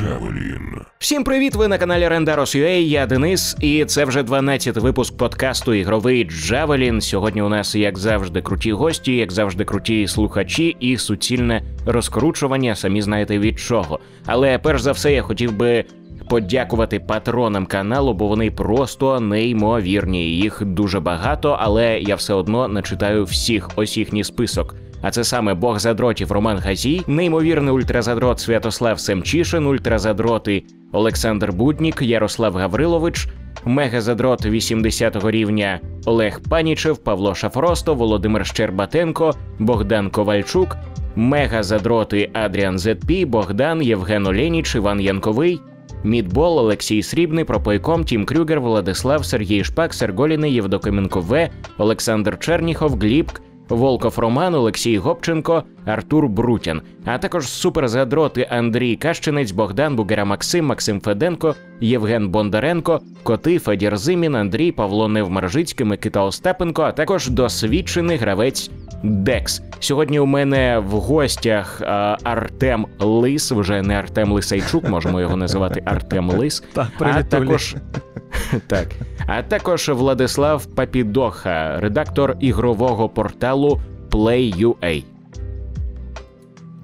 Джавелін. 0.00 0.80
Всім 0.98 1.24
привіт! 1.24 1.54
Ви 1.54 1.68
на 1.68 1.78
каналі 1.78 2.08
Rendaros.ua, 2.08 2.68
Я 2.68 3.06
Денис, 3.06 3.56
і 3.60 3.84
це 3.84 4.04
вже 4.04 4.22
12-й 4.22 4.80
випуск 4.80 5.16
подкасту 5.16 5.74
Ігровий 5.74 6.24
Джавелін. 6.24 7.00
Сьогодні 7.00 7.42
у 7.42 7.48
нас, 7.48 7.74
як 7.74 7.98
завжди, 7.98 8.42
круті 8.42 8.72
гості, 8.72 9.16
як 9.16 9.32
завжди, 9.32 9.64
круті 9.64 10.08
слухачі 10.08 10.76
і 10.80 10.96
суцільне 10.96 11.62
розкручування. 11.86 12.74
Самі 12.74 13.02
знаєте 13.02 13.38
від 13.38 13.58
чого. 13.58 14.00
Але 14.26 14.58
перш 14.58 14.82
за 14.82 14.92
все, 14.92 15.12
я 15.12 15.22
хотів 15.22 15.52
би. 15.52 15.84
Подякувати 16.28 17.00
патронам 17.00 17.66
каналу, 17.66 18.14
бо 18.14 18.26
вони 18.26 18.50
просто 18.50 19.20
неймовірні. 19.20 20.30
Їх 20.30 20.62
дуже 20.64 21.00
багато, 21.00 21.56
але 21.60 22.00
я 22.00 22.14
все 22.14 22.34
одно 22.34 22.68
не 22.68 22.82
читаю 22.82 23.24
всіх 23.24 23.68
ось 23.76 23.96
їхній 23.96 24.24
список. 24.24 24.74
А 25.02 25.10
це 25.10 25.24
саме 25.24 25.54
Бог 25.54 25.78
задротів 25.78 26.32
Роман 26.32 26.58
Газій, 26.58 27.02
неймовірний 27.06 27.74
ультразадрот 27.74 28.40
Святослав 28.40 29.00
Семчишин, 29.00 29.66
ультразадроти 29.66 30.62
Олександр 30.92 31.52
Буднік, 31.52 32.02
Ярослав 32.02 32.54
Гаврилович, 32.54 33.28
мегазадрот 33.64 34.46
80-го 34.46 35.30
рівня 35.30 35.80
Олег 36.04 36.40
Панічев, 36.48 36.98
Павло 36.98 37.34
Шафросто, 37.34 37.94
Володимир 37.94 38.46
Щербатенко, 38.46 39.34
Богдан 39.58 40.10
Ковальчук, 40.10 40.76
мегазадроти 41.16 42.30
Адріан 42.32 42.78
Зетпі, 42.78 43.24
Богдан, 43.24 43.82
Євген 43.82 44.26
Оленіч, 44.26 44.74
Іван 44.74 45.00
Янковий. 45.00 45.60
Мідбол, 46.04 46.58
Олексій 46.58 47.02
Срібний, 47.02 47.44
Пропойком, 47.44 48.04
Тім 48.04 48.24
Крюгер, 48.24 48.60
Владислав, 48.60 49.24
Сергій 49.24 49.64
Шпак, 49.64 49.94
Серголіний, 49.94 50.54
Євдокименко 50.54 51.20
В, 51.20 51.48
Олександр 51.78 52.38
Черніхов, 52.38 52.98
Глібк, 52.98 53.42
Волков 53.70 54.18
Роман, 54.18 54.54
Олексій 54.54 54.98
Гопченко, 54.98 55.64
Артур 55.86 56.28
Брутян, 56.28 56.82
а 57.04 57.18
також 57.18 57.48
суперзадроти 57.48 58.46
Андрій 58.50 58.96
Кащенець, 58.96 59.50
Богдан 59.50 59.96
Бугера 59.96 60.24
Максим, 60.24 60.66
Максим 60.66 61.00
Феденко, 61.00 61.54
Євген 61.80 62.28
Бондаренко, 62.28 63.00
Коти, 63.22 63.58
Федір 63.58 63.96
Зимін, 63.96 64.36
Андрій, 64.36 64.72
Павло 64.72 65.08
Невмаржицький, 65.08 65.86
Микита 65.86 66.22
Остапенко, 66.22 66.82
а 66.82 66.92
також 66.92 67.28
досвідчений 67.28 68.16
гравець 68.16 68.70
Декс. 69.02 69.62
Сьогодні 69.80 70.20
у 70.20 70.26
мене 70.26 70.78
в 70.78 70.90
гостях 70.90 71.80
а, 71.80 72.16
Артем 72.22 72.86
Лис, 72.98 73.52
вже 73.52 73.82
не 73.82 73.94
Артем 73.94 74.32
Лисайчук, 74.32 74.88
можемо 74.88 75.20
його 75.20 75.36
називати 75.36 75.82
Артем 75.84 76.30
Лис. 76.30 76.64
Так, 76.72 76.88
а 77.00 77.22
також 77.22 77.76
так. 78.66 78.88
А 79.26 79.42
також 79.42 79.88
Владислав 79.88 80.66
Папідоха, 80.66 81.80
редактор 81.80 82.36
ігрового 82.40 83.08
порталу 83.08 83.80
Play.ua. 84.10 85.04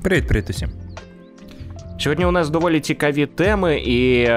Привіт, 0.07 0.27
привіт 0.27 0.51
усім. 0.51 0.69
Сьогодні 1.99 2.25
у 2.27 2.31
нас 2.31 2.51
доволі 2.51 2.81
цікаві 2.81 3.27
теми, 3.27 3.79
і 3.79 4.23
е, 4.23 4.37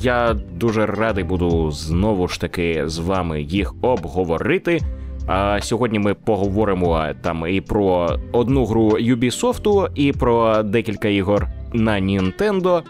я 0.00 0.36
дуже 0.52 0.86
радий 0.86 1.24
буду 1.24 1.70
знову 1.70 2.28
ж 2.28 2.40
таки 2.40 2.82
з 2.86 2.98
вами 2.98 3.42
їх 3.42 3.74
обговорити. 3.82 4.80
А 5.26 5.58
сьогодні 5.62 5.98
ми 5.98 6.14
поговоримо 6.14 6.98
е, 6.98 7.14
там 7.22 7.46
і 7.48 7.60
про 7.60 8.18
одну 8.32 8.64
гру 8.64 8.88
Ubisoft, 8.90 9.88
і 9.94 10.12
про 10.12 10.62
декілька 10.62 11.08
ігор 11.08 11.48
на 11.72 12.00
Nintendo, 12.00 12.82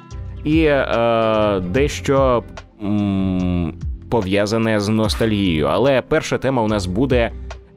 і 0.45 0.65
е, 0.65 1.61
дещо 1.61 2.45
м, 2.83 3.75
пов'язане 4.11 4.81
з 4.81 4.89
ностальгією. 4.89 5.67
Але 5.67 6.03
перша 6.03 6.39
тема 6.39 6.62
у 6.62 6.69
нас 6.69 6.87
буде 6.87 7.31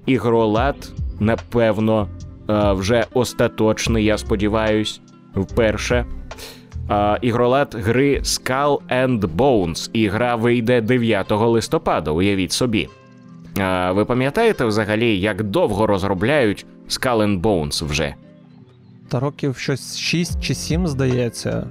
ігролад, 0.06 0.76
напевно, 1.20 2.08
е, 2.24 2.27
вже 2.50 3.06
остаточний, 3.14 4.06
я 4.06 4.18
сподіваюсь, 4.18 5.02
вперше. 5.36 6.06
Е, 6.90 7.18
ігролад 7.22 7.76
гри 7.80 8.20
Skull 8.20 8.80
and 8.92 9.20
Bones. 9.20 9.90
І 9.94 10.08
гра 10.08 10.36
вийде 10.36 10.82
9 10.82 11.32
листопада, 11.32 12.12
уявіть 12.12 12.52
собі. 12.52 12.90
Е, 13.58 13.92
ви 13.92 14.06
пам'ятаєте 14.06 14.66
взагалі, 14.66 15.20
як 15.20 15.44
довго 15.44 15.88
розробляють 15.88 16.66
Skull 16.90 17.18
and 17.18 17.42
Bones 17.42 17.86
вже? 17.86 18.16
Та 19.10 19.20
років 19.20 19.58
щось 19.58 19.98
6 19.98 20.42
чи 20.42 20.56
7, 20.56 20.88
здається. 20.88 21.68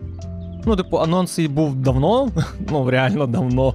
Ну, 0.67 0.77
типу, 0.77 0.97
анонс 0.99 1.39
і 1.39 1.49
був 1.49 1.77
давно, 1.77 2.29
ну 2.71 2.91
реально 2.91 3.27
давно. 3.27 3.75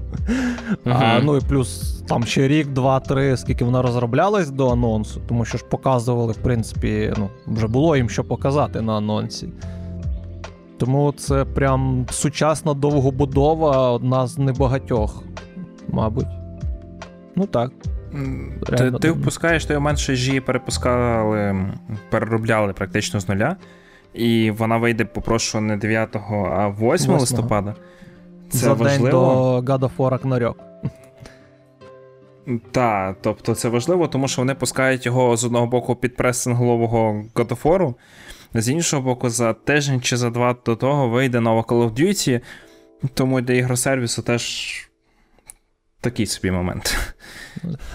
А, 0.85 1.19
ну 1.23 1.37
і 1.37 1.41
плюс 1.41 2.01
там 2.07 2.23
ще 2.23 2.47
рік, 2.47 2.67
два, 2.67 2.99
три, 2.99 3.37
скільки 3.37 3.65
вона 3.65 3.81
розроблялась 3.81 4.49
до 4.49 4.69
анонсу, 4.69 5.21
тому 5.27 5.45
що 5.45 5.57
ж 5.57 5.65
показували, 5.65 6.33
в 6.33 6.37
принципі, 6.37 7.13
ну, 7.17 7.29
вже 7.47 7.67
було 7.67 7.95
їм 7.97 8.09
що 8.09 8.23
показати 8.23 8.81
на 8.81 8.97
анонсі. 8.97 9.49
Тому 10.77 11.11
це 11.17 11.45
прям 11.45 12.05
сучасна 12.09 12.73
довгобудова, 12.73 13.91
одна 13.91 14.27
з 14.27 14.37
небагатьох, 14.37 15.23
мабуть. 15.89 16.27
Ну 17.35 17.45
так. 17.45 17.71
Ти, 18.11 18.17
Реально 18.75 18.99
ти 18.99 19.07
давно. 19.07 19.21
впускаєш 19.21 19.65
той 19.65 19.77
момент, 19.77 19.99
що 19.99 20.13
Жі 20.13 20.39
перепускали, 20.39 21.65
переробляли 22.09 22.73
практично 22.73 23.19
з 23.19 23.29
нуля, 23.29 23.55
і 24.13 24.51
вона 24.51 24.77
вийде, 24.77 25.05
попрошу, 25.05 25.61
не 25.61 25.77
9, 25.77 26.15
а 26.15 26.67
8 26.69 26.75
Восьмого. 26.85 27.19
листопада. 27.19 27.75
Це 28.49 28.57
За 28.57 28.73
важливо. 28.73 29.03
день 29.03 29.11
до 29.11 29.73
God 29.73 29.79
of 29.79 29.91
War 29.97 30.19
Ragnarok. 30.19 30.55
Так, 32.71 33.17
тобто 33.21 33.55
це 33.55 33.69
важливо, 33.69 34.07
тому 34.07 34.27
що 34.27 34.41
вони 34.41 34.55
пускають 34.55 35.05
його 35.05 35.37
з 35.37 35.43
одного 35.45 35.67
боку 35.67 35.95
під 35.95 36.15
of 37.47 37.63
War, 37.63 37.93
з 38.53 38.69
іншого 38.69 39.01
боку, 39.03 39.29
за 39.29 39.53
тиждень 39.53 40.01
чи 40.01 40.17
за 40.17 40.29
два 40.29 40.55
до 40.65 40.75
того 40.75 41.09
вийде 41.09 41.39
нова 41.39 41.61
Call 41.61 41.89
of 41.89 41.93
Duty, 41.99 42.41
тому 43.13 43.41
для 43.41 43.53
ігросервісу 43.53 44.21
теж 44.21 44.71
такий 46.01 46.25
собі 46.25 46.51
момент. 46.51 47.13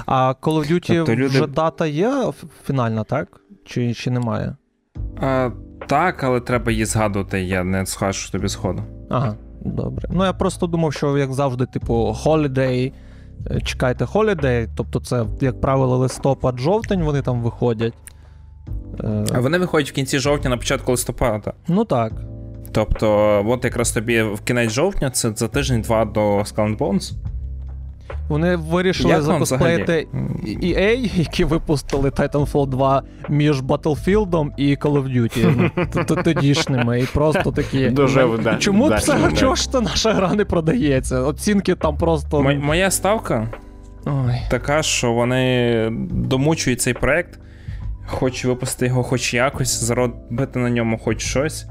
А 0.07 0.35
Call 0.43 0.59
of 0.59 0.73
Duty 0.73 0.97
Тобто 0.97 1.15
люди- 1.15 1.27
вже 1.27 1.47
дата 1.47 1.87
є 1.87 2.33
фінальна, 2.67 3.05
так? 3.05 3.41
Чи, 3.65 3.95
чи 3.95 4.11
немає? 4.11 4.57
А, 5.21 5.51
так, 5.87 6.25
але 6.25 6.41
треба 6.41 6.73
її 6.73 6.85
згадувати, 6.85 7.43
я 7.43 7.65
не 7.65 7.87
скажу 7.87 8.33
тобі 8.33 8.49
згоду. 8.49 8.83
Ага, 9.11 9.35
добре. 9.65 10.09
Ну 10.11 10.25
я 10.25 10.33
просто 10.33 10.67
думав, 10.67 10.93
що 10.93 11.19
як 11.19 11.33
завжди, 11.33 11.67
типу, 11.67 12.17
Holiday, 12.25 12.93
е, 13.51 13.61
чекайте 13.61 14.05
Holiday, 14.05 14.69
тобто 14.77 15.01
це, 15.01 15.25
як 15.41 15.61
правило, 15.61 15.97
листопад, 15.97 16.59
жовтень 16.59 17.03
вони 17.03 17.23
там 17.23 17.43
виходять. 17.43 17.95
Е, 19.05 19.25
А 19.35 19.41
вони 19.41 19.59
виходять 19.59 19.91
в 19.91 19.93
кінці 19.95 20.19
жовтня 20.19 20.51
на 20.51 20.57
початку 20.57 20.91
листопада. 20.91 21.53
Ну 21.69 21.85
так. 21.85 22.13
Тобто, 22.73 23.09
от 23.49 23.65
якраз 23.65 23.93
тобі 23.93 24.23
в 24.23 24.41
кінець 24.41 24.71
жовтня, 24.73 25.11
це 25.11 25.33
за 25.37 25.49
тиждень-два 25.49 26.05
до 26.05 26.39
Skull 26.39 26.79
Bones. 26.79 27.13
Вони 28.29 28.57
вирішили 28.57 29.11
Як 29.11 29.23
закосплеїти? 29.23 30.09
EA, 30.63 31.19
які 31.19 31.45
випустили 31.45 32.11
Titanfall 32.11 32.67
2 32.67 33.03
між 33.29 33.63
Battlefield 33.63 34.51
і 34.57 34.77
Call 34.77 35.03
of 35.03 35.17
Duty. 35.17 35.71
ну, 35.95 36.23
Тодішніми. 36.23 37.01
І 37.01 37.07
просто 37.07 37.53
такі. 37.53 37.89
Дуже 37.91 38.29
Чому 38.59 38.91
чого 39.37 39.55
ж 39.55 39.73
це 39.73 39.81
наша 39.81 40.13
гра 40.13 40.35
не 40.35 40.45
продається? 40.45 41.21
Оцінки 41.21 41.75
там 41.75 41.97
просто. 41.97 42.43
Моя 42.43 42.91
ставка 42.91 43.49
така, 44.51 44.83
що 44.83 45.13
вони 45.13 45.89
домучують 46.11 46.81
цей 46.81 46.95
проект, 46.95 47.39
хочуть 48.07 48.45
випустити 48.45 48.87
його 48.87 49.03
хоч 49.03 49.35
якось, 49.35 49.83
заробити 49.83 50.59
на 50.59 50.71
ньому 50.71 50.99
хоч 50.99 51.23
щось. 51.23 51.67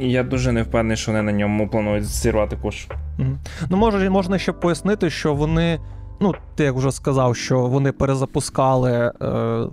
І 0.00 0.10
я 0.10 0.22
дуже 0.22 0.52
не 0.52 0.62
впевнений, 0.62 0.96
що 0.96 1.12
вони 1.12 1.22
на 1.22 1.32
ньому 1.32 1.68
планують 1.68 2.04
зірвати 2.04 2.56
куш. 2.62 2.86
Мгм. 3.18 3.38
Ну, 3.70 3.76
може, 3.76 4.10
можна 4.10 4.38
ще 4.38 4.52
пояснити, 4.52 5.10
що 5.10 5.34
вони. 5.34 5.80
Ну, 6.20 6.34
ти 6.54 6.64
як 6.64 6.74
вже 6.74 6.92
сказав, 6.92 7.36
що 7.36 7.60
вони 7.60 7.92
перезапускали 7.92 8.92
е, 8.92 9.12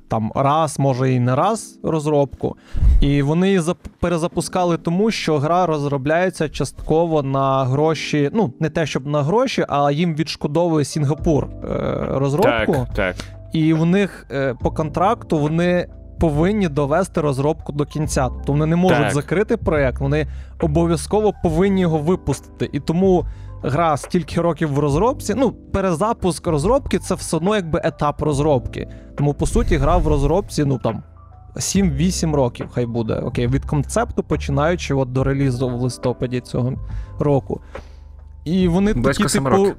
там 0.08 0.32
раз, 0.36 0.80
може 0.80 1.14
і 1.14 1.20
не 1.20 1.36
раз 1.36 1.80
розробку. 1.84 2.56
І 3.02 3.22
вони 3.22 3.48
її 3.48 3.60
зап- 3.60 3.76
перезапускали 4.00 4.78
тому, 4.78 5.12
що 5.12 5.38
гра 5.38 5.66
розробляється 5.66 6.50
частково 6.50 7.24
на 7.24 7.66
гроші. 7.66 8.30
Ну, 8.34 8.54
не 8.60 8.70
те, 8.70 8.86
щоб 8.86 9.08
на 9.08 9.24
гроші, 9.24 9.66
а 9.70 9.92
їм 9.92 10.16
відшкодовує 10.16 10.86
Сінгапур 10.86 11.46
е, 11.46 11.68
розробку. 12.10 12.74
Так, 12.74 12.94
так. 12.96 13.16
І 13.54 13.74
в 13.74 13.86
них 13.86 14.28
е, 14.32 14.56
по 14.62 14.72
контракту 14.72 15.38
вони 15.40 15.88
повинні 16.22 16.68
довести 16.68 17.22
розробку 17.22 17.72
до 17.72 17.86
кінця. 17.86 18.30
Тобто 18.30 18.52
вони 18.52 18.66
не 18.66 18.76
можуть 18.76 18.98
Так. 18.98 19.14
закрити 19.14 19.58
проект, 19.58 20.00
вони 20.00 20.28
обов'язково 20.60 21.34
повинні 21.44 21.82
його 21.82 21.98
випустити. 21.98 22.70
І 22.72 22.80
тому 22.80 23.26
гра 23.64 23.98
стільки 23.98 24.42
років 24.42 24.74
в 24.74 24.80
розробці. 24.80 25.34
Ну, 25.38 25.52
перезапуск 25.52 26.48
розробки 26.48 27.00
це 27.00 27.16
все 27.16 27.38
одно 27.38 27.56
якби 27.56 27.82
етап 27.84 28.22
розробки. 28.22 28.88
Тому, 29.18 29.34
по 29.34 29.48
суті, 29.48 29.78
гра 29.78 29.98
в 29.98 30.08
розробці, 30.08 30.66
ну 30.66 30.78
там. 30.78 31.04
7-8 31.56 32.36
років, 32.36 32.70
хай 32.74 32.86
буде. 32.86 33.14
Окей, 33.14 33.48
від 33.48 33.66
концепту 33.66 34.24
починаючи 34.24 34.94
от 34.94 35.12
до 35.12 35.24
релізу 35.24 35.70
в 35.70 35.74
листопаді 35.74 36.40
цього 36.40 36.74
року. 37.20 37.62
І 38.46 38.68
вони 38.68 38.94
Близько 38.94 39.24
такі, 39.24 39.34
типу, 39.34 39.50
років. 39.50 39.76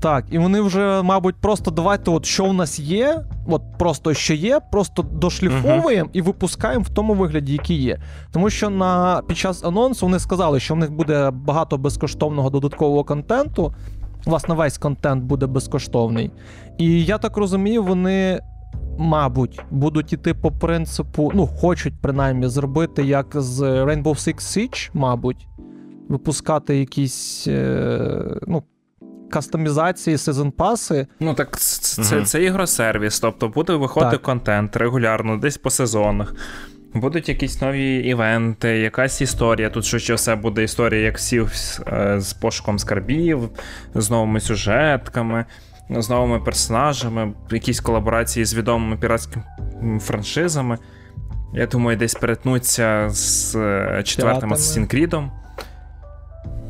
Так, 0.00 0.24
і 0.30 0.38
вони 0.38 0.60
вже, 0.60 1.02
мабуть, 1.02 1.34
просто 1.40 1.70
давайте, 1.70 2.10
от 2.10 2.26
що 2.26 2.44
в 2.44 2.54
нас 2.54 2.78
є, 2.80 3.22
от 3.46 3.62
просто 3.78 4.14
що 4.14 4.34
є, 4.34 4.60
просто 4.72 5.02
дошліфовуємо 5.02 6.10
і 6.12 6.22
випускаємо 6.22 6.84
в 6.84 6.88
тому 6.88 7.14
вигляді, 7.14 7.52
який 7.52 7.82
є. 7.82 7.98
Тому 8.32 8.50
що 8.50 8.70
на 8.70 9.22
під 9.28 9.36
час 9.36 9.64
анонсу 9.64 10.06
вони 10.06 10.18
сказали, 10.18 10.60
що 10.60 10.74
в 10.74 10.76
них 10.76 10.92
буде 10.92 11.30
багато 11.30 11.78
безкоштовного 11.78 12.50
додаткового 12.50 13.04
контенту. 13.04 13.74
Власне, 14.26 14.54
весь 14.54 14.78
контент 14.78 15.24
буде 15.24 15.46
безкоштовний. 15.46 16.30
І 16.78 17.04
я 17.04 17.18
так 17.18 17.36
розумію, 17.36 17.82
вони. 17.82 18.40
Мабуть, 18.98 19.60
будуть 19.70 20.12
іти 20.12 20.34
по 20.34 20.52
принципу, 20.52 21.32
ну, 21.34 21.46
хочуть 21.46 21.94
принаймні 22.02 22.48
зробити 22.48 23.04
як 23.04 23.26
з 23.34 23.60
Rainbow 23.60 24.02
Six 24.02 24.34
Siege, 24.34 24.90
мабуть, 24.94 25.48
випускати 26.08 26.78
якісь 26.78 27.44
е, 27.48 28.40
ну, 28.46 28.62
кастомізації, 29.30 30.18
сезон 30.18 30.50
паси. 30.50 31.06
Ну 31.20 31.34
так 31.34 31.58
це, 31.58 32.02
це, 32.02 32.24
це 32.24 32.42
ігросервіс, 32.44 33.20
тобто 33.20 33.48
буде 33.48 33.72
виходити 33.72 34.16
Так. 34.16 34.22
контент 34.22 34.76
регулярно, 34.76 35.36
десь 35.36 35.56
по 35.56 35.70
сезонах. 35.70 36.34
Будуть 36.94 37.28
якісь 37.28 37.60
нові 37.60 37.94
івенти, 37.96 38.68
якась 38.68 39.20
історія. 39.20 39.70
Тут 39.70 39.84
що 39.84 39.98
ще 39.98 40.14
все 40.14 40.34
буде 40.34 40.62
історія, 40.62 41.00
як 41.02 41.16
всі 41.16 41.46
е, 41.86 42.20
з 42.20 42.32
пошуком 42.32 42.78
скарбів, 42.78 43.48
з 43.94 44.10
новими 44.10 44.40
сюжетками, 44.40 45.44
з 45.90 46.10
новими 46.10 46.40
персонажами, 46.40 47.32
якісь 47.50 47.80
колаборації 47.80 48.44
з 48.44 48.54
відомими 48.54 48.96
піратськими 48.96 49.44
франшизами. 50.00 50.78
Я 51.54 51.66
думаю, 51.66 51.96
десь 51.96 52.14
перетнуться 52.14 53.08
з 53.10 53.54
е, 53.56 54.02
четвертим. 54.04 54.52
Assassin's 54.52 54.94
Creed. 54.94 55.28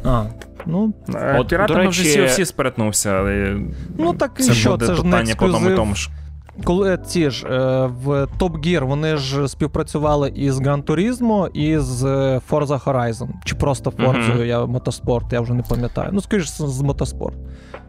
А, 0.05 0.25
ну, 0.67 0.93
Е, 1.15 1.37
От, 1.41 1.49
Піратами 1.49 1.83
до 1.85 1.89
вже 1.91 2.03
всі, 2.03 2.25
всі 2.25 2.45
сперетнувся, 2.45 3.11
але 3.11 3.57
ну 3.99 4.13
так 4.15 4.33
і 4.41 4.43
це 4.43 4.53
що, 4.55 4.71
буде 4.71 4.87
це 4.87 4.95
ж 4.95 5.05
не 5.05 5.21
ексклюзив. 5.21 5.77
тому 5.77 5.95
ж. 5.95 6.11
Коли 6.65 6.99
ці 7.07 7.31
ж 7.31 7.47
е, 7.47 7.87
в 7.87 8.09
Top 8.39 8.53
Gear 8.67 8.85
вони 8.87 9.17
ж 9.17 9.49
співпрацювали 9.49 10.29
із 10.35 10.61
Gran 10.61 10.83
Turismo 10.83 11.49
і 11.49 11.79
з 11.79 12.05
е, 12.05 12.41
Forza 12.51 12.85
Horizon. 12.85 13.29
Чи 13.45 13.55
просто 13.55 13.91
Forza, 13.91 14.35
Мгм. 14.35 14.47
я 14.47 14.65
Motorsport, 14.65 15.33
я 15.33 15.41
вже 15.41 15.55
не 15.55 15.63
пам'ятаю. 15.63 16.11
Ну, 16.13 16.21
скоріш 16.21 16.49
з 16.51 16.57
з 16.57 16.83
Motorsport. 16.83 17.33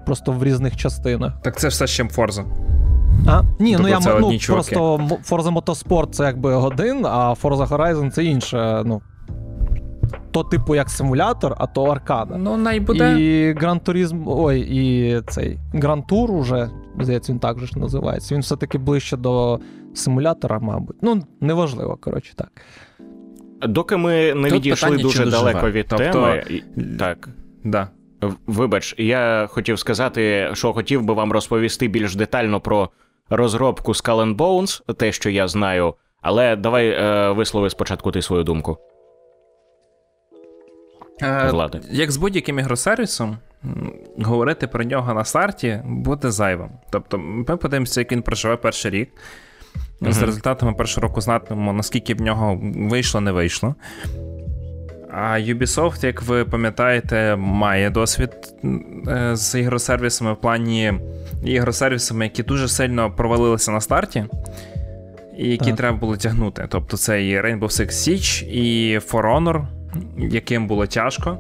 Просто 0.06 0.32
в 0.32 0.44
різних 0.44 0.76
частинах. 0.78 1.34
Так 1.42 1.60
це 1.60 1.70
ж 1.70 1.74
все 1.74 1.88
ще 1.88 2.04
Forza. 2.04 2.46
А? 3.28 3.42
Ні, 3.60 3.72
ну 3.72 3.78
Тобто 3.78 4.10
я 4.10 4.20
ну, 4.20 4.38
чуваки. 4.38 4.70
просто 4.76 4.98
Forza 5.30 5.54
Motorsport 5.62 6.10
це 6.10 6.24
якби 6.24 6.54
один, 6.56 7.06
а 7.06 7.34
Forza 7.44 7.68
Horizon 7.68 8.12
це 8.12 8.24
інше. 8.24 8.84
Ну, 8.86 9.02
то, 10.32 10.44
типу, 10.44 10.76
як 10.76 10.90
симулятор, 10.90 11.56
а 11.58 11.68
то 11.68 11.84
аркада. 11.84 12.38
Ну, 12.38 12.58
най 12.58 12.80
буде. 12.80 13.20
І 13.20 13.54
Gran 13.54 13.80
Turismo, 13.90 14.24
ой, 14.26 14.60
і 14.60 15.22
цей 15.28 15.60
Tour 15.74 16.32
уже, 16.32 16.70
здається, 17.00 17.32
він 17.32 17.40
так 17.40 17.60
же 17.60 17.66
ж 17.66 17.80
називається. 17.80 18.36
Він 18.36 18.42
все-таки 18.42 18.78
ближче 18.78 19.18
до 19.18 19.60
симулятора, 19.94 20.60
мабуть. 20.60 20.96
Ну, 21.02 21.24
неважливо, 21.42 21.98
коротше, 22.02 22.34
так. 22.36 22.52
Доки 23.62 23.98
ми 23.98 24.34
не 24.34 24.50
Тут 24.50 24.58
відійшли 24.58 24.90
питання, 24.90 25.04
дуже 25.04 25.26
далеко 25.26 25.72
від 25.72 25.86
Тобто- 25.90 26.12
теми. 26.12 26.44
Так. 27.00 27.30
Да. 27.64 27.88
Вибач, 28.48 28.96
я 28.98 29.48
хотів 29.52 29.80
сказати, 29.80 30.50
що 30.54 30.74
хотів 30.74 31.04
би 31.04 31.14
вам 31.14 31.32
розповісти 31.32 31.88
більш 31.88 32.16
детально 32.16 32.60
про 32.62 32.90
розробку 33.30 33.92
Skull 33.92 34.26
and 34.26 34.36
Bones, 34.36 34.94
те, 34.94 35.12
що 35.12 35.30
я 35.30 35.48
знаю. 35.48 35.94
Але 36.22 36.56
давай 36.56 36.90
е, 36.90 37.32
вислови 37.32 37.70
спочатку 37.70 38.12
ти 38.12 38.22
свою 38.22 38.44
думку, 38.44 38.78
Влади. 41.52 41.82
як 41.92 42.12
з 42.12 42.18
будь-яким 42.18 42.60
ігросервісом, 42.60 43.38
говорити 44.22 44.68
про 44.68 44.84
нього 44.84 45.14
на 45.14 45.26
старті 45.26 45.82
буде 45.86 46.32
зайвим. 46.32 46.70
Тобто, 46.90 47.18
ми 47.18 47.44
подивимося, 47.58 48.02
як 48.02 48.12
він 48.12 48.22
проживе 48.22 48.56
перший 48.58 48.92
рік. 48.92 49.10
З 50.02 50.22
результатами 50.22 50.74
першого 50.74 51.08
року 51.08 51.22
знатимемо, 51.22 51.74
наскільки 51.74 52.14
в 52.14 52.22
нього 52.22 52.60
вийшло, 52.76 53.22
не 53.22 53.32
вийшло. 53.32 53.76
А 55.12 55.40
Ubisoft, 55.40 56.06
як 56.06 56.22
ви 56.22 56.46
пам'ятаєте, 56.46 57.36
має 57.36 57.90
досвід 57.90 58.30
е, 59.08 59.36
з 59.36 59.60
ігросервісами 59.60 60.34
в 60.34 60.42
плані 60.42 60.94
ігросервісами, 61.44 62.26
які 62.26 62.44
дуже 62.44 62.68
сильно 62.68 63.12
провалилися 63.12 63.72
на 63.72 63.82
старті, 63.82 64.26
і 65.38 65.50
які 65.50 65.66
Так. 65.66 65.76
треба 65.76 65.98
було 65.98 66.18
тягнути. 66.18 66.66
Тобто 66.70 66.98
це 66.98 67.26
і 67.26 67.42
Rainbow 67.42 67.60
Six 67.64 67.88
Siege, 67.88 68.44
і 68.46 68.98
For 69.00 69.22
Honor, 69.22 69.66
яким 70.18 70.68
було 70.68 70.88
тяжко, 70.88 71.38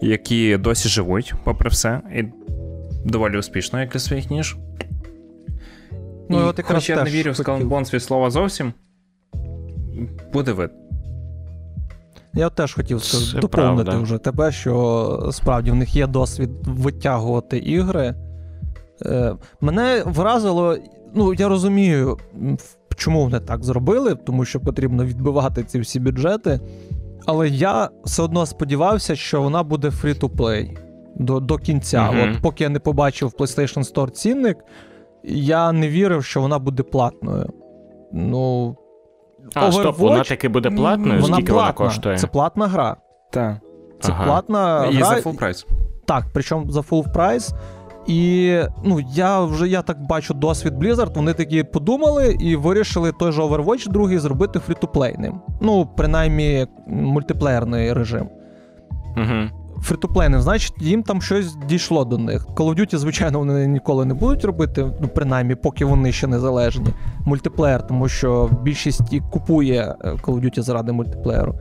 які 0.00 0.56
досі 0.56 0.88
живуть, 0.88 1.34
попри 1.44 1.70
все, 1.70 2.00
і 2.16 2.24
доволі 3.04 3.38
успішно, 3.38 3.80
як 3.80 3.90
для 3.90 4.00
своїх 4.00 4.30
ніж. 4.30 4.56
Ну, 6.28 6.40
і 6.40 6.42
от 6.42 6.58
якраз 6.58 6.82
хоч 6.82 6.90
я 6.90 7.04
не 7.04 7.10
вірю 7.10 7.30
в 7.30 7.34
Skull 7.34 7.52
хотів. 7.52 7.68
and 7.68 7.70
Bones 7.72 7.94
від 7.94 8.02
слова 8.02 8.30
зовсім, 8.30 8.72
буде 10.32 10.52
вид. 10.52 10.70
Я 12.34 12.50
теж 12.50 12.74
хотів 12.74 13.00
Це 13.00 13.38
доповнити 13.40 13.84
правда. 13.84 13.98
вже 13.98 14.18
тебе, 14.18 14.52
що 14.52 15.28
справді 15.32 15.70
в 15.70 15.74
них 15.74 15.96
є 15.96 16.06
досвід 16.06 16.50
витягувати 16.62 17.58
ігри. 17.58 18.14
Е, 19.06 19.36
мене 19.60 20.02
вразило, 20.06 20.76
ну 21.14 21.34
я 21.34 21.48
розумію, 21.48 22.18
чому 22.96 23.22
вони 23.24 23.40
так 23.40 23.64
зробили, 23.64 24.14
тому 24.14 24.44
що 24.44 24.60
потрібно 24.60 25.04
відбивати 25.04 25.64
ці 25.64 25.80
всі 25.80 26.00
бюджети. 26.00 26.60
Але 27.26 27.48
я 27.48 27.88
все 28.04 28.22
одно 28.22 28.46
сподівався, 28.46 29.16
що 29.16 29.42
вона 29.42 29.62
буде 29.62 29.88
free-to-play 29.88 30.78
до, 31.16 31.40
до 31.40 31.58
кінця. 31.58 32.10
Мгм. 32.12 32.30
От 32.34 32.42
поки 32.42 32.64
я 32.64 32.70
не 32.70 32.78
побачив 32.78 33.28
в 33.28 33.40
PlayStation 33.42 33.92
Store 33.94 34.10
цінник, 34.10 34.58
я 35.24 35.72
не 35.72 35.88
вірив, 35.88 36.24
що 36.24 36.40
вона 36.40 36.58
буде 36.58 36.82
платною. 36.82 37.50
Ну, 38.12 38.76
А, 39.54 39.72
стоп, 39.72 39.98
вона 39.98 40.24
таки 40.24 40.48
буде 40.48 40.70
платною? 40.70 41.20
вона 41.20 41.34
Скільки 41.34 41.52
платна. 41.52 41.72
вона 41.74 41.90
коштує? 41.90 42.18
Це 42.18 42.26
платна 42.26 42.66
гра. 42.66 42.96
Так. 43.30 43.56
Це 44.00 44.12
Ага. 44.12 44.24
платна 44.24 44.86
І 44.86 44.94
гра. 44.94 45.06
за 45.06 45.14
full 45.14 45.36
прайс. 45.36 45.66
Так, 46.06 46.24
причому 46.34 46.70
за 46.70 46.80
full 46.80 47.12
прайс. 47.12 47.54
І 48.06 48.58
ну, 48.84 49.00
я 49.12 49.40
вже 49.40 49.68
я 49.68 49.82
так 49.82 50.06
бачу 50.06 50.34
досвід 50.34 50.74
Blizzard. 50.74 51.14
Вони 51.14 51.32
такі 51.32 51.62
подумали 51.62 52.36
і 52.40 52.56
вирішили 52.56 53.12
той 53.12 53.32
же 53.32 53.42
Overwatch 53.42 53.88
2 53.88 54.18
зробити 54.18 54.58
фрі-то-плейним. 54.58 55.32
Ну, 55.60 55.88
принаймні, 55.96 56.66
мультиплеєрний 56.86 57.92
режим. 57.92 58.28
Угу. 59.16 59.50
Фрі-то-плейним, 59.82 60.40
значить, 60.40 60.74
їм 60.80 61.02
там 61.02 61.22
щось 61.22 61.56
дійшло 61.68 62.04
до 62.04 62.18
них. 62.18 62.46
Call 62.46 62.68
of 62.68 62.80
Duty, 62.80 62.96
звичайно, 62.96 63.38
вони 63.38 63.66
ніколи 63.66 64.04
не 64.04 64.14
будуть 64.14 64.44
робити, 64.44 64.86
ну, 65.00 65.08
принаймні, 65.08 65.54
поки 65.54 65.84
вони 65.84 66.12
ще 66.12 66.26
незалежні. 66.26 66.86
Мультиплеєр, 67.24 67.86
тому 67.86 68.08
що 68.08 68.50
більшість 68.62 69.12
і 69.12 69.20
купує 69.20 69.94
е, 70.04 70.08
Call 70.10 70.34
of 70.34 70.44
Duty 70.44 70.62
заради 70.62 70.92
мультиплеєру. 70.92 71.54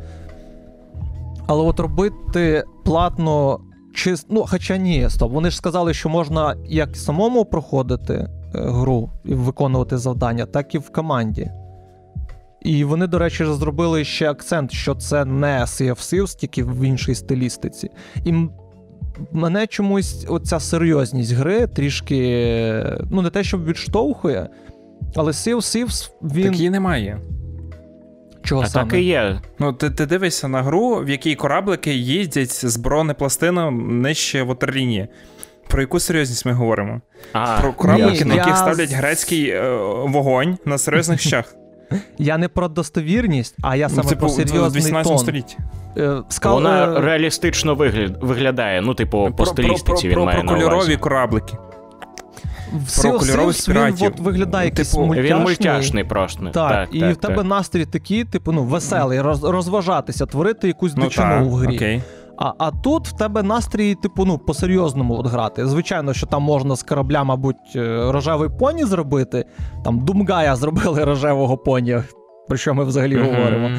Але 1.48 1.64
от 1.64 1.80
робити 1.80 2.64
платно 2.86 3.60
чис... 3.94 4.26
Ну, 4.30 4.46
хоча 4.48 4.78
ні, 4.78 5.06
стоп. 5.10 5.32
Вони 5.32 5.50
ж 5.50 5.58
сказали, 5.58 5.94
що 5.94 6.10
можна 6.10 6.56
як 6.66 6.98
самому 6.98 7.46
проходити 7.46 8.14
е, 8.14 8.30
гру 8.54 9.10
і 9.26 9.34
виконувати 9.34 9.98
завдання, 9.98 10.46
так 10.46 10.76
і 10.76 10.78
в 10.78 10.90
команді. 10.90 11.52
І 12.62 12.84
вони, 12.84 13.08
до 13.08 13.20
речі, 13.20 13.46
зробили 13.46 14.04
ще 14.04 14.32
акцент, 14.32 14.72
що 14.72 14.96
це 14.96 15.26
не 15.26 15.60
Sea 15.60 15.90
of 15.90 15.98
Thieves, 15.98 16.38
тільки 16.38 16.64
в 16.64 16.82
іншій 16.82 17.16
стилістиці. 17.16 17.90
І 18.26 18.34
мене 19.32 19.68
чомусь 19.68 20.26
оця 20.30 20.60
серйозність 20.60 21.32
гри 21.32 21.68
трішки, 21.68 22.86
ну, 23.12 23.22
не 23.22 23.30
те, 23.30 23.44
щоб 23.44 23.66
відштовхує, 23.66 24.50
але 25.16 25.32
Sea 25.32 25.56
of 25.56 25.58
Thieves, 25.58 26.12
він. 26.22 26.52
Так 26.52 26.72
немає. 26.72 27.22
Чого 28.44 28.62
А 28.62 28.66
саме? 28.68 28.92
так 28.92 29.00
і 29.00 29.04
є. 29.04 29.42
Ну, 29.60 29.74
ти, 29.74 29.90
ти 29.90 30.06
дивишся 30.06 30.48
на 30.48 30.62
гру, 30.64 30.96
в 30.96 31.10
якій 31.10 31.36
кораблики 31.36 31.94
їздять 31.94 32.66
з 32.66 32.78
бронепластином 32.78 34.02
нижче 34.02 34.44
ватерлінії. 34.44 35.08
Про 35.68 35.82
яку 35.82 36.00
серйозність 36.00 36.46
ми 36.46 36.52
говоримо? 36.52 37.02
А, 37.34 37.58
Про 37.62 37.74
кораблики, 37.74 38.24
Ні, 38.24 38.30
на 38.30 38.36
яких 38.36 38.50
я 38.50 38.56
ставлять 38.56 38.92
грецький 38.92 39.50
е, 39.50 39.72
вогонь 40.08 40.58
на 40.66 40.78
серйозних 40.78 41.22
щах. 41.28 41.56
Я 42.18 42.38
не 42.38 42.48
про 42.48 42.68
достовірність, 42.68 43.56
а 43.62 43.76
я 43.76 43.90
саме 43.90 44.10
Типу, 44.10 44.20
про 44.20 44.28
в 44.30 44.32
серйозний 44.32 44.82
18 44.82 45.12
тон. 45.12 45.20
столітті. 45.20 45.58
Е, 45.98 46.22
скал... 46.30 46.54
вона 46.54 46.98
е, 46.98 47.02
реалістично 47.02 47.76
вигля- 47.76 48.16
виглядає. 48.22 48.82
Ну, 48.82 48.94
типу, 48.94 49.30
по 49.38 49.46
стилістиці 49.46 50.08
він 50.08 50.14
про, 50.14 50.26
має 50.26 50.38
про 50.38 50.46
на 50.46 50.52
увазі. 50.52 50.66
кольорові 50.70 50.98
кораблики. 50.98 51.54
В 52.74 53.02
про 53.02 53.12
Sea 53.12 53.18
of 53.18 54.00
він 54.00 54.08
от 54.08 54.20
виглядає 54.20 54.66
якийсь 54.66 54.92
Типу, 54.92 55.06
мультяшний. 55.06 55.34
Він 55.34 55.44
мультяшний 55.44 56.04
просто. 56.04 56.44
Так, 56.44 56.52
Так, 56.72 56.90
і 56.92 57.00
так, 57.00 57.14
в 57.14 57.16
тебе 57.16 57.36
так. 57.36 57.46
настрій 57.46 57.86
такий, 57.86 58.24
типу, 58.24 58.52
ну, 58.52 58.64
веселий, 58.64 59.22
роз, 59.22 59.44
розважатися, 59.44 60.26
творити 60.26 60.68
якусь 60.68 60.94
Ну 60.96 61.04
дичину 61.04 61.28
так, 61.30 61.44
в 61.46 61.54
грі. 61.54 61.76
окей. 61.76 62.02
А, 62.38 62.54
а 62.58 62.72
тут 62.72 63.08
в 63.08 63.18
тебе 63.18 63.44
настрій, 63.44 63.96
типу, 63.96 64.26
ну, 64.26 64.38
по-серйозному 64.38 65.14
от 65.20 65.28
грати. 65.28 65.68
Звичайно, 65.68 66.14
що 66.14 66.26
там 66.28 66.44
можна 66.44 66.76
з 66.76 66.84
корабля, 66.84 67.24
мабуть, 67.24 67.56
е, 67.76 68.12
рожевий 68.12 68.50
поні 68.60 68.84
зробити. 68.86 69.46
Там 69.84 70.00
Думгая 70.00 70.56
зробили 70.56 71.04
рожевого 71.06 71.58
поні, 71.58 71.98
про 72.48 72.58
що 72.58 72.74
ми 72.74 72.84
взагалі 72.84 73.18
Мгм. 73.18 73.26
говоримо. 73.36 73.70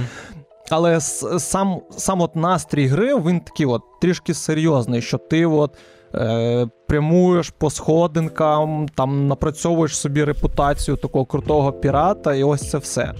Але 0.71 1.01
сам, 1.01 1.81
сам 1.97 2.21
от 2.21 2.37
настрій 2.37 2.87
гри, 2.87 3.15
він 3.15 3.41
такий 3.41 3.67
от 3.67 3.83
трішки 4.01 4.35
серйозний, 4.35 5.03
що 5.03 5.19
ти 5.19 5.47
от 5.47 5.77
е, 6.15 6.67
прямуєш 6.87 7.51
по 7.51 7.71
сходинкам, 7.71 8.89
там 8.95 9.29
напрацьовуєш 9.29 9.97
собі 9.97 10.25
репутацію 10.25 10.97
такого 10.97 11.25
крутого 11.25 11.73
пірата, 11.73 12.35
і 12.35 12.45
ось 12.45 12.71
це 12.71 12.79
все. 12.79 13.15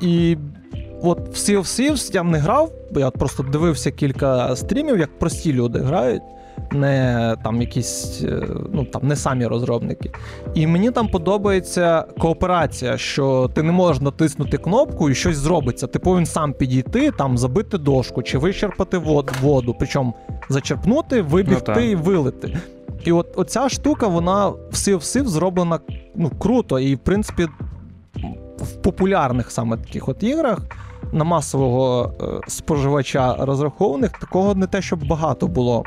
І 0.00 0.36
от 1.02 1.18
в 1.18 1.32
Sea 1.32 1.58
of 1.58 1.64
Thieves 1.64 2.14
я 2.14 2.22
не 2.22 2.38
грав, 2.38 2.72
бо 2.92 3.00
я 3.00 3.10
просто 3.10 3.42
дивився 3.42 3.90
кілька 3.90 4.56
стрімів, 4.56 4.98
як 4.98 5.18
прості 5.18 5.52
люди 5.52 5.78
грають, 5.78 6.22
не 6.72 7.36
там 7.44 7.60
якісь, 7.60 8.22
е, 8.24 8.42
ну 8.72 8.84
там 8.84 9.02
не 9.08 9.16
самі 9.16 9.46
розробники. 9.46 10.10
І 10.54 10.66
мені 10.66 10.90
там 10.90 11.08
подобається 11.08 12.04
кооперація, 12.18 12.98
що 12.98 13.50
ти 13.54 13.62
не 13.62 13.72
можеш 13.72 14.02
натиснути 14.02 14.58
кнопку 14.58 15.10
і 15.10 15.14
щось 15.14 15.36
зробиться. 15.36 15.86
Ти 15.86 15.98
повинен 15.98 16.26
сам 16.26 16.52
підійти, 16.52 17.10
там 17.10 17.38
забити 17.38 17.78
дошку 17.78 18.22
чи 18.22 18.38
вичерпати 18.38 18.98
вод- 18.98 19.32
воду, 19.42 19.76
причому 19.78 20.14
зачерпнути, 20.48 21.22
вибігти 21.22 21.72
Ну, 21.76 21.82
і 21.82 21.94
вилити. 21.94 22.58
І 23.04 23.12
от 23.12 23.26
оця 23.36 23.68
штука, 23.68 24.06
вона 24.06 24.48
в 24.48 24.72
Sea 24.72 25.24
зроблена 25.24 25.80
ну, 26.16 26.30
круто, 26.38 26.78
і 26.78 26.94
в 26.94 26.98
принципі 26.98 27.48
в 28.58 28.76
популярних 28.82 29.50
саме 29.50 29.76
таких 29.76 30.08
от 30.08 30.22
іграх 30.22 30.58
на 31.12 31.24
масового 31.24 32.12
е, 32.22 32.24
споживача 32.48 33.36
розрахованих 33.38 34.10
такого 34.10 34.54
не 34.54 34.66
те, 34.66 34.82
щоб 34.82 35.06
багато 35.06 35.46
було. 35.46 35.84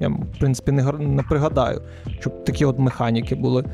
Я, 0.00 0.08
в 0.08 0.38
принципі, 0.38 0.72
не, 0.72 0.92
не 0.92 1.22
пригадаю, 1.22 1.82
щоб 2.20 2.44
такі 2.44 2.64
от 2.64 2.78
механіки 2.78 3.34
були. 3.34 3.64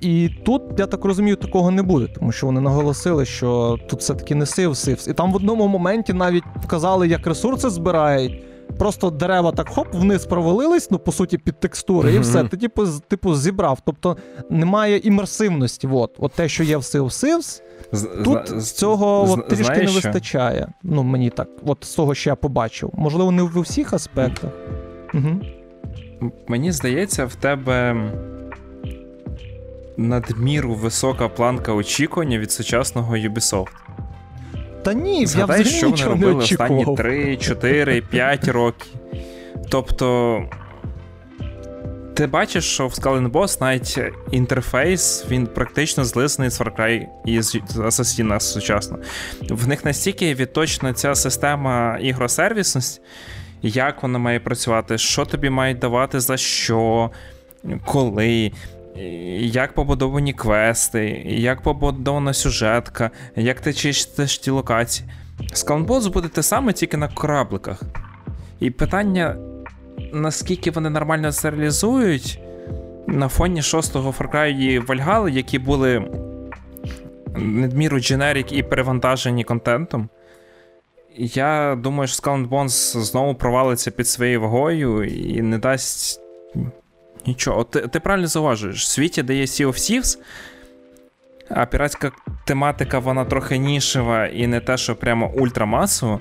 І 0.00 0.30
тут, 0.44 0.62
я 0.78 0.86
так 0.86 1.04
розумію, 1.04 1.36
такого 1.36 1.70
не 1.70 1.82
буде, 1.82 2.06
тому 2.06 2.32
що 2.32 2.46
вони 2.46 2.60
наголосили, 2.60 3.24
що 3.24 3.78
тут 3.88 4.00
все-таки 4.00 4.34
не 4.34 4.46
сив 4.46 4.76
сивс. 4.76 5.08
І 5.08 5.12
там 5.12 5.32
в 5.32 5.36
одному 5.36 5.68
моменті 5.68 6.12
навіть 6.12 6.44
вказали, 6.62 7.08
як 7.08 7.26
ресурси 7.26 7.70
збирають. 7.70 8.42
Просто 8.78 9.10
дерева 9.10 9.52
так 9.52 9.68
хоп, 9.68 9.94
вниз 9.94 10.26
провалились, 10.26 10.90
ну 10.90 10.98
по 10.98 11.12
суті, 11.12 11.38
під 11.38 11.60
текстури, 11.60 12.14
і 12.14 12.18
все. 12.18 12.44
Ти 12.44 12.56
типу, 12.56 12.86
типу 13.08 13.34
зібрав. 13.34 13.78
Тобто 13.86 14.16
немає 14.50 14.98
імерсивності. 14.98 15.88
От, 15.92 16.14
от 16.18 16.32
те, 16.32 16.48
що 16.48 16.62
є 16.64 16.76
в 16.76 16.80
Sea 16.80 17.00
of 17.02 17.04
Thieves, 17.24 17.62
З- 17.92 18.08
Тут 18.24 18.60
з 18.62 18.72
цього 18.72 19.26
з- 19.26 19.30
от, 19.32 19.48
трішки 19.48 19.76
не 19.78 19.86
що? 19.86 19.94
вистачає. 19.94 20.68
Ну, 20.82 21.02
мені 21.02 21.30
так, 21.30 21.48
от 21.66 21.78
з 21.84 21.94
того, 21.94 22.14
що 22.14 22.30
я 22.30 22.36
побачив. 22.36 22.90
Можливо, 22.94 23.30
не 23.30 23.42
в 23.42 23.58
усіх 23.58 23.92
аспектах. 23.92 24.50
Угу. 25.14 25.40
Мені 26.48 26.72
здається, 26.72 27.24
в 27.26 27.34
тебе 27.34 27.96
надміру 29.96 30.74
висока 30.74 31.28
планка 31.28 31.72
очікування 31.72 32.38
від 32.38 32.52
сучасного 32.52 33.14
Ubisoft. 33.16 33.68
Та 34.86 34.94
ні, 34.94 35.20
я 35.20 35.24
взагалі 35.24 35.64
що 35.64 35.86
вони 35.86 35.92
нічого 35.92 36.16
не 36.16 36.26
робили 36.26 36.44
останні 36.44 36.96
3, 36.96 37.36
4, 37.36 38.00
5 38.00 38.48
років. 38.48 38.92
Тобто. 39.68 40.42
Ти 42.14 42.26
бачиш, 42.26 42.64
що 42.64 42.86
в 42.86 42.90
Skull 42.90 43.30
Boss 43.30 43.60
навіть 43.60 43.98
інтерфейс 44.30 45.24
він 45.30 45.46
практично 45.46 46.04
злисаний 46.04 46.50
з 46.50 46.60
Far 46.60 46.76
Cry 46.76 47.06
і 47.24 47.42
з 47.42 47.54
Assassina 47.54 48.40
сучасно. 48.40 48.98
В 49.50 49.68
них 49.68 49.84
настільки 49.84 50.34
відточена 50.34 50.92
ця 50.92 51.14
система 51.14 51.98
ігор-сервісності, 52.02 53.00
як 53.62 54.02
вона 54.02 54.18
має 54.18 54.40
працювати, 54.40 54.98
що 54.98 55.24
тобі 55.24 55.50
мають 55.50 55.78
давати 55.78 56.20
за 56.20 56.36
що, 56.36 57.10
коли, 57.84 58.52
як 59.40 59.72
побудовані 59.72 60.32
квести, 60.32 61.22
як 61.26 61.62
побудована 61.62 62.32
сюжетка, 62.32 63.10
як 63.36 63.60
ти 63.60 63.72
чистиш 63.72 64.38
ті 64.38 64.50
локації. 64.50 65.08
Skull & 65.52 65.83
Bones 65.83 66.06
буде 66.06 66.28
те 66.28 66.42
саме, 66.42 66.72
тільки 66.72 66.96
на 66.96 67.08
корабликах. 67.08 67.82
І 68.60 68.70
питання, 68.70 69.36
наскільки 70.12 70.70
вони 70.70 70.90
нормально 70.90 71.32
це 71.32 71.50
реалізують 71.50 72.40
на 73.06 73.28
фоні 73.28 73.62
шостого 73.62 74.10
Far 74.10 74.30
Cry 74.30 74.48
і 74.48 74.80
Valhalla, 74.80 75.28
які 75.28 75.58
були 75.58 76.10
надміру 77.36 78.00
дженерік 78.00 78.52
і 78.52 78.62
перевантажені 78.62 79.44
контентом. 79.44 80.08
Я 81.18 81.78
думаю, 81.82 82.08
що 82.08 82.22
Skull 82.22 82.48
Bones 82.48 83.00
знову 83.00 83.34
провалиться 83.34 83.90
під 83.90 84.08
своєю 84.08 84.40
вагою 84.40 85.04
і 85.04 85.42
не 85.42 85.58
дасть 85.58 86.20
нічого. 87.26 87.60
От 87.60 87.70
Ти, 87.70 87.80
ти 87.80 88.00
правильно 88.00 88.26
зауважуєш, 88.26 88.84
в 88.84 88.88
світі, 88.88 89.22
де 89.22 89.34
є 89.34 89.44
Sea 89.44 89.66
of 89.66 89.72
Thieves, 89.72 90.18
а 91.50 91.66
піратська 91.66 92.12
тематика, 92.44 92.98
вона 92.98 93.24
трохи 93.24 93.58
нішева 93.58 94.26
і 94.26 94.46
не 94.46 94.60
те, 94.60 94.76
що 94.76 94.96
прямо 94.96 95.32
ультрамасово. 95.34 96.20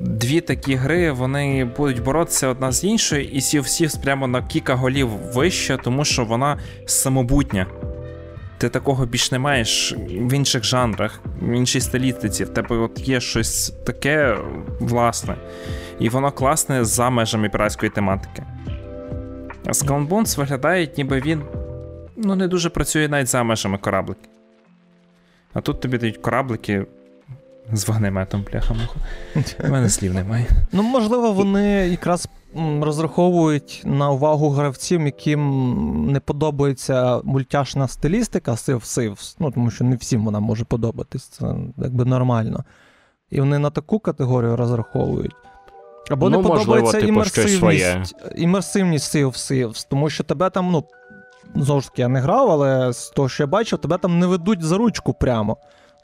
Дві 0.00 0.40
такі 0.40 0.74
гри 0.74 1.10
вони 1.10 1.64
будуть 1.64 2.02
боротися 2.02 2.48
одна 2.48 2.72
з 2.72 2.84
іншою, 2.84 3.24
і 3.24 3.38
Sea 3.38 3.58
of 3.60 3.64
Thieves 3.64 4.02
прямо 4.02 4.26
на 4.26 4.42
кілька 4.42 4.74
голів 4.74 5.08
вище, 5.08 5.78
тому 5.84 6.04
що 6.04 6.24
вона 6.24 6.58
самобутня. 6.86 7.66
Ти 8.58 8.68
такого 8.68 9.06
більш 9.06 9.32
не 9.32 9.38
маєш 9.38 9.94
в 10.08 10.32
інших 10.32 10.64
жанрах, 10.64 11.20
в 11.40 11.52
іншій 11.52 11.80
стилістиці. 11.80 12.44
В 12.44 12.48
тебе 12.48 12.76
от 12.76 13.08
є 13.08 13.20
щось 13.20 13.70
таке 13.86 14.36
власне, 14.80 15.36
і 15.98 16.08
воно 16.08 16.32
класне 16.32 16.84
за 16.84 17.10
межами 17.10 17.48
піратської 17.48 17.90
тематики. 17.90 18.42
Skull 19.64 20.08
Bones 20.08 20.38
виглядає, 20.38 20.90
ніби 20.96 21.20
він 21.20 21.42
ну, 22.16 22.36
не 22.36 22.48
дуже 22.48 22.70
працює 22.70 23.08
навіть 23.08 23.28
за 23.28 23.42
межами 23.42 23.78
кораблики. 23.78 24.28
А 25.52 25.60
тут 25.60 25.80
тобі 25.80 25.98
дають 25.98 26.18
кораблики 26.18 26.86
з 27.72 27.88
вогнеметом, 27.88 28.44
бляха. 28.52 28.74
У 29.64 29.68
мене 29.68 29.88
слів 29.88 30.14
немає. 30.14 30.46
Ну, 30.72 30.82
можливо, 30.82 31.32
вони 31.32 31.88
якраз 31.88 32.28
розраховують 32.80 33.82
на 33.84 34.10
увагу 34.10 34.50
гравців, 34.50 35.00
яким 35.00 36.12
не 36.12 36.20
подобається 36.20 37.20
мультяшна 37.24 37.88
стилістика 37.88 38.52
Thieves, 38.52 39.36
ну 39.38 39.50
тому 39.50 39.70
що 39.70 39.84
не 39.84 39.96
всім 39.96 40.24
вона 40.24 40.40
може 40.40 40.64
подобатись, 40.64 41.24
це 41.24 41.54
якби 41.76 42.04
нормально. 42.04 42.64
І 43.30 43.40
вони 43.40 43.58
на 43.58 43.70
таку 43.70 43.98
категорію 43.98 44.56
розраховують. 44.56 45.34
Або 46.10 46.30
Ну, 46.30 46.42
не 46.42 46.48
можливо, 46.48 46.60
подобається 46.60 47.00
типу, 47.06 47.24
щось 47.24 47.58
своє. 47.58 47.78
імерсивність, 47.78 48.14
імерсивність 48.36 49.16
Sea 49.16 49.26
of 49.26 49.32
Thieves, 49.32 49.86
тому 49.90 50.10
що 50.10 50.24
тебе 50.24 50.50
там, 50.50 50.70
ну, 50.70 50.84
знову 51.56 51.80
ж 51.80 51.88
таки, 51.88 52.02
я 52.02 52.08
не 52.08 52.20
грав, 52.20 52.50
але 52.50 52.92
з 52.92 53.08
того, 53.10 53.28
що 53.28 53.42
я 53.42 53.46
бачив, 53.46 53.78
тебе 53.78 53.98
там 53.98 54.18
не 54.18 54.26
ведуть 54.26 54.62
за 54.62 54.76
ручку 54.76 55.14
прямо. 55.14 55.56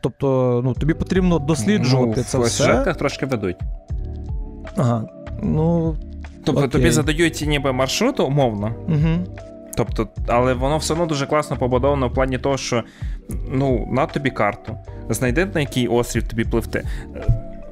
Тобто, 0.03 0.61
ну, 0.65 0.75
тобі 0.75 0.95
потрібно 0.95 1.39
досліджувати 1.39 2.15
ну, 2.17 2.23
це 2.25 2.39
в 2.39 2.41
все. 2.41 2.51
сюжетках 2.51 2.97
трошки 2.97 3.27
ведуть. 3.27 3.57
Ага. 4.77 5.05
Ну, 5.43 5.97
Тобто 6.45 6.61
Окей. 6.61 6.71
тобі 6.71 6.91
задають 6.91 7.45
ніби 7.47 7.73
маршрут 7.73 8.21
умовно. 8.21 8.75
угу. 8.89 9.27
Тобто, 9.77 10.09
але 10.29 10.55
воно 10.55 10.79
все 10.79 10.93
одно 10.93 11.07
дуже 11.07 11.27
класно 11.27 11.57
побудовано 11.57 12.09
в 12.09 12.15
плані 12.15 12.39
того, 12.39 12.57
що 12.57 12.85
ну, 13.51 13.89
на 13.93 14.07
тобі 14.07 14.31
карту, 14.31 14.77
знайди 15.09 15.47
на 15.55 15.61
який 15.61 15.89
острів 15.89 16.29
тобі 16.29 16.45
пливти. 16.45 16.85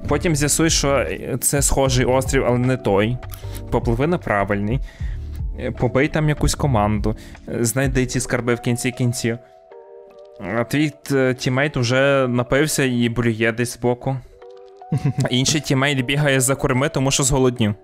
Потім 0.09 0.37
з'ясуй, 0.37 0.71
що 0.71 1.07
це 1.41 1.63
схожий 1.63 2.05
острів, 2.05 2.45
але 2.47 2.59
не 2.59 2.77
той. 2.77 3.17
Попливи 3.71 4.07
на 4.07 4.19
правильний. 4.19 4.81
Побий 5.79 6.09
там 6.09 6.29
якусь 6.29 6.55
команду, 6.55 7.17
знайди 7.61 8.07
ці 8.07 8.21
скарби 8.21 8.55
в 8.55 8.61
кінці 8.61 8.91
кінців. 8.91 9.39
А 10.57 10.65
твій 10.65 10.93
т- 11.03 11.35
тімейт 11.35 11.77
вже 11.77 12.27
напився 12.29 12.85
і 12.85 13.09
блює 13.09 13.53
десь 13.57 13.75
збоку. 13.75 14.17
Інший 15.31 15.61
тімейт 15.61 16.01
бігає 16.05 16.41
за 16.41 16.55
кормою, 16.55 16.89
тому 16.89 17.11
що 17.11 17.23
зголоднів. 17.23 17.75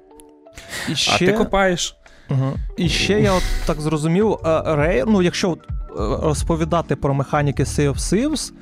І 0.88 0.92
А 1.14 1.18
ти 1.18 1.32
копаєш. 1.32 1.96
Угу. 2.30 2.52
І 2.76 2.88
ще 2.88 3.20
я 3.20 3.32
от 3.32 3.42
так 3.66 3.80
зрозумів, 3.80 4.32
е, 4.32 4.62
Рей, 4.66 5.04
ну, 5.06 5.22
якщо 5.22 5.52
е, 5.52 5.56
розповідати 6.22 6.96
про 6.96 7.14
механіки 7.14 7.62
Sea 7.64 7.90
of 7.90 7.96
Thieves, 7.96 8.52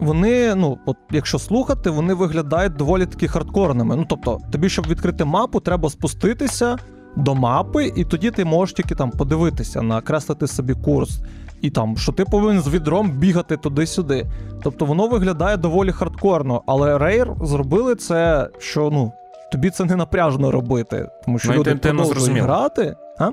вони, 0.00 0.54
ну, 0.54 0.78
от 0.86 0.96
якщо 1.10 1.38
слухати, 1.38 1.90
вони 1.90 2.14
виглядають 2.14 2.76
доволі 2.76 3.06
таки 3.06 3.28
хардкорними. 3.28 3.96
Ну, 3.96 4.06
тобто, 4.08 4.38
тобі, 4.52 4.68
щоб 4.68 4.86
відкрити 4.86 5.24
мапу, 5.24 5.60
треба 5.60 5.90
спуститися 5.90 6.76
до 7.16 7.34
мапи, 7.34 7.92
і 7.96 8.04
тоді 8.04 8.30
ти 8.30 8.44
можеш 8.44 8.72
тільки 8.72 8.94
там 8.94 9.10
подивитися, 9.10 9.82
накреслити 9.82 10.46
собі 10.46 10.74
курс. 10.74 11.20
І 11.62 11.70
там, 11.70 11.96
що 11.96 12.12
ти 12.12 12.24
повинен 12.24 12.62
з 12.62 12.68
відром 12.68 13.10
бігати 13.10 13.56
туди-сюди. 13.56 14.26
Тобто 14.62 14.84
воно 14.84 15.08
виглядає 15.08 15.56
доволі 15.56 15.92
хардкорно, 15.92 16.62
але 16.66 16.96
Rare 16.96 17.46
зробили 17.46 17.94
це, 17.94 18.48
що 18.58 18.90
ну, 18.92 19.12
тобі 19.52 19.70
це 19.70 19.84
не 19.84 19.96
напряжно 19.96 20.50
робити, 20.50 21.08
тому 21.24 21.38
що 21.38 21.52
Ну, 21.52 21.58
люди 21.58 21.74
продовжують 21.74 22.38
грати. 22.42 22.96
А? 23.18 23.30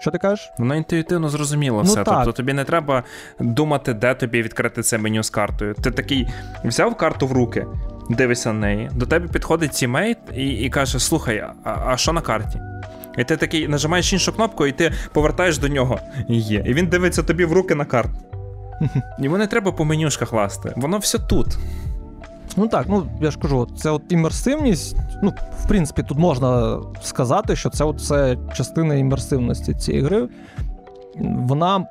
Що 0.00 0.10
ти 0.10 0.18
кажеш? 0.18 0.52
Воно 0.58 0.76
інтуїтивно 0.76 1.28
зрозуміло 1.28 1.76
Ну, 1.78 1.82
все. 1.90 2.04
так. 2.04 2.14
Тобто 2.24 2.32
тобі 2.32 2.52
не 2.52 2.64
треба 2.64 3.02
думати, 3.40 3.94
де 3.94 4.14
тобі 4.14 4.42
відкрити 4.42 4.82
це 4.82 4.98
меню 4.98 5.22
з 5.22 5.30
картою. 5.30 5.74
Ти 5.74 5.90
такий 5.90 6.28
взяв 6.64 6.94
карту 6.96 7.26
в 7.26 7.32
руки, 7.32 7.66
дивишся 8.10 8.52
на 8.52 8.58
неї. 8.60 8.90
До 8.94 9.06
тебе 9.06 9.28
підходить 9.28 9.70
тімейт 9.70 10.18
і, 10.34 10.48
і 10.50 10.70
каже: 10.70 10.98
Слухай, 10.98 11.38
а, 11.64 11.76
а 11.86 11.96
що 11.96 12.12
на 12.12 12.20
карті? 12.20 12.60
І 13.18 13.24
ти 13.24 13.36
такий 13.36 13.68
нажимаєш 13.68 14.12
іншу 14.12 14.32
кнопку, 14.32 14.66
і 14.66 14.72
ти 14.72 14.92
повертаєш 15.12 15.58
до 15.58 15.68
нього. 15.68 15.98
Є. 16.28 16.64
І 16.66 16.74
він 16.74 16.86
дивиться 16.86 17.22
тобі 17.22 17.44
в 17.44 17.52
руки 17.52 17.74
на 17.74 17.84
карту. 17.84 18.12
Йому 19.18 19.38
не 19.38 19.46
треба 19.46 19.72
по 19.72 19.84
менюшках 19.84 20.32
ласти. 20.32 20.72
Воно 20.76 20.98
все 20.98 21.18
тут. 21.18 21.58
Ну 22.58 22.68
так, 22.68 22.86
ну 22.88 23.06
я 23.20 23.30
ж 23.30 23.38
кажу, 23.38 23.68
це 23.76 23.90
от 23.90 24.02
імерсивність. 24.08 24.96
Ну, 25.22 25.32
в 25.64 25.68
принципі, 25.68 26.02
тут 26.02 26.18
можна 26.18 26.80
сказати, 27.02 27.56
що 27.56 27.70
це 27.70 27.84
от 27.84 27.98
все 27.98 28.36
частина 28.54 28.94
імерсивності 28.94 29.74
цієї 29.74 30.04
гри. 30.04 30.28
Вона 31.20 31.86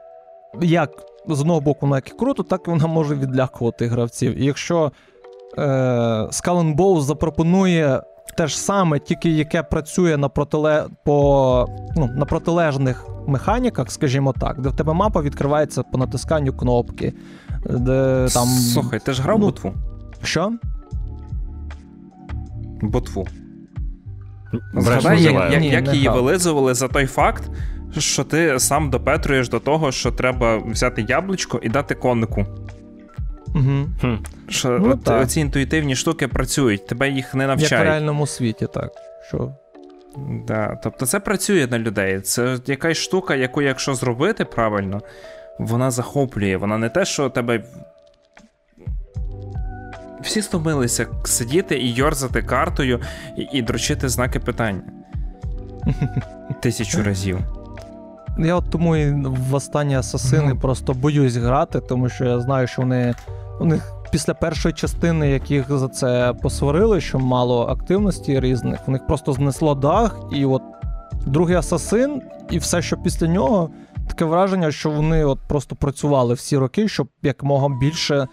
як 0.61 0.89
з 1.27 1.41
одного 1.41 1.61
боку 1.61 1.79
вона 1.81 1.95
як 1.95 2.09
і 2.09 2.11
круто, 2.11 2.43
так 2.43 2.61
і 2.67 2.69
вона 2.69 2.87
може 2.87 3.15
відлякувати 3.15 3.87
гравців. 3.87 4.41
І 4.41 4.45
якщо 4.45 4.91
е, 5.57 5.61
Skull 6.31 6.75
Bones 6.75 7.01
запропонує 7.01 8.01
те 8.37 8.47
ж 8.47 8.59
саме, 8.59 8.99
тільки 8.99 9.29
яке 9.29 9.63
працює 9.63 10.17
на 10.17 10.29
протиле... 10.29 10.85
по, 11.03 11.67
ну, 11.95 12.09
на 12.15 12.25
протилежних 12.25 13.07
механіках, 13.27 13.91
скажімо 13.91 14.33
так, 14.39 14.61
де 14.61 14.69
в 14.69 14.75
тебе 14.75 14.93
мапа 14.93 15.21
відкривається 15.21 15.83
по 15.83 15.97
натисканню 15.97 16.53
кнопки. 16.53 17.13
де 17.69 18.27
там... 18.33 18.47
Слухай, 18.47 18.99
ти 18.99 19.13
ж 19.13 19.21
грав 19.21 19.39
ну, 19.39 19.45
ботву? 19.45 19.73
Що? 20.23 20.51
Ботву. 22.81 23.27
Згадай, 24.73 25.23
як, 25.23 25.51
як, 25.51 25.61
Ні, 25.61 25.69
як 25.69 25.93
її 25.93 26.09
вилизували 26.09 26.73
за 26.73 26.87
той 26.87 27.05
факт, 27.05 27.43
що 27.97 28.23
ти 28.23 28.59
сам 28.59 28.89
допетруєш 28.89 29.49
до 29.49 29.59
того, 29.59 29.91
що 29.91 30.11
треба 30.11 30.57
взяти 30.57 31.05
яблучко 31.07 31.59
і 31.63 31.69
дати 31.69 31.95
конику. 31.95 32.45
Угу. 33.47 33.89
Хм. 34.01 34.15
Що 34.49 34.69
Ну, 34.69 34.99
от 35.05 35.31
ці 35.31 35.39
інтуїтивні 35.39 35.95
штуки 35.95 36.27
працюють, 36.27 36.87
тебе 36.87 37.09
їх 37.09 37.35
не 37.35 37.43
Як 37.43 37.57
в 37.57 37.59
навчають. 37.59 37.85
реальному 37.85 38.27
світі, 38.27 38.67
так. 38.73 38.91
Що 39.27 39.51
Да. 40.47 40.79
Тобто 40.83 41.05
це 41.05 41.19
працює 41.19 41.67
на 41.71 41.79
людей. 41.79 42.21
Це 42.21 42.57
якась 42.65 42.97
штука, 42.97 43.35
яку, 43.35 43.61
якщо 43.61 43.95
зробити 43.95 44.45
правильно, 44.45 45.01
вона 45.59 45.91
захоплює. 45.91 46.57
Вона 46.57 46.77
не 46.77 46.89
те, 46.89 47.05
що 47.05 47.29
тебе. 47.29 47.63
Всі 50.21 50.41
стомилися 50.41 51.07
сидіти 51.23 51.77
і 51.79 51.93
йорзати 51.93 52.41
картою 52.41 52.99
і, 53.37 53.41
і 53.53 53.61
дрочити 53.61 54.09
знаки 54.09 54.39
питання. 54.39 54.81
Тисячу 56.61 57.03
разів. 57.03 57.39
Я 58.39 58.55
от 58.55 58.69
тому 58.69 58.95
і 58.95 59.11
в 59.23 59.55
останні 59.55 59.95
асасини 59.95 60.43
Мгм. 60.47 60.59
просто 60.59 60.93
боюсь 60.93 61.35
грати, 61.35 61.79
тому 61.79 62.09
що 62.09 62.25
я 62.25 62.39
знаю, 62.39 62.67
що 62.67 62.81
вони 62.81 63.15
у 63.59 63.65
них 63.65 63.91
після 64.11 64.33
першої 64.33 64.73
частини, 64.73 65.29
яких 65.29 65.77
за 65.77 65.87
це 65.87 66.33
посварили, 66.41 67.01
що 67.01 67.19
мало 67.19 67.67
активності 67.67 68.39
різних, 68.39 68.79
у 68.87 68.91
них 68.91 69.07
просто 69.07 69.33
знесло 69.33 69.75
дах, 69.75 70.19
і 70.33 70.45
от 70.45 70.61
другий 71.25 71.55
асасин, 71.55 72.21
і 72.49 72.57
все, 72.57 72.81
що 72.81 72.97
після 72.97 73.27
нього, 73.27 73.69
таке 74.07 74.25
враження, 74.25 74.71
що 74.71 74.89
вони 74.89 75.25
от 75.25 75.39
просто 75.47 75.75
працювали 75.75 76.33
всі 76.33 76.57
роки, 76.57 76.87
щоб 76.87 77.07
якомога 77.23 77.69
більше 77.81 78.27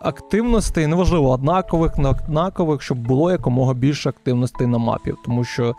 активностей, 0.00 0.86
неважливо, 0.86 1.30
однакових, 1.30 1.98
не 1.98 2.08
однакових, 2.08 2.82
щоб 2.82 2.98
було 2.98 3.30
якомога 3.30 3.74
більше 3.74 4.08
активностей 4.08 4.66
на 4.66 4.78
мапі. 4.78 5.14
Тому 5.24 5.44
що 5.44 5.76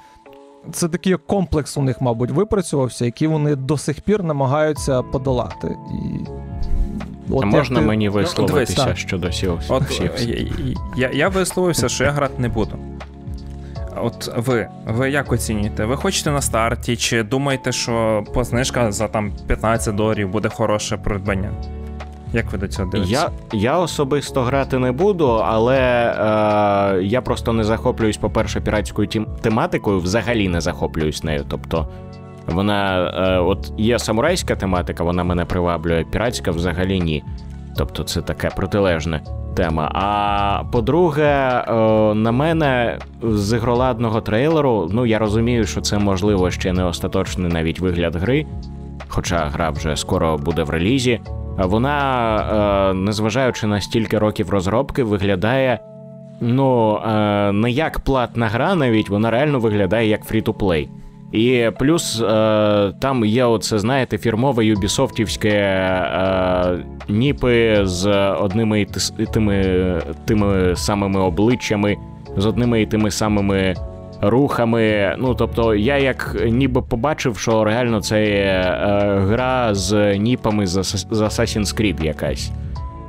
це 0.72 0.90
такий 0.90 1.16
комплекс 1.28 1.78
у 1.78 1.82
них, 1.82 2.02
мабуть, 2.02 2.32
випрацювався, 2.32 3.06
який 3.06 3.28
вони 3.28 3.56
до 3.56 3.78
сих 3.78 4.02
пір 4.02 4.24
намагаються 4.24 5.02
подолати. 5.02 5.78
І... 5.92 6.30
А 7.42 7.46
можна 7.46 7.80
ти- 7.80 7.86
мені 7.86 8.10
висловитися 8.10 8.86
так. 8.86 8.98
щодо 8.98 9.28
Sea 9.28 9.62
От 9.70 10.02
я, 10.02 10.12
я, 10.98 11.10
я 11.14 11.30
висловився, 11.30 11.90
що 11.90 12.04
я 12.04 12.12
грати 12.12 12.34
не 12.38 12.50
буду. 12.50 12.78
От 13.96 14.32
ви, 14.38 14.68
ви 14.88 15.12
як 15.12 15.32
оцінюєте? 15.32 15.86
Ви 15.86 15.98
хочете 15.98 16.32
на 16.32 16.42
старті, 16.42 16.98
чи 16.98 17.24
думаєте, 17.24 17.72
що 17.72 18.24
по 18.34 18.44
знижка 18.44 18.92
за 18.92 19.08
там 19.08 19.32
15 19.48 19.96
доларів 19.96 20.30
буде 20.30 20.50
хороше 20.50 20.98
придбання? 20.98 21.52
Як 22.34 22.52
ви 22.52 22.58
до 22.58 22.68
цього 22.68 22.90
дивитеся? 22.90 23.30
Я, 23.54 23.60
я 23.60 23.78
особисто 23.80 24.42
грати 24.42 24.80
не 24.80 24.92
буду, 24.92 25.28
але 25.28 25.78
е, 25.78 27.04
я 27.04 27.22
просто 27.22 27.54
не 27.54 27.64
захоплююсь, 27.64 28.18
по-перше, 28.18 28.62
піратською 28.62 29.08
тім- 29.08 29.28
тематикою, 29.42 30.00
взагалі 30.00 30.50
не 30.50 30.62
захоплююсь 30.62 31.24
нею. 31.24 31.46
Тобто, 31.48 31.88
вона, 32.48 33.04
е, 33.36 33.40
от 33.40 33.72
є 33.78 34.00
самурайська 34.00 34.56
тематика, 34.56 35.04
вона 35.04 35.24
мене 35.24 35.46
приваблює, 35.46 36.06
піратська 36.12 36.52
взагалі 36.52 37.00
ні. 37.00 37.24
Тобто, 37.78 38.04
це 38.04 38.22
така 38.22 38.50
протилежна 38.50 39.22
тема. 39.56 39.92
А 39.94 40.64
по-друге, 40.72 41.24
е, 41.68 41.74
на 42.14 42.32
мене 42.32 42.98
з 43.24 43.56
ігроладного 43.58 44.22
трейлеру, 44.22 44.90
ну 44.92 45.06
я 45.06 45.20
розумію, 45.20 45.66
що 45.66 45.82
це 45.82 46.00
можливо 46.00 46.52
ще 46.52 46.74
не 46.74 46.84
остаточний 46.84 47.52
навіть 47.52 47.80
вигляд 47.80 48.16
гри, 48.16 48.46
хоча 49.08 49.38
гра 49.38 49.70
вже 49.70 49.96
скоро 49.96 50.38
буде 50.38 50.64
в 50.64 50.70
релізі. 50.70 51.20
Вона, 51.58 52.90
е, 52.92 52.94
незважаючи 52.94 53.68
на 53.68 53.82
стільки 53.82 54.18
років 54.18 54.50
розробки, 54.50 55.04
виглядає 55.04 55.80
ну, 56.42 56.98
е, 56.98 57.52
не 57.52 57.72
як 57.72 58.00
платна 58.00 58.48
гра, 58.48 58.76
навіть 58.76 59.10
вона 59.10 59.32
реально 59.32 59.60
виглядає 59.60 60.10
як 60.10 60.26
фрі-то-плей. 60.26 60.90
І 61.32 61.70
плюс 61.80 62.22
е, 62.22 62.94
там 63.00 63.26
є 63.26 63.46
оце, 63.46 63.80
знаєте, 63.80 64.18
фірмове 64.18 64.66
юбісофтівське 64.66 65.54
ніпи 67.10 67.80
з 67.84 68.08
одними 68.32 68.82
і 68.82 68.86
тими, 69.26 70.02
тими 70.26 70.76
самими 70.76 71.20
обличчями, 71.20 71.98
з 72.38 72.46
одними 72.46 72.82
і 72.82 72.86
тими 72.86 73.12
самими 73.12 73.76
рухами. 74.30 75.16
Ну, 75.20 75.36
тобто, 75.36 75.76
я 75.76 75.98
як 75.98 76.38
ніби 76.46 76.82
побачив, 76.82 77.38
що 77.38 77.64
реально 77.64 78.02
це 78.02 78.24
е, 78.24 78.64
гра 79.28 79.74
з 79.74 80.18
ніпами 80.18 80.68
з, 80.68 80.78
Assassin's 81.12 81.82
Creed 81.82 82.06
якась. 82.06 82.52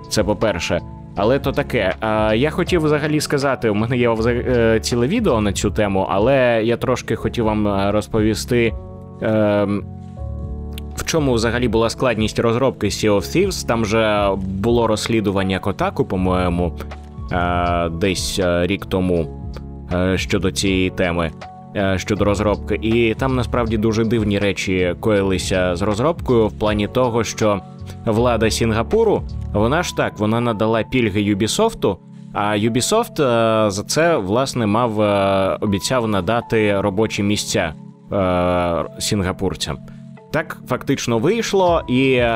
Це 0.08 0.24
по-перше. 0.24 0.80
Але 1.16 1.38
то 1.38 1.52
таке. 1.52 1.94
Я 2.34 2.50
хотів 2.50 2.82
взагалі 2.82 3.20
сказати, 3.20 3.70
у 3.70 3.74
мене 3.74 3.96
є 3.96 4.16
е, 4.26 4.80
ціле 4.80 5.06
відео 5.06 5.40
на 5.40 5.52
цю 5.52 5.70
тему, 5.70 6.06
але 6.10 6.62
я 6.64 6.76
трошки 6.76 7.16
хотів 7.16 7.44
вам 7.44 7.68
е, 7.68 7.92
розповісти. 7.92 8.74
Е, 9.22 9.66
в 10.96 11.04
чому 11.04 11.32
взагалі 11.32 11.68
була 11.68 11.90
складність 11.90 12.38
розробки 12.38 12.86
Sea 12.86 13.10
of 13.10 13.20
Thieves? 13.20 13.66
Там 13.66 13.84
же 13.84 14.30
було 14.36 14.86
розслідування 14.86 15.58
Котаку, 15.58 16.04
по-моєму, 16.04 16.72
е, 17.32 17.88
десь 17.88 18.40
рік 18.42 18.86
тому 18.86 19.43
щодо 20.16 20.50
цієї 20.50 20.90
теми, 20.90 21.30
е, 21.76 21.98
щодо 21.98 22.24
розробки. 22.24 22.78
І 22.82 23.14
там 23.14 23.36
насправді 23.36 23.76
дуже 23.76 24.04
дивні 24.04 24.38
речі 24.38 24.94
коїлися 25.00 25.76
з 25.76 25.82
розробкою 25.82 26.48
в 26.48 26.52
плані 26.52 26.88
того, 26.88 27.24
що 27.24 27.60
влада 28.04 28.50
Сінгапуру, 28.50 29.22
вона 29.52 29.82
ж 29.82 29.96
так, 29.96 30.18
вона 30.18 30.40
надала 30.40 30.82
пільги 30.82 31.22
Юбісофту. 31.22 31.98
А 32.36 32.56
Ubisoft 32.56 33.22
е, 33.22 33.70
за 33.70 33.82
це 33.82 34.16
власне 34.16 34.66
мав 34.66 35.00
е, 35.00 35.58
обіцяв 35.60 36.08
надати 36.08 36.80
робочі 36.80 37.22
місця 37.22 37.74
е, 38.12 38.84
сінгапурцям. 38.98 39.78
Так 40.30 40.58
фактично 40.68 41.18
вийшло, 41.18 41.82
і 41.88 42.12
е, 42.12 42.28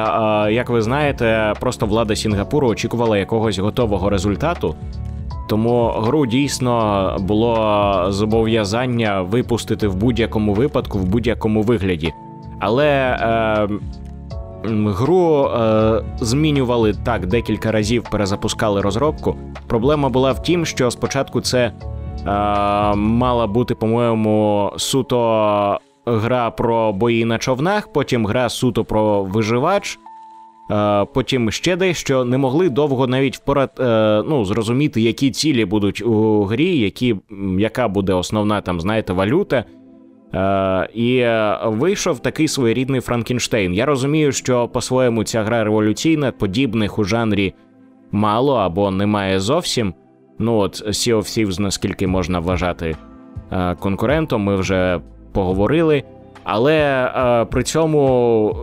як 0.50 0.70
ви 0.70 0.82
знаєте, 0.82 1.54
просто 1.60 1.86
влада 1.86 2.16
Сінгапуру 2.16 2.68
очікувала 2.68 3.18
якогось 3.18 3.58
готового 3.58 4.10
результату. 4.10 4.74
Тому 5.48 5.88
гру 5.88 6.26
дійсно 6.26 7.16
було 7.20 8.04
зобов'язання 8.08 9.22
випустити 9.22 9.88
в 9.88 9.96
будь-якому 9.96 10.54
випадку, 10.54 10.98
в 10.98 11.04
будь-якому 11.04 11.62
вигляді. 11.62 12.12
Але 12.60 12.86
е, 12.86 13.68
гру 14.68 15.44
е, 15.44 16.02
змінювали 16.20 16.94
так 17.04 17.26
декілька 17.26 17.72
разів, 17.72 18.02
перезапускали 18.10 18.80
розробку. 18.80 19.36
Проблема 19.66 20.08
була 20.08 20.32
в 20.32 20.42
тім, 20.42 20.66
що 20.66 20.90
спочатку 20.90 21.40
це 21.40 21.58
е, 21.66 21.72
мала 22.94 23.46
бути, 23.46 23.74
по-моєму, 23.74 24.72
суто 24.76 25.78
гра 26.06 26.50
про 26.50 26.92
бої 26.92 27.24
на 27.24 27.38
човнах, 27.38 27.92
потім 27.92 28.26
гра 28.26 28.48
суто 28.48 28.84
про 28.84 29.22
виживач. 29.22 29.98
Е, 30.70 31.04
Потім 31.14 31.50
ще 31.50 31.76
дещо 31.76 32.24
не 32.24 32.38
могли 32.38 32.68
довго 32.68 33.06
навіть 33.06 33.36
впорад, 33.36 33.70
е, 33.80 34.22
ну, 34.28 34.44
зрозуміти, 34.44 35.00
які 35.00 35.30
цілі 35.30 35.64
будуть 35.64 36.02
у 36.02 36.44
грі, 36.44 36.78
які, 36.78 37.16
яка 37.58 37.88
буде 37.88 38.12
основна 38.12 38.60
там, 38.60 38.80
знаєте, 38.80 39.12
валюта. 39.12 39.64
Е, 40.34 40.88
і 40.94 41.26
вийшов 41.64 42.18
такий 42.18 42.48
своєрідний 42.48 43.00
Франкенштейн. 43.00 43.74
Я 43.74 43.86
розумію, 43.86 44.32
що 44.32 44.68
по-своєму 44.68 45.24
ця 45.24 45.42
гра 45.42 45.64
революційна, 45.64 46.32
подібних 46.32 46.98
у 46.98 47.04
жанрі 47.04 47.54
мало 48.12 48.54
або 48.54 48.90
немає 48.90 49.40
зовсім. 49.40 49.94
Ну 50.38 50.56
от 50.56 50.86
Sea 50.86 51.16
of 51.16 51.18
Thieves, 51.18 51.60
наскільки 51.60 52.06
можна 52.06 52.40
вважати 52.40 52.96
конкурентом, 53.80 54.42
ми 54.42 54.56
вже 54.56 55.00
поговорили. 55.32 56.02
Але 56.44 57.46
при 57.50 57.62
цьому 57.62 58.54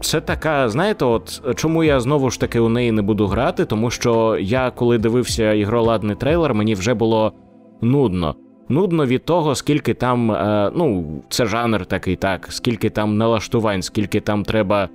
це 0.00 0.20
така, 0.20 0.68
знаєте, 0.68 1.04
от 1.04 1.56
чому 1.56 1.84
я 1.84 2.00
знову 2.00 2.30
ж 2.30 2.40
таки 2.40 2.60
у 2.60 2.68
неї 2.68 2.92
не 2.92 3.02
буду 3.02 3.26
грати, 3.26 3.64
тому 3.64 3.90
що 3.90 4.38
я, 4.40 4.70
коли 4.70 4.98
дивився 4.98 5.52
ігроладний 5.52 6.16
трейлер, 6.16 6.54
мені 6.54 6.74
вже 6.74 6.94
було 6.94 7.32
нудно. 7.80 8.34
Нудно 8.68 9.06
від 9.06 9.24
того, 9.24 9.54
скільки 9.54 9.94
там, 9.94 10.32
е, 10.32 10.72
ну, 10.74 11.04
це 11.28 11.46
жанр 11.46 11.86
такий, 11.86 12.16
так, 12.16 12.46
скільки 12.50 12.90
там 12.90 13.16
налаштувань, 13.16 13.82
скільки 13.82 14.20
там 14.20 14.44
треба 14.44 14.88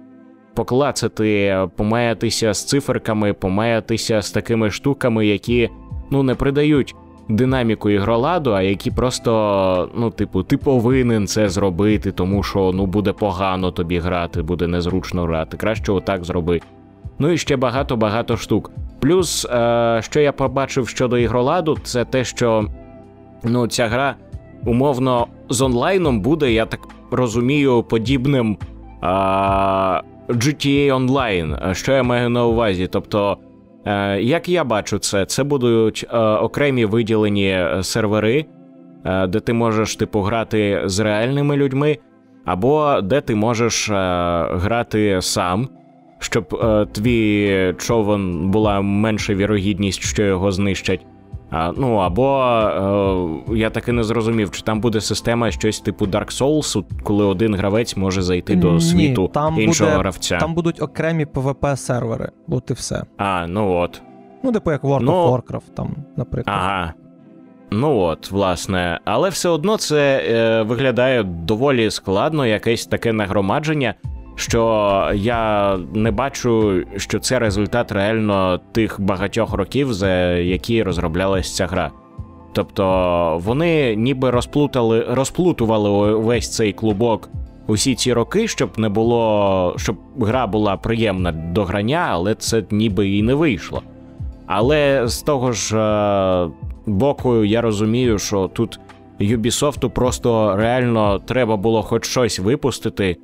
поклацати, 0.54 1.58
помаятися 1.76 2.54
з 2.54 2.66
циферками, 2.66 3.34
помаятися 3.34 4.22
з 4.22 4.32
такими 4.32 4.72
штуками, 4.72 5.28
які 5.28 5.70
ну 6.12 6.24
не 6.24 6.36
придають 6.36 6.96
динаміку 7.30 7.90
ігроладу, 7.90 8.52
а 8.54 8.62
які 8.62 8.92
просто, 8.92 9.90
ну, 9.96 10.10
типу, 10.10 10.44
ти 10.44 10.58
повинен 10.58 11.28
це 11.28 11.50
зробити, 11.50 12.12
тому 12.12 12.44
що 12.44 12.72
ну 12.74 12.86
буде 12.86 13.14
погано 13.14 13.72
тобі 13.72 14.00
грати, 14.00 14.42
буде 14.42 14.68
незручно 14.68 15.24
грати. 15.24 15.58
Краще 15.58 15.92
отак 15.92 16.26
зроби. 16.26 16.62
Ну 17.20 17.30
і 17.30 17.38
ще 17.38 17.58
багато-багато 17.58 18.38
штук. 18.38 18.72
Плюс, 19.00 19.46
е, 19.46 20.00
що 20.04 20.20
я 20.20 20.32
побачив 20.32 20.88
щодо 20.88 21.18
ігроладу, 21.18 21.78
це 21.84 22.06
те, 22.06 22.24
що 22.24 22.66
ну, 23.44 23.68
ця 23.68 23.88
гра 23.88 24.16
умовно 24.66 25.28
з 25.50 25.62
онлайном 25.62 26.22
буде, 26.22 26.52
я 26.52 26.66
так 26.66 26.80
розумію, 27.12 27.84
подібним 27.84 28.58
е, 29.04 29.08
GTA 30.30 30.94
Online. 30.96 31.74
Що 31.74 31.94
я 31.94 32.04
маю 32.04 32.30
на 32.30 32.46
увазі? 32.46 32.88
Тобто, 32.92 33.38
як 34.20 34.50
я 34.50 34.64
бачу 34.64 35.00
це, 35.00 35.26
це 35.26 35.44
будуть 35.44 36.06
е, 36.14 36.18
окремі 36.18 36.86
виділені 36.86 37.68
сервери, 37.82 38.46
е, 39.06 39.28
де 39.28 39.40
ти 39.40 39.54
можеш 39.54 39.96
типу 39.96 40.22
грати 40.22 40.82
з 40.86 41.00
реальними 41.00 41.58
людьми, 41.58 41.98
або 42.46 43.02
де 43.02 43.22
ти 43.22 43.36
можеш 43.36 43.90
е, 43.90 43.94
грати 44.52 45.18
сам 45.22 45.70
щоб 46.20 46.60
е, 46.64 46.86
твій 46.92 47.74
човен 47.78 48.52
була 48.52 48.82
менша 48.82 49.34
вірогідність, 49.34 50.02
що 50.02 50.24
його 50.24 50.52
знищать. 50.52 51.06
Ну 51.52 51.96
або 51.96 52.42
е, 53.50 53.56
я 53.58 53.70
таки 53.70 53.92
не 53.92 54.04
зрозумів, 54.04 54.52
чи 54.52 54.62
там 54.62 54.82
буде 54.82 55.02
система 55.02 55.52
щось 55.52 55.80
типу 55.80 56.06
Dark 56.06 56.42
Souls, 56.42 56.84
коли 57.04 57.26
один 57.26 57.56
гравець 57.56 57.98
може 57.98 58.22
зайти 58.22 58.56
до 58.56 58.72
Ні, 58.74 58.82
світу 58.82 59.28
там 59.34 59.60
іншого 59.60 59.90
буде, 59.90 60.00
гравця. 60.00 60.38
Там 60.38 60.54
будуть 60.54 60.82
окремі 60.82 61.26
PvP 61.26 61.76
сервери, 61.78 62.30
от 62.50 62.70
і 62.72 62.74
все. 62.74 63.04
А, 63.18 63.48
ну 63.48 63.74
от. 63.74 64.02
Ну, 64.44 64.52
типу 64.52 64.72
як 64.72 64.84
World 64.84 65.00
Ну, 65.02 65.12
of 65.12 65.32
Warcraft, 65.32 65.74
там, 65.76 65.96
наприклад. 66.18 66.58
Ага. 66.60 66.94
Ну 67.72 67.98
от, 67.98 68.32
власне, 68.32 69.00
але 69.06 69.30
все 69.30 69.50
одно 69.50 69.78
це 69.78 70.24
е, 70.30 70.62
виглядає 70.62 71.24
доволі 71.24 71.92
складно, 71.92 72.46
якесь 72.46 72.86
таке 72.86 73.14
нагромадження, 73.14 73.94
що 74.36 75.12
я 75.16 75.78
не 75.94 76.12
бачу, 76.12 76.82
що 76.98 77.20
це 77.20 77.40
результат 77.40 77.92
реально 77.92 78.60
тих 78.72 79.02
багатьох 79.02 79.54
років, 79.54 79.94
за 79.94 80.10
які 80.32 80.84
розроблялась 80.84 81.56
ця 81.56 81.68
гра. 81.68 81.92
Тобто 82.54 83.42
вони 83.44 83.96
ніби 83.96 84.32
розплутали, 84.32 85.06
розплутували 85.10 86.16
весь 86.16 86.56
цей 86.56 86.74
клубок 86.74 87.30
усі 87.68 87.96
ці 87.96 88.14
роки, 88.14 88.48
щоб 88.48 88.70
не 88.80 88.90
було, 88.90 89.74
щоб 89.78 89.96
гра 90.20 90.48
була 90.48 90.78
приємна 90.78 91.32
до 91.32 91.64
грання, 91.64 92.08
але 92.10 92.36
це 92.36 92.64
ніби 92.72 93.10
і 93.10 93.22
не 93.22 93.34
вийшло. 93.34 93.82
Але 94.48 95.08
з 95.08 95.22
того 95.22 95.52
ж 95.52 95.78
е, 95.78 96.50
боку, 96.86 97.44
я 97.44 97.62
розумію, 97.62 98.20
що 98.20 98.48
тут 98.54 98.80
Ubisoft 99.22 99.90
просто 99.90 100.56
реально 100.56 101.20
треба 101.26 101.58
було 101.58 101.82
хоч 101.82 102.06
щось 102.06 102.40
випустити. 102.40 103.18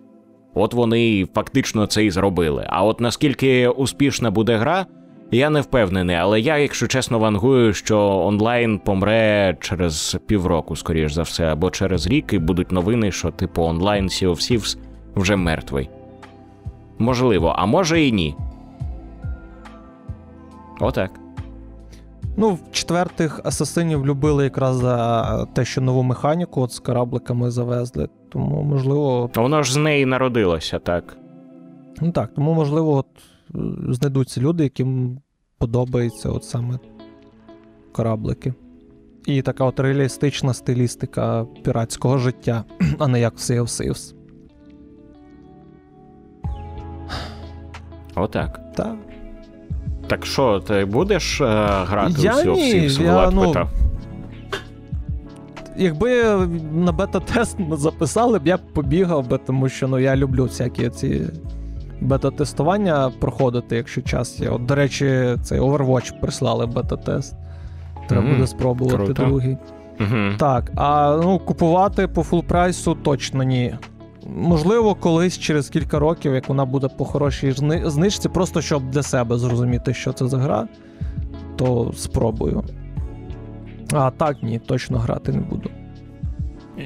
От 0.53 0.73
вони 0.73 1.27
фактично 1.33 1.85
це 1.85 2.05
і 2.05 2.11
зробили. 2.11 2.65
А 2.69 2.83
от 2.83 2.99
наскільки 2.99 3.67
успішна 3.67 4.31
буде 4.31 4.57
гра, 4.57 4.85
я 5.31 5.49
не 5.49 5.61
впевнений. 5.61 6.15
Але 6.15 6.39
я, 6.39 6.57
якщо 6.57 6.87
чесно, 6.87 7.19
вангую, 7.19 7.73
що 7.73 7.99
онлайн 7.99 8.79
помре 8.79 9.57
через 9.59 10.17
півроку, 10.27 10.75
скоріш 10.75 11.13
за 11.13 11.21
все, 11.21 11.45
або 11.45 11.69
через 11.69 12.07
рік, 12.07 12.33
і 12.33 12.39
будуть 12.39 12.71
новини, 12.71 13.11
що 13.11 13.31
типу 13.31 13.63
онлайн 13.63 14.05
Sea 14.05 14.29
of 14.29 14.35
Thieves 14.35 14.77
вже 15.15 15.35
мертвий. 15.35 15.89
Можливо, 16.99 17.55
а 17.57 17.65
може 17.65 18.01
і 18.01 18.11
ні. 18.11 18.35
Отак. 20.79 21.20
Ну, 22.37 22.53
в 22.53 22.71
четвертих 22.71 23.41
асасинів 23.43 24.05
любили 24.05 24.43
якраз 24.43 24.75
за 24.75 25.45
те, 25.45 25.65
що 25.65 25.81
нову 25.81 26.03
механіку 26.03 26.61
от 26.61 26.71
з 26.71 26.79
корабликами 26.79 27.51
завезли. 27.51 28.09
Тому, 28.29 28.63
можливо. 28.63 29.29
Воно 29.35 29.63
ж 29.63 29.73
з 29.73 29.77
неї 29.77 30.05
народилося, 30.05 30.79
так. 30.79 31.17
Ну 32.01 32.11
так, 32.11 32.33
тому, 32.33 32.53
можливо, 32.53 32.95
от 32.95 33.07
е, 33.55 33.93
знайдуться 33.93 34.41
люди, 34.41 34.63
яким 34.63 35.19
подобається 35.57 36.29
от 36.29 36.43
саме 36.43 36.79
кораблики. 37.91 38.53
І 39.25 39.41
така 39.41 39.65
от 39.65 39.79
реалістична 39.79 40.53
стилістика 40.53 41.45
піратського 41.63 42.17
життя, 42.17 42.63
а 42.99 43.07
не 43.07 43.19
як 43.19 43.33
в 43.33 43.37
Sea 43.37 43.61
of 43.61 43.67
Thieves. 43.67 44.15
Отак. 48.15 48.73
Так. 48.75 48.97
Так 50.11 50.25
що, 50.25 50.59
ти 50.59 50.85
будеш 50.85 51.41
е, 51.41 51.45
грати 51.87 52.13
Я 52.21 52.41
у 52.41 52.55
ні, 52.55 52.89
я, 52.99 53.31
ну, 53.31 53.47
питав. 53.47 53.69
Якби 55.77 56.23
на 56.73 56.91
бета-тест 56.91 57.57
записали 57.71 58.39
б, 58.39 58.47
я 58.47 58.57
б 58.57 58.59
побігав 58.73 59.27
би, 59.27 59.37
тому 59.37 59.69
що 59.69 59.87
ну, 59.87 59.99
я 59.99 60.15
люблю 60.15 60.43
всякі 60.43 60.89
ці 60.89 61.21
бета-тестування 62.01 63.11
проходити, 63.19 63.75
якщо 63.75 64.01
час 64.01 64.39
є. 64.39 64.49
От, 64.49 64.65
до 64.65 64.75
речі, 64.75 65.37
цей 65.41 65.59
Overwatch 65.59 66.19
прислали 66.21 66.65
бета-тест. 66.65 67.35
Треба 68.07 68.23
Мгм, 68.23 68.33
буде 68.33 68.47
спробувати 68.47 68.95
круто. 68.97 69.13
другий. 69.13 69.57
Угу. 69.99 70.37
Так, 70.37 70.71
а 70.75 71.19
ну, 71.23 71.39
купувати 71.39 72.07
по 72.07 72.23
full 72.23 72.43
price 72.43 72.87
у 72.87 72.95
точно 72.95 73.43
ні. 73.43 73.75
Можливо, 74.35 74.95
колись 74.95 75.39
через 75.39 75.69
кілька 75.69 75.99
років, 75.99 76.33
як 76.33 76.49
вона 76.49 76.65
буде 76.65 76.87
по 76.87 77.05
хорошій 77.05 77.51
знижці, 77.85 78.29
просто 78.29 78.61
щоб 78.61 78.89
для 78.89 79.03
себе 79.03 79.37
зрозуміти, 79.37 79.93
що 79.93 80.13
це 80.13 80.27
за 80.27 80.37
гра, 80.37 80.67
то 81.55 81.91
спробую. 81.95 82.63
А 83.93 84.11
так, 84.11 84.43
ні, 84.43 84.59
точно 84.59 84.99
грати 84.99 85.31
не 85.31 85.41
буду. 85.41 85.69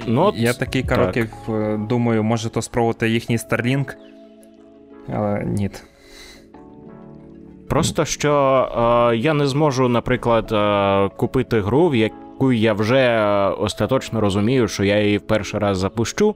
Ну, 0.07 0.21
от 0.21 0.35
Я 0.37 0.53
такий 0.53 0.83
так. 0.83 1.17
е, 1.49 1.77
думаю, 1.89 2.23
може 2.23 2.49
то 2.49 2.61
спробувати 2.61 3.09
їхній 3.09 3.37
Starlink. 3.37 3.93
Але 5.13 5.43
ні. 5.45 5.69
Просто 7.69 8.05
що 8.05 8.31
е, 9.13 9.17
я 9.17 9.33
не 9.33 9.47
зможу, 9.47 9.89
наприклад, 9.89 10.51
е, 10.51 11.09
купити 11.17 11.61
гру, 11.61 11.89
в 11.89 11.95
яку 11.95 12.51
я 12.51 12.73
вже 12.73 12.99
е, 12.99 13.49
остаточно 13.49 14.21
розумію, 14.21 14.67
що 14.67 14.83
я 14.83 15.01
її 15.01 15.17
в 15.17 15.21
перший 15.21 15.59
раз 15.59 15.77
запущу. 15.77 16.35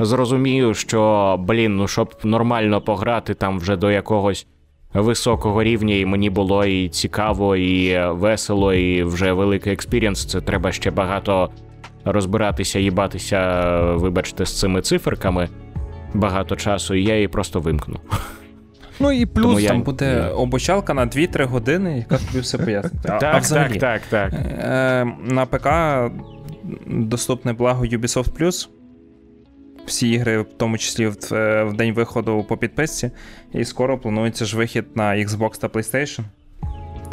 Зрозумію, 0.00 0.74
що, 0.74 1.36
блін, 1.40 1.76
ну 1.76 1.88
щоб 1.88 2.14
нормально 2.24 2.80
пограти 2.80 3.34
там 3.34 3.58
вже 3.58 3.76
до 3.76 3.90
якогось 3.90 4.46
високого 4.94 5.62
рівня, 5.62 5.94
і 5.94 6.04
мені 6.04 6.30
було 6.30 6.64
і 6.64 6.88
цікаво, 6.88 7.56
і 7.56 7.98
весело, 8.10 8.74
і 8.74 9.02
вже 9.02 9.32
великий 9.32 9.72
experience, 9.72 10.24
це 10.26 10.40
треба 10.40 10.72
ще 10.72 10.90
багато 10.90 11.50
розбиратися, 12.04 12.78
їбатися, 12.78 13.70
вибачте, 13.94 14.46
з 14.46 14.58
цими 14.58 14.80
циферками. 14.82 15.48
Багато 16.14 16.56
часу, 16.56 16.94
і 16.94 17.04
я 17.04 17.14
її 17.14 17.28
просто 17.28 17.60
вимкну. 17.60 17.96
Ну 19.00 19.12
і 19.12 19.26
Тому 19.26 19.48
плюс 19.48 19.62
я- 19.62 19.68
Там 19.68 19.82
буде 19.82 20.22
Ні. 20.26 20.30
обучалка 20.32 20.94
на 20.94 21.06
2-3 21.06 21.44
години, 21.44 21.98
яка 21.98 22.24
тобі 22.26 22.40
все 22.40 22.58
пояснить. 22.58 23.06
А, 23.08 23.12
а 23.16 23.18
Так, 23.18 23.42
взагалі, 23.42 23.78
так, 23.78 24.00
так, 24.10 24.30
так. 24.30 24.40
Е, 24.58 25.06
на 25.24 25.46
ПК 25.46 25.68
доступне 26.86 27.52
благо 27.52 27.84
Ubisoft 27.84 28.30
Plus. 28.40 28.68
Всі 29.88 30.10
ігри, 30.10 30.40
в 30.40 30.46
тому 30.56 30.78
числі 30.78 31.06
в, 31.06 31.34
е, 31.34 31.64
в 31.64 31.72
день 31.72 31.94
виходу 31.94 32.44
по 32.48 32.56
підписці. 32.56 33.10
І 33.52 33.64
скоро 33.64 33.98
планується 33.98 34.44
ж 34.44 34.56
вихід 34.56 34.84
на 34.94 35.10
Xbox 35.12 35.60
та 35.60 35.66
PlayStation. 35.66 36.20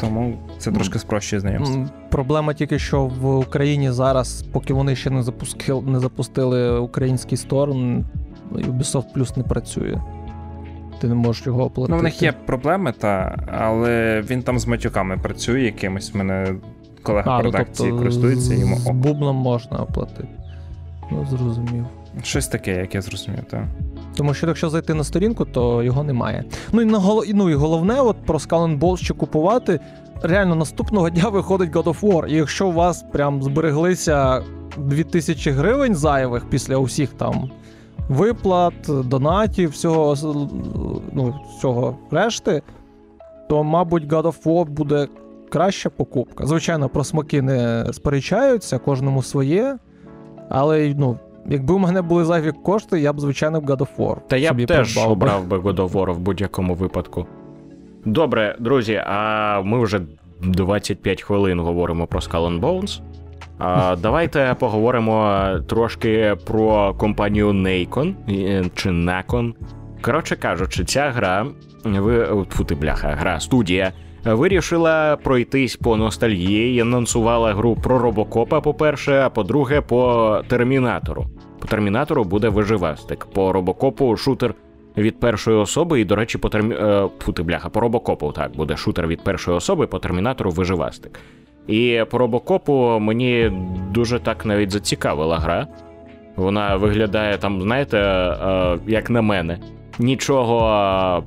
Тому 0.00 0.38
це 0.58 0.72
трошки 0.72 0.98
спрощує 0.98 1.40
знайомство. 1.40 1.88
Проблема 2.10 2.54
тільки, 2.54 2.78
що 2.78 3.04
в 3.04 3.36
Україні 3.36 3.90
зараз, 3.90 4.44
поки 4.52 4.74
вони 4.74 4.96
ще 4.96 5.10
не 5.10 5.22
запустили, 5.22 5.82
не 5.82 6.00
запустили 6.00 6.78
український 6.78 7.38
стор, 7.38 7.70
Ubisoft 8.52 9.14
Plus 9.16 9.38
не 9.38 9.44
працює. 9.44 10.00
Ти 11.00 11.08
не 11.08 11.14
можеш 11.14 11.46
його 11.46 11.64
оплатити. 11.64 11.94
Ну, 11.94 12.00
в 12.00 12.02
них 12.02 12.22
є 12.22 12.32
проблеми, 12.32 12.92
та, 12.98 13.36
але 13.52 14.22
він 14.30 14.42
там 14.42 14.58
з 14.58 14.66
матюками 14.66 15.18
працює 15.18 15.60
якимось. 15.60 16.14
В 16.14 16.16
мене 16.16 16.54
колега 17.02 17.30
а, 17.30 17.38
ну, 17.38 17.44
редакції 17.44 17.88
тобто 17.88 17.98
користується 17.98 18.54
йому. 18.54 18.76
з 18.76 18.86
ок. 18.86 18.94
бубном 18.94 19.36
можна 19.36 19.78
оплатити. 19.78 20.28
Ну, 21.10 21.26
зрозумів. 21.30 21.86
Щось 22.22 22.48
таке, 22.48 22.76
як 22.76 22.94
я 22.94 23.02
зрозумів, 23.02 23.44
так. 23.50 23.64
Тому 24.16 24.34
що 24.34 24.46
якщо 24.46 24.70
зайти 24.70 24.94
на 24.94 25.04
сторінку, 25.04 25.44
то 25.44 25.82
його 25.82 26.02
немає. 26.02 26.44
Ну 26.72 26.82
і 26.82 26.84
на 26.84 26.98
гол... 26.98 27.24
ну, 27.34 27.50
і 27.50 27.54
головне, 27.54 28.00
от 28.00 28.16
про 28.26 28.38
Skull 28.38 28.78
Bones 28.78 28.96
ще 28.96 29.14
купувати. 29.14 29.80
Реально 30.22 30.54
наступного 30.54 31.10
дня 31.10 31.28
виходить 31.28 31.70
God 31.70 31.84
of 31.84 32.00
War. 32.00 32.26
І 32.26 32.34
якщо 32.34 32.68
у 32.68 32.72
вас 32.72 33.04
прям 33.12 33.42
збереглися 33.42 34.42
2000 34.78 35.50
гривень 35.50 35.94
зайвих 35.94 36.50
після 36.50 36.76
усіх 36.76 37.12
там 37.12 37.50
виплат, 38.08 38.74
донатів, 38.88 39.70
всього, 39.70 40.14
ну, 41.12 41.34
всього 41.58 41.98
решти, 42.10 42.62
то, 43.48 43.64
мабуть, 43.64 44.04
God 44.04 44.22
of 44.22 44.42
War 44.42 44.64
буде 44.64 45.08
краща 45.48 45.90
покупка. 45.90 46.46
Звичайно, 46.46 46.88
про 46.88 47.04
смаки 47.04 47.42
не 47.42 47.86
сперечаються, 47.92 48.78
кожному 48.78 49.22
своє. 49.22 49.78
Але 50.48 50.94
ну, 50.98 51.18
якби 51.50 51.74
у 51.74 51.78
мене 51.78 52.02
були 52.02 52.24
зайві 52.24 52.52
кошти, 52.52 53.00
я 53.00 53.12
б, 53.12 53.20
звичайно, 53.20 53.60
God 53.60 53.76
of 53.78 53.88
War. 53.98 54.16
Та 54.28 54.36
я 54.36 54.52
б 54.52 54.66
теж 54.66 54.94
придбав 54.94 55.12
обрав 55.12 55.46
би 55.46 55.56
God 55.58 55.76
of 55.76 55.90
War 55.90 56.12
в 56.12 56.18
будь-якому 56.18 56.74
випадку. 56.74 57.26
Добре, 58.04 58.56
друзі, 58.60 59.02
а 59.06 59.60
ми 59.64 59.82
вже 59.84 60.00
25 60.42 61.22
хвилин 61.22 61.60
говоримо 61.60 62.06
про 62.06 62.20
Skull 62.20 62.46
and 62.48 62.60
Bones. 62.60 63.00
А, 63.58 63.96
Давайте 63.96 64.56
поговоримо 64.58 65.46
трошки 65.66 66.36
про 66.46 66.94
компанію 66.94 67.50
Nacon 67.50 68.14
чи 68.74 68.90
Nacon. 68.90 69.52
Коротше 70.02 70.36
кажучи, 70.36 70.84
ця 70.84 71.10
гра, 71.10 71.46
ви 71.84 72.44
фу 72.50 72.64
ти 72.64 72.74
бляха, 72.74 73.08
гра 73.08 73.40
студія 73.40 73.92
вирішила 74.34 75.16
пройтись 75.16 75.76
по 75.76 75.96
ностальгії 75.96 76.76
і 76.76 76.80
анонсувала 76.80 77.54
гру 77.54 77.76
про 77.82 77.98
робокопа, 77.98 78.60
по-перше, 78.60 79.20
а 79.20 79.30
по-друге, 79.30 79.80
по 79.80 80.40
термінатору. 80.48 81.26
По 81.58 81.68
термінатору 81.68 82.24
буде 82.24 82.48
виживастик. 82.48 83.26
По 83.26 83.52
робокопу 83.52 84.16
шутер 84.16 84.54
від 84.96 85.20
першої 85.20 85.56
особи, 85.56 86.00
і, 86.00 86.04
до 86.04 86.16
речі, 86.16 86.38
по 86.38 86.48
термі... 86.48 86.74
Е, 86.74 87.08
фу, 87.18 87.32
бляха, 87.32 87.68
по 87.68 87.80
робокопу 87.80 88.32
так 88.32 88.56
буде 88.56 88.76
шутер 88.76 89.06
від 89.06 89.24
першої 89.24 89.56
особи, 89.56 89.86
по 89.86 89.98
термінатору 89.98 90.50
виживастик. 90.50 91.20
І 91.66 92.04
по 92.10 92.18
робокопу 92.18 92.98
мені 93.00 93.52
дуже 93.90 94.18
так 94.18 94.46
навіть 94.46 94.70
зацікавила 94.70 95.38
гра. 95.38 95.66
Вона 96.36 96.76
виглядає 96.76 97.38
там, 97.38 97.62
знаєте, 97.62 97.98
е, 97.98 98.78
як 98.86 99.10
на 99.10 99.22
мене, 99.22 99.58
нічого 99.98 101.24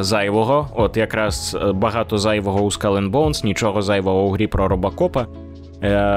зайвого. 0.00 0.68
От 0.74 0.96
якраз 0.96 1.56
багато 1.74 2.18
зайвого 2.18 2.60
у 2.60 2.70
Skull 2.70 2.98
and 2.98 3.10
Bones, 3.10 3.44
нічого 3.44 3.82
зайвого 3.82 4.22
у 4.22 4.30
грі 4.30 4.46
про 4.46 4.68
робокопа. 4.68 5.26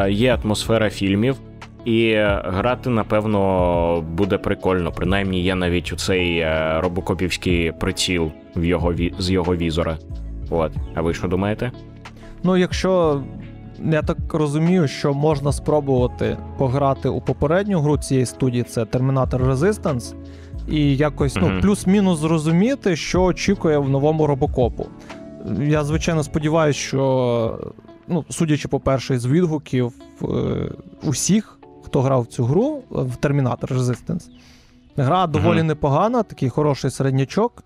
Є 0.09 0.37
атмосфера 0.43 0.89
фільмів. 0.89 1.35
І 1.85 2.15
грати, 2.43 2.89
напевно, 2.89 4.03
буде 4.11 4.37
прикольно. 4.37 4.91
Принаймні, 4.91 5.41
є 5.41 5.55
навіть 5.55 5.93
у 5.93 5.95
цей 5.95 6.37
е, 6.37 6.79
робокопівський 6.81 7.71
приціл 7.71 8.31
в 8.55 8.63
його 8.63 8.93
з 9.19 9.31
його 9.31 9.55
візора. 9.55 9.97
От. 10.49 10.71
А 10.95 11.01
ви 11.01 11.13
що 11.13 11.27
думаєте? 11.27 11.71
Ну, 12.43 12.57
якщо 12.57 13.21
я 13.83 14.01
так 14.01 14.17
розумію, 14.33 14.87
що 14.87 15.13
можна 15.13 15.51
спробувати 15.51 16.37
пограти 16.57 17.09
у 17.09 17.21
попередню 17.21 17.79
гру 17.79 17.97
цієї 17.97 18.25
студії, 18.25 18.63
це 18.63 18.83
Terminator 18.83 19.51
Resistance, 19.51 20.15
і 20.67 20.97
якось 20.97 21.35
ну, 21.35 21.59
плюс-мінус 21.61 22.19
зрозуміти, 22.19 22.95
що 22.95 23.23
очікує 23.23 23.77
в 23.77 23.89
новому 23.89 24.27
робокопу. 24.27 24.87
Я, 25.59 25.83
звичайно, 25.83 26.23
сподіваюся, 26.23 26.79
що, 26.79 27.73
ну, 28.07 28.25
судячи, 28.29 28.67
по-перше, 28.67 29.19
з 29.19 29.25
відгуків 29.25 29.93
е, 30.23 30.25
усіх 31.03 31.57
хто 31.91 32.01
грав 32.01 32.21
в 32.21 32.25
цю 32.25 32.43
гру 32.43 32.83
в 32.89 33.15
Terminator 33.15 33.77
Resistance. 33.77 34.29
Гра 34.97 35.27
доволі 35.27 35.63
непогана, 35.63 36.23
такий 36.23 36.49
хороший 36.49 36.91
середнячок, 36.91 37.63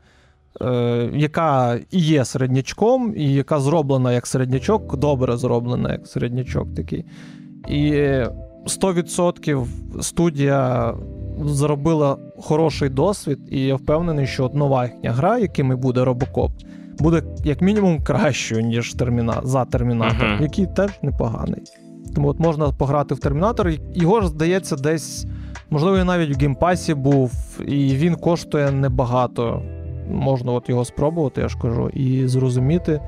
е, 0.61 1.09
яка 1.13 1.79
і 1.91 1.99
є 1.99 2.25
середнячком, 2.25 3.13
і 3.17 3.33
яка 3.33 3.59
зроблена 3.59 4.13
як 4.13 4.27
середнячок, 4.27 4.97
добре 4.97 5.37
зроблена 5.37 5.91
як 5.91 6.07
середнячок 6.07 6.75
такий. 6.75 7.05
І 7.67 7.91
100% 8.65 9.65
студія 10.01 10.93
зробила 11.43 12.17
хороший 12.37 12.89
досвід, 12.89 13.39
і 13.49 13.61
я 13.61 13.75
впевнений, 13.75 14.27
що 14.27 14.51
нова 14.53 14.85
їхня 14.85 15.11
гра, 15.11 15.37
якими 15.37 15.75
буде 15.75 16.03
Робокоп, 16.03 16.51
буде 16.99 17.23
як 17.43 17.61
мінімум 17.61 18.03
кращою, 18.03 18.61
ніж 18.61 18.93
терміна... 18.93 19.41
за 19.43 19.65
Термінатор, 19.65 20.27
uh-huh. 20.27 20.41
який 20.41 20.67
теж 20.67 20.91
непоганий. 21.01 21.61
Тому 22.15 22.27
от 22.27 22.39
можна 22.39 22.71
пограти 22.71 23.15
в 23.15 23.19
Термінатор. 23.19 23.71
Його 23.93 24.21
ж 24.21 24.27
здається, 24.27 24.75
десь, 24.75 25.25
можливо, 25.69 26.03
навіть 26.03 26.37
в 26.37 26.39
Game 26.39 26.63
Pass 26.63 26.87
і 26.87 26.93
був, 26.93 27.31
і 27.67 27.95
він 27.95 28.15
коштує 28.15 28.71
небагато. 28.71 29.61
Можна 30.11 30.51
от 30.51 30.69
його 30.69 30.85
спробувати, 30.85 31.41
я 31.41 31.47
ж 31.47 31.57
кажу, 31.61 31.89
і 31.89 32.27
зрозуміти, 32.27 33.01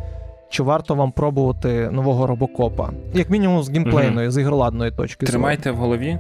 чи 0.50 0.64
варто 0.64 0.96
вам 0.96 1.12
пробувати 1.12 1.90
нового 1.92 2.28
Робокопа. 2.28 2.90
Як 3.14 3.30
мінімум, 3.30 3.64
з 3.64 3.70
геймплейної, 3.70 4.28
mm 4.28 4.32
з 4.32 4.42
ігроладної 4.42 4.92
точки. 4.92 5.26
Тримайте 5.26 5.72
в 5.72 5.76
голові. 5.76 6.20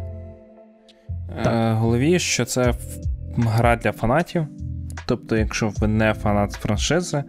Так. 1.35 1.47
Е, 1.47 1.73
голові, 1.73 2.19
що 2.19 2.45
це 2.45 2.73
гра 3.37 3.75
для 3.75 3.91
фанатів. 3.91 4.47
Тобто, 5.05 5.37
якщо 5.37 5.71
ви 5.79 5.87
не 5.87 6.13
фанат 6.13 6.51
франшизи, 6.51 7.23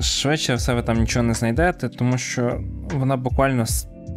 швидше 0.00 0.54
все 0.54 0.74
ви 0.74 0.82
там 0.82 1.00
нічого 1.00 1.22
не 1.22 1.34
знайдете, 1.34 1.88
тому 1.88 2.18
що 2.18 2.60
вона 2.94 3.16
буквально 3.16 3.64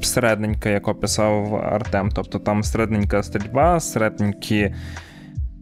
середненька, 0.02 0.70
як 0.70 0.88
описав 0.88 1.56
Артем. 1.56 2.10
Тобто 2.16 2.40
там 2.40 2.64
середненька 2.64 3.24
стрільба, 3.24 3.80
середненькі 3.80 4.76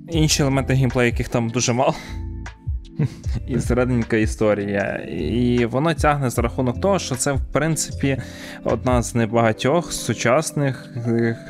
інші 0.10 0.42
елементи 0.42 0.74
геймплею, 0.74 1.12
яких 1.12 1.30
там 1.30 1.50
дуже 1.50 1.74
мало. 1.74 1.96
І 3.48 3.60
середненька 3.60 4.18
історія. 4.18 4.84
І 5.12 5.66
воно 5.66 5.94
тягне 5.94 6.30
за 6.30 6.42
рахунок 6.42 6.82
того, 6.82 7.00
що 7.00 7.16
це, 7.16 7.32
в 7.32 7.42
принципі, 7.52 8.18
одна 8.64 9.02
з 9.02 9.16
небагатьох 9.16 9.94
сучасних 9.94 10.90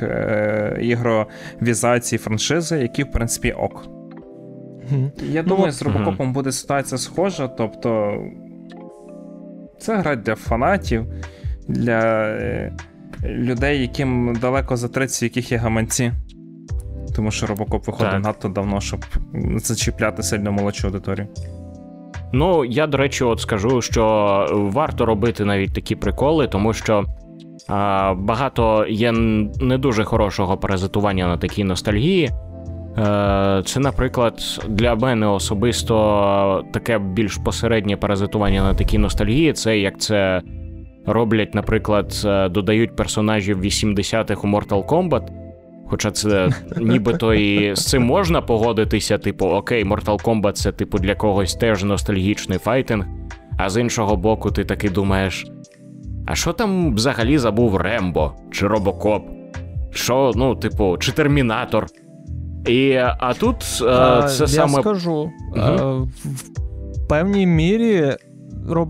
е- 0.02 0.78
ігровізацій 0.80 2.18
франшизи, 2.18 2.78
які, 2.78 3.02
в 3.02 3.10
принципі, 3.10 3.52
ок. 3.52 3.88
Я 5.22 5.42
ну, 5.42 5.48
думаю, 5.48 5.72
з 5.72 5.82
Робокопом 5.82 6.32
буде 6.32 6.52
ситуація 6.52 6.98
схожа. 6.98 7.48
Тобто, 7.48 8.14
це 9.78 9.96
гра 9.96 10.16
для 10.16 10.34
фанатів 10.34 11.06
для 11.68 12.28
е, 12.28 12.72
людей, 13.24 13.80
яким 13.80 14.38
далеко 14.40 14.76
за 14.76 14.88
30, 14.88 15.22
яких 15.22 15.52
є 15.52 15.58
гаманці. 15.58 16.12
Тому 17.18 17.30
що 17.30 17.46
робокоп 17.46 17.86
виходить 17.86 18.12
так. 18.12 18.24
надто 18.24 18.48
давно, 18.48 18.80
щоб 18.80 19.04
зачіпляти 19.56 20.22
сильно 20.22 20.52
молодшу 20.52 20.86
аудиторію. 20.86 21.28
Ну, 22.32 22.64
я, 22.64 22.86
до 22.86 22.98
речі, 22.98 23.24
от 23.24 23.40
скажу, 23.40 23.82
що 23.82 24.46
варто 24.52 25.06
робити 25.06 25.44
навіть 25.44 25.74
такі 25.74 25.96
приколи, 25.96 26.48
тому 26.48 26.72
що 26.72 27.04
а, 27.68 28.14
багато 28.18 28.86
є 28.88 29.12
не 29.60 29.78
дуже 29.78 30.04
хорошого 30.04 30.56
паразитування 30.56 31.26
на 31.26 31.36
такій 31.36 31.64
ностальгії. 31.64 32.24
Е, 32.98 33.62
це, 33.64 33.80
наприклад, 33.80 34.40
для 34.68 34.94
мене 34.94 35.26
особисто 35.26 36.64
таке 36.72 36.98
більш 36.98 37.36
посереднє 37.36 37.96
паразитування 37.96 38.62
на 38.62 38.74
такій 38.74 38.98
ностальгії, 38.98 39.52
це 39.52 39.78
як 39.78 40.00
це 40.00 40.42
роблять, 41.06 41.54
наприклад, 41.54 42.22
е, 42.24 42.48
додають 42.48 42.96
персонажів 42.96 43.60
80-х 43.60 44.44
у 44.44 44.50
Mortal 44.50 44.86
Kombat. 44.86 45.47
Хоча 45.90 46.10
це 46.10 46.50
нібито 46.76 47.34
і 47.34 47.76
з 47.76 47.86
цим 47.86 48.02
можна 48.02 48.42
погодитися, 48.42 49.18
типу, 49.18 49.46
окей, 49.46 49.84
Mortal 49.84 50.22
Kombat 50.22 50.52
це, 50.52 50.72
типу, 50.72 50.98
для 50.98 51.14
когось 51.14 51.54
теж 51.54 51.84
ностальгічний 51.84 52.58
файтинг. 52.58 53.06
А 53.58 53.70
з 53.70 53.80
іншого 53.80 54.16
боку, 54.16 54.50
ти 54.50 54.64
таки 54.64 54.90
думаєш: 54.90 55.46
а 56.26 56.34
що 56.34 56.52
там 56.52 56.94
взагалі 56.94 57.38
забув 57.38 57.76
Рембо 57.76 58.32
чи 58.50 58.66
Робокоп? 58.66 59.22
Що, 59.90 60.32
ну, 60.36 60.54
типу, 60.54 60.96
чи 60.98 61.12
Термінатор? 61.12 61.86
І, 62.66 62.94
А 63.18 63.34
тут 63.40 63.56
е, 63.82 63.86
а, 63.86 64.22
це 64.22 64.42
я 64.42 64.48
саме. 64.48 64.72
Я 64.72 64.80
скажу, 64.80 65.12
угу. 65.12 65.30
а, 65.56 65.92
в 66.94 67.08
певній 67.08 67.46
мірі 67.46 68.16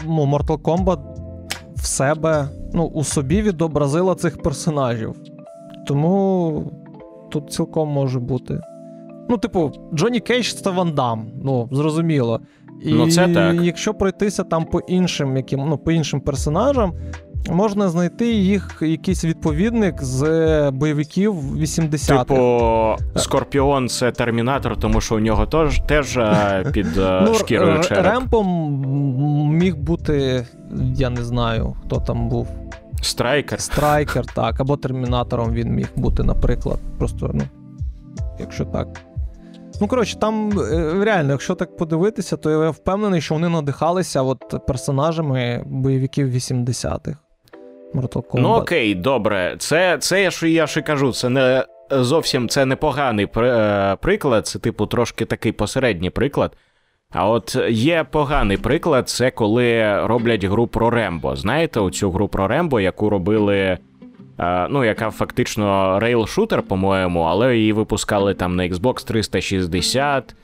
ну, 0.06 0.26
Mortal 0.26 0.58
Kombat 0.62 0.98
в 1.76 1.86
себе, 1.86 2.48
ну, 2.72 2.84
у 2.84 3.04
собі 3.04 3.42
відобразила 3.42 4.14
цих 4.14 4.42
персонажів. 4.42 5.14
Тому 5.86 6.72
тут 7.30 7.52
цілком 7.52 7.88
може 7.88 8.20
бути. 8.20 8.60
Ну, 9.30 9.38
типу, 9.38 9.72
Джонні 9.94 10.20
Кейдж 10.20 10.46
це 10.46 10.70
Ван 10.70 10.94
Дам, 10.94 11.26
ну, 11.44 11.68
зрозуміло. 11.72 12.40
І 12.82 12.92
ну, 12.92 13.10
це 13.10 13.28
так. 13.28 13.56
якщо 13.62 13.94
пройтися 13.94 14.44
там 14.44 14.64
по 14.64 14.80
іншим 14.80 15.36
яким, 15.36 15.60
ну, 15.68 15.78
по 15.78 15.92
іншим 15.92 16.20
персонажам, 16.20 16.92
можна 17.50 17.88
знайти 17.88 18.32
їх 18.32 18.78
якийсь 18.80 19.24
відповідник 19.24 20.02
з 20.02 20.22
бойовиків 20.70 21.34
80-х. 21.56 22.24
Типу, 22.24 23.20
Скорпіон 23.20 23.88
це 23.88 24.12
Термінатор, 24.12 24.76
тому 24.76 25.00
що 25.00 25.16
у 25.16 25.18
нього 25.18 25.46
теж 25.46 25.80
теж 25.80 26.16
е, 26.16 26.64
під 26.72 26.98
е, 26.98 27.22
ну, 27.26 27.34
шкірою 27.34 27.80
череп. 27.80 28.04
Рембом 28.04 28.48
міг 29.56 29.76
бути, 29.76 30.46
я 30.94 31.10
не 31.10 31.24
знаю, 31.24 31.76
хто 31.84 32.00
там 32.00 32.28
був. 32.28 32.48
Страйкер. 33.02 33.60
Страйкер, 33.60 34.26
так. 34.26 34.60
Або 34.60 34.76
Термінатором 34.76 35.52
він 35.52 35.68
міг 35.68 35.88
бути, 35.96 36.22
наприклад. 36.22 36.78
Просто, 36.98 37.30
ну, 37.34 37.42
якщо 38.38 38.64
так. 38.64 38.88
Ну, 39.80 39.88
коротше, 39.88 40.18
там 40.18 40.60
е, 40.60 41.04
реально, 41.04 41.32
якщо 41.32 41.54
так 41.54 41.76
подивитися, 41.76 42.36
то 42.36 42.64
я 42.64 42.70
впевнений, 42.70 43.20
що 43.20 43.34
вони 43.34 43.48
надихалися 43.48 44.22
от 44.22 44.66
персонажами 44.66 45.64
бойовиків 45.66 46.34
80-х. 46.34 47.18
Mortal 47.94 48.22
Kombat. 48.22 48.40
Ну 48.40 48.48
окей, 48.48 48.94
добре. 48.94 49.56
Це 49.58 49.98
це 49.98 50.22
я 50.22 50.30
ж 50.30 50.50
я 50.50 50.66
ж 50.66 50.80
і 50.80 50.82
кажу, 50.82 51.12
це 51.12 51.28
не 51.28 51.64
зовсім 51.90 52.48
це 52.48 52.64
непоганий 52.66 53.28
е, 53.36 53.96
приклад, 54.00 54.46
це, 54.46 54.58
типу, 54.58 54.86
трошки 54.86 55.24
такий 55.24 55.52
посередній 55.52 56.10
приклад. 56.10 56.56
А 57.12 57.28
от 57.28 57.56
є 57.70 58.04
поганий 58.10 58.56
приклад, 58.56 59.08
це 59.08 59.30
коли 59.30 59.96
роблять 60.06 60.44
гру 60.44 60.66
про 60.66 60.90
Рембо. 60.90 61.36
Знаєте, 61.36 61.80
оцю 61.80 62.10
гру 62.10 62.28
про 62.28 62.48
Рембо, 62.48 62.80
яку 62.80 63.10
робили. 63.10 63.78
Ну, 64.70 64.84
яка 64.84 65.10
фактично 65.10 65.98
rail 66.02 66.22
shooter, 66.22 66.62
по-моєму, 66.62 67.20
але 67.20 67.56
її 67.56 67.72
випускали 67.72 68.34
там 68.34 68.56
на 68.56 68.68
Xbox 68.68 69.06
360, 69.06 70.36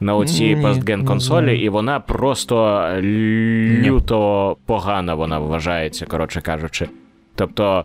на 0.00 0.16
оці 0.16 0.58
пастген 0.62 1.04
консолі, 1.04 1.58
і 1.60 1.68
вона 1.68 2.00
просто 2.00 2.86
люто 3.82 4.56
погана 4.66 5.14
вона 5.14 5.38
вважається, 5.38 6.06
коротше 6.06 6.40
кажучи. 6.40 6.88
Тобто, 7.34 7.84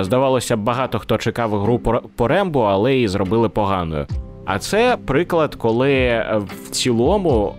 здавалося 0.00 0.56
б, 0.56 0.60
багато 0.60 0.98
хто 0.98 1.18
чекав 1.18 1.60
гру 1.60 1.78
по 2.16 2.28
Рембо, 2.28 2.62
але 2.62 2.94
її 2.94 3.08
зробили 3.08 3.48
поганою. 3.48 4.06
А 4.44 4.58
це 4.58 4.98
приклад, 5.06 5.54
коли 5.54 6.24
в 6.64 6.70
цілому 6.70 7.54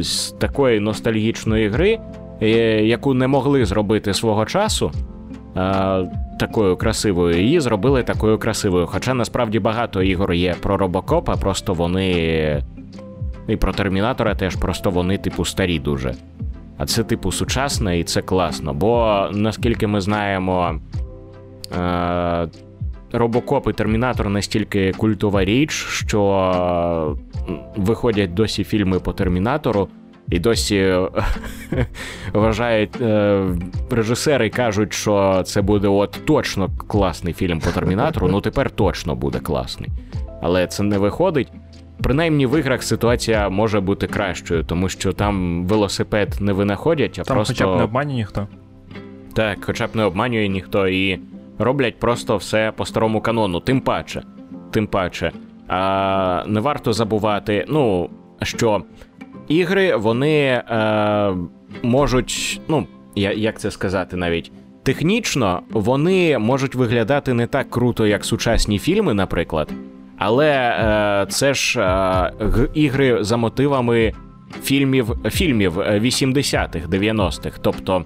з 0.00 0.30
такої 0.30 0.80
ностальгічної 0.80 1.68
гри, 1.68 1.98
е, 2.42 2.48
яку 2.86 3.14
не 3.14 3.26
могли 3.26 3.64
зробити 3.64 4.14
свого 4.14 4.44
часу. 4.44 4.92
Е, 5.56 6.10
такою 6.40 6.76
красивою, 6.76 7.42
її 7.42 7.60
зробили 7.60 8.02
такою 8.02 8.38
красивою. 8.38 8.86
Хоча 8.86 9.14
насправді 9.14 9.58
багато 9.58 10.02
ігор 10.02 10.32
є 10.32 10.54
про 10.62 10.76
робокопа, 10.76 11.36
просто 11.36 11.74
вони. 11.74 12.62
І 13.48 13.56
про 13.56 13.72
термінатора 13.72 14.34
теж 14.34 14.56
просто 14.56 14.90
вони, 14.90 15.18
типу, 15.18 15.44
старі 15.44 15.78
дуже. 15.78 16.14
А 16.78 16.86
це, 16.86 17.04
типу, 17.04 17.32
сучасне 17.32 17.98
і 17.98 18.04
це 18.04 18.22
класно. 18.22 18.74
Бо 18.74 19.24
наскільки 19.32 19.86
ми 19.86 20.00
знаємо, 20.00 20.80
е- 21.78 22.48
робокоп 23.14 23.68
і 23.68 23.72
термінатор 23.72 24.28
настільки 24.28 24.92
культова 24.92 25.44
річ, 25.44 25.70
що 25.90 27.16
виходять 27.76 28.34
досі 28.34 28.64
фільми 28.64 29.00
по 29.00 29.12
термінатору. 29.12 29.88
І 30.30 30.38
досі 30.38 30.94
вважають 32.32 33.00
е, 33.00 33.44
режисери 33.90 34.50
кажуть, 34.50 34.92
що 34.92 35.42
це 35.46 35.62
буде 35.62 35.88
от 35.88 36.20
точно 36.24 36.70
класний 36.86 37.34
фільм 37.34 37.60
по 37.60 37.70
термінатору. 37.70 38.28
Ну 38.28 38.40
тепер 38.40 38.70
точно 38.70 39.14
буде 39.14 39.38
класний. 39.38 39.90
Але 40.42 40.66
це 40.66 40.82
не 40.82 40.98
виходить. 40.98 41.48
Принаймні 42.02 42.46
в 42.46 42.58
іграх 42.58 42.82
ситуація 42.82 43.48
може 43.48 43.80
бути 43.80 44.06
кращою, 44.06 44.64
тому 44.64 44.88
що 44.88 45.12
там 45.12 45.66
велосипед 45.66 46.36
не 46.40 46.52
винаходять, 46.52 47.18
а 47.18 47.22
там 47.22 47.36
просто. 47.36 47.54
Хоча 47.54 47.74
б 47.74 47.76
не 47.76 47.84
обманює 47.84 48.14
ніхто. 48.14 48.48
Так, 49.32 49.58
хоча 49.60 49.86
б 49.86 49.90
не 49.94 50.04
обманює 50.04 50.48
ніхто 50.48 50.88
і 50.88 51.20
роблять 51.58 51.98
просто 51.98 52.36
все 52.36 52.72
по 52.76 52.84
старому 52.84 53.20
канону. 53.20 53.60
Тим 53.60 53.80
паче. 53.80 54.22
Тим 54.70 54.86
паче. 54.86 55.32
А 55.68 56.44
не 56.46 56.60
варто 56.60 56.92
забувати, 56.92 57.64
ну, 57.68 58.10
що 58.42 58.82
ігри 59.48 59.96
вони 59.96 60.62
е, 60.68 61.34
можуть, 61.82 62.60
ну, 62.68 62.86
як 63.16 63.60
це 63.60 63.70
сказати 63.70 64.16
навіть, 64.16 64.52
технічно 64.82 65.62
вони 65.70 66.38
можуть 66.38 66.74
виглядати 66.74 67.34
не 67.34 67.46
так 67.46 67.70
круто, 67.70 68.06
як 68.06 68.24
сучасні 68.24 68.78
фільми, 68.78 69.14
наприклад. 69.14 69.72
Але 70.18 70.50
е, 70.50 71.26
це 71.28 71.54
ж 71.54 71.80
е, 71.80 72.32
ігри 72.74 73.18
за 73.20 73.36
мотивами 73.36 74.12
фільмів 74.62 75.14
фільмів 75.30 75.78
80-х, 75.78 76.88
90-х. 76.88 77.58
Тобто 77.62 78.04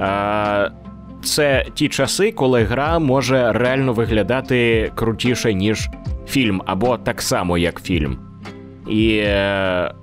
е, 0.00 0.70
це 1.26 1.66
ті 1.74 1.88
часи, 1.88 2.32
коли 2.32 2.64
гра 2.64 2.98
може 2.98 3.52
реально 3.52 3.92
виглядати 3.92 4.90
крутіше, 4.94 5.54
ніж 5.54 5.88
фільм, 6.28 6.62
або 6.66 6.96
так 6.96 7.22
само, 7.22 7.58
як 7.58 7.82
фільм. 7.82 8.18
І 8.88 9.16
е, 9.24 9.94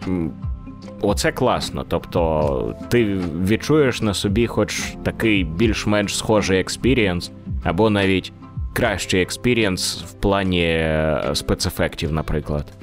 оце 1.02 1.32
класно. 1.32 1.86
Тобто, 1.88 2.76
ти 2.90 3.18
відчуєш 3.48 4.02
на 4.02 4.14
собі, 4.14 4.48
хоч 4.48 4.84
такий 5.04 5.44
більш-менш 5.44 6.18
схожий 6.18 6.60
experience, 6.60 7.32
або 7.64 7.90
навіть 7.90 8.34
кращий 8.74 9.22
experience 9.22 10.04
в 10.04 10.14
плані 10.14 10.64
е, 10.64 11.22
спецефектів, 11.34 12.12
наприклад. 12.14 12.74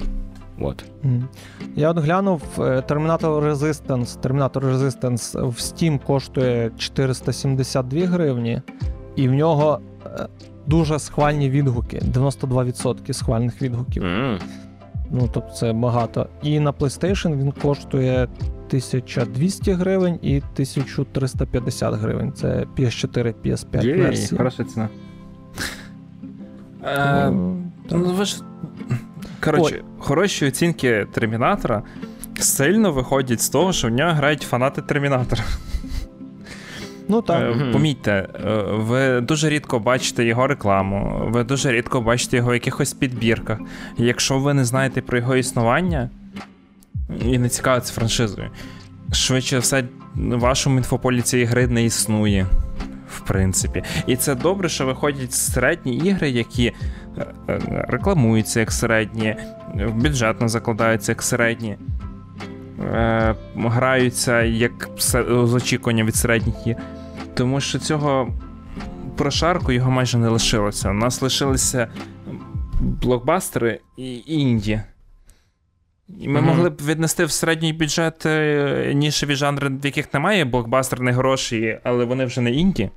От. 0.61 0.85
Я 1.75 1.89
от 1.89 1.97
глянув 1.97 2.41
Terminator 2.57 3.51
Resistance. 3.51 4.21
Terminator 4.21 4.73
Resistance 4.73 5.47
в 5.47 5.55
Steam 5.55 5.99
коштує 6.03 6.71
472 6.77 8.05
гривні, 8.05 8.61
і 9.15 9.27
в 9.27 9.31
нього 9.31 9.79
е, 10.05 10.27
дуже 10.67 10.99
схвальні 10.99 11.49
відгуки. 11.49 11.99
92% 11.99 13.13
схвальних 13.13 13.61
відгуків. 13.61 14.03
Mm. 14.03 14.41
Ну, 15.11 15.29
тобто 15.33 15.53
це 15.53 15.73
багато. 15.73 16.27
І 16.43 16.59
на 16.59 16.71
PlayStation 16.71 17.37
він 17.37 17.51
коштує 17.51 18.23
1200 18.23 19.71
гривень 19.71 20.19
і 20.21 20.37
1350 20.37 21.95
гривень. 21.95 22.33
Це 22.33 22.65
PS4, 22.77 23.33
PS5 23.45 23.85
Є, 23.85 23.95
версії. 23.95 24.37
Хороша 24.37 24.63
ціна. 24.63 24.89
Е, 26.83 27.29
ну, 27.91 28.13
ви 28.13 28.25
ж... 28.25 28.43
Коротше, 29.43 29.75
Ой. 29.75 29.83
хороші 29.99 30.47
оцінки 30.47 31.07
Термінатора 31.13 31.83
сильно 32.39 32.91
виходять 32.91 33.41
з 33.41 33.49
того, 33.49 33.73
що 33.73 33.87
в 33.87 33.91
нього 33.91 34.11
грають 34.11 34.41
фанати 34.41 34.81
Термінатора. 34.81 35.43
Ну 37.07 37.21
так. 37.21 37.55
Е, 37.57 37.71
помітьте, 37.71 38.11
е, 38.11 38.63
ви 38.71 39.21
дуже 39.21 39.49
рідко 39.49 39.79
бачите 39.79 40.25
його 40.25 40.47
рекламу, 40.47 41.21
ви 41.27 41.43
дуже 41.43 41.71
рідко 41.71 42.01
бачите 42.01 42.37
його 42.37 42.51
в 42.51 42.53
якихось 42.53 42.93
підбірках. 42.93 43.59
якщо 43.97 44.39
ви 44.39 44.53
не 44.53 44.65
знаєте 44.65 45.01
про 45.01 45.17
його 45.17 45.35
існування 45.35 46.09
і 47.25 47.37
не 47.37 47.49
цікавиться 47.49 47.93
франшизою, 47.93 48.49
швидше 49.11 49.59
все, 49.59 49.83
в 50.15 50.39
вашому 50.39 50.77
інфополі 50.77 51.21
цієї 51.21 51.47
гри 51.47 51.67
не 51.67 51.85
існує. 51.85 52.45
В 53.09 53.27
принципі. 53.27 53.83
І 54.07 54.15
це 54.15 54.35
добре, 54.35 54.69
що 54.69 54.85
виходять 54.85 55.33
середні 55.33 55.97
ігри, 55.97 56.29
які 56.29 56.73
е, 57.17 57.59
рекламуються 57.87 58.59
як 58.59 58.71
середні, 58.71 59.35
бюджетно 59.95 60.47
закладаються 60.47 61.11
як 61.11 61.21
середні, 61.21 61.77
граються 63.55 64.41
як 64.41 64.89
з 64.97 65.53
очікування 65.53 66.03
від 66.03 66.15
середніх 66.15 66.55
тому 67.33 67.61
що 67.61 67.79
цього 67.79 68.33
прошарку 69.17 69.71
його 69.71 69.91
майже 69.91 70.17
не 70.17 70.29
лишилося. 70.29 70.89
У 70.89 70.93
нас 70.93 71.21
лишилися 71.21 71.87
блокбастери 72.79 73.79
і 73.97 74.23
інді. 74.25 74.81
І 76.19 76.27
ми 76.27 76.39
mm-hmm. 76.39 76.43
могли 76.43 76.69
б 76.69 76.81
віднести 76.81 77.25
в 77.25 77.31
середній 77.31 77.73
бюджет 77.73 78.25
е, 78.25 78.91
нішеві 78.95 79.35
жанри, 79.35 79.69
в 79.69 79.85
яких 79.85 80.13
немає 80.13 80.45
блокбастерних 80.45 81.15
грошей, 81.15 81.79
але 81.83 82.05
вони 82.05 82.25
вже 82.25 82.41
не 82.41 82.51
інді. 82.51 82.89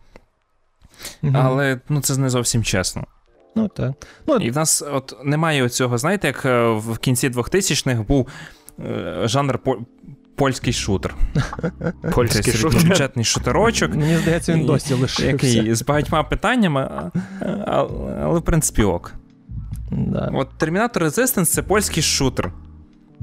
Mm-hmm. 1.23 1.41
Але 1.45 1.81
ну, 1.89 2.01
це 2.01 2.17
не 2.17 2.31
зовсім 2.31 2.65
чесно. 2.65 3.05
Ну, 3.55 3.69
так. 3.69 3.93
Ну, 4.27 4.37
І 4.37 4.51
в 4.51 4.57
нас 4.57 4.85
от 4.93 5.17
немає 5.25 5.63
оцього, 5.63 5.99
знаєте, 5.99 6.27
як 6.27 6.45
е, 6.45 6.69
в 6.69 6.99
кінці 6.99 7.29
2000-х 7.29 8.03
був 8.03 8.29
е, 8.81 9.21
жанр 9.25 9.59
польський 10.35 10.73
шутер. 10.73 11.15
Польський 12.13 12.53
шутер. 12.53 12.83
бюджетний 12.89 13.25
шутерочок. 13.25 13.95
Мені 13.95 14.17
здається, 14.17 14.55
він 14.55 14.67
досі 14.67 14.95
лишився. 14.95 15.27
Який 15.27 15.75
з 15.75 15.83
багатьма 15.83 16.23
питаннями, 16.23 17.11
але 17.67 18.39
в 18.39 18.43
принципі 18.43 18.83
ок. 18.83 19.15
Да. 19.91 20.31
От 20.35 20.49
Terminator 20.59 20.99
Resistance 20.99 21.45
це 21.45 21.63
польський 21.63 22.03
шутер. 22.03 22.53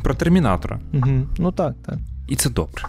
Про 0.03 0.13
термінатора. 0.13 0.79
Угу. 0.93 1.27
Ну 1.37 1.51
так, 1.51 1.75
так. 1.85 1.95
І 2.27 2.35
це 2.35 2.49
добре. 2.49 2.83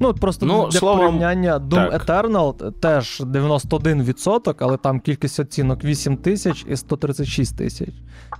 Ну, 0.00 0.08
от 0.08 0.20
просто 0.20 0.46
ну, 0.46 0.68
для 0.68 0.78
словом, 0.78 1.06
порівняння 1.06 1.58
Doom 1.58 1.90
так. 1.90 2.08
Eternal 2.08 2.72
теж 2.72 3.20
91%, 3.20 4.54
але 4.58 4.76
там 4.76 5.00
кількість 5.00 5.40
оцінок 5.40 5.84
8 5.84 6.16
тисяч 6.16 6.66
і 6.68 6.76
136 6.76 7.56
тисяч. 7.56 7.90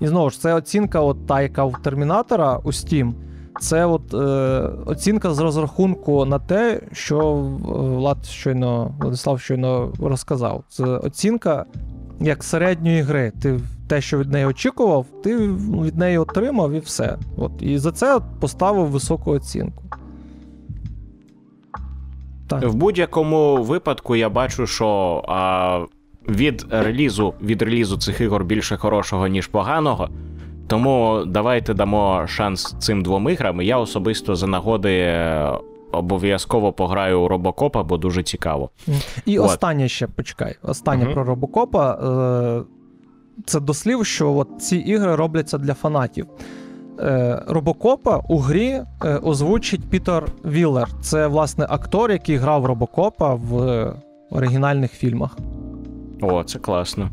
І 0.00 0.06
знову 0.06 0.30
ж, 0.30 0.40
це 0.40 0.54
оцінка, 0.54 1.00
от 1.00 1.26
та, 1.26 1.42
яка 1.42 1.64
в 1.64 1.82
Термінатора 1.82 2.56
у 2.64 2.68
Steam. 2.68 3.12
Це 3.60 3.86
от 3.86 4.14
е, 4.14 4.16
оцінка 4.86 5.34
з 5.34 5.38
розрахунку 5.38 6.24
на 6.24 6.38
те, 6.38 6.80
що 6.92 7.32
Влад 7.62 8.26
щойно 8.26 8.94
Владислав 9.00 9.40
щойно 9.40 9.92
розказав. 10.00 10.64
Це 10.68 10.84
оцінка 10.84 11.64
як 12.20 12.44
середньої 12.44 13.02
гри. 13.02 13.32
Ти 13.42 13.60
те, 13.88 14.00
що 14.00 14.18
від 14.18 14.30
неї 14.32 14.46
очікував, 14.46 15.06
ти 15.22 15.48
від 15.82 15.98
неї 15.98 16.18
отримав 16.18 16.72
і 16.72 16.78
все. 16.78 17.18
От. 17.36 17.52
І 17.60 17.78
за 17.78 17.92
це 17.92 18.20
поставив 18.40 18.86
високу 18.86 19.30
оцінку. 19.30 19.82
Так. 22.50 22.64
В 22.64 22.74
будь-якому 22.74 23.56
випадку 23.56 24.16
я 24.16 24.28
бачу, 24.28 24.66
що 24.66 25.22
а, 25.28 25.80
від 26.28 26.66
релізу 26.70 27.34
від 27.42 27.62
релізу 27.62 27.96
цих 27.96 28.20
ігор 28.20 28.44
більше 28.44 28.76
хорошого, 28.76 29.26
ніж 29.26 29.46
поганого. 29.46 30.08
Тому 30.66 31.22
давайте 31.26 31.74
дамо 31.74 32.26
шанс 32.26 32.74
цим 32.78 33.02
двом 33.02 33.28
іграм. 33.28 33.60
Я 33.60 33.78
особисто 33.78 34.36
за 34.36 34.46
нагоди 34.46 34.98
е, 34.98 35.52
обов'язково 35.92 36.72
пограю 36.72 37.20
у 37.20 37.28
Робокопа, 37.28 37.82
бо 37.82 37.96
дуже 37.96 38.22
цікаво. 38.22 38.70
І 39.26 39.38
от. 39.38 39.46
останнє 39.46 39.88
ще 39.88 40.06
почекай. 40.06 40.56
Останнє 40.62 41.04
угу. 41.04 41.14
про 41.14 41.24
Робокопа. 41.24 41.92
Е, 41.92 42.62
це 43.46 43.60
дослів, 43.60 44.06
що 44.06 44.32
от 44.32 44.48
ці 44.60 44.76
ігри 44.76 45.16
робляться 45.16 45.58
для 45.58 45.74
фанатів. 45.74 46.26
Е, 47.00 47.42
Робокопа 47.46 48.20
у 48.28 48.38
грі 48.38 48.80
озвучить 49.22 49.90
Пітер 49.90 50.24
Віллер. 50.44 50.88
Це, 51.00 51.26
власне, 51.26 51.66
актор, 51.68 52.10
який 52.10 52.36
грав 52.36 52.66
Робокопа 52.66 53.34
в 53.34 53.86
оригінальних 54.30 54.92
фільмах. 54.92 55.38
О, 56.22 56.42
це 56.44 56.58
класно. 56.58 57.08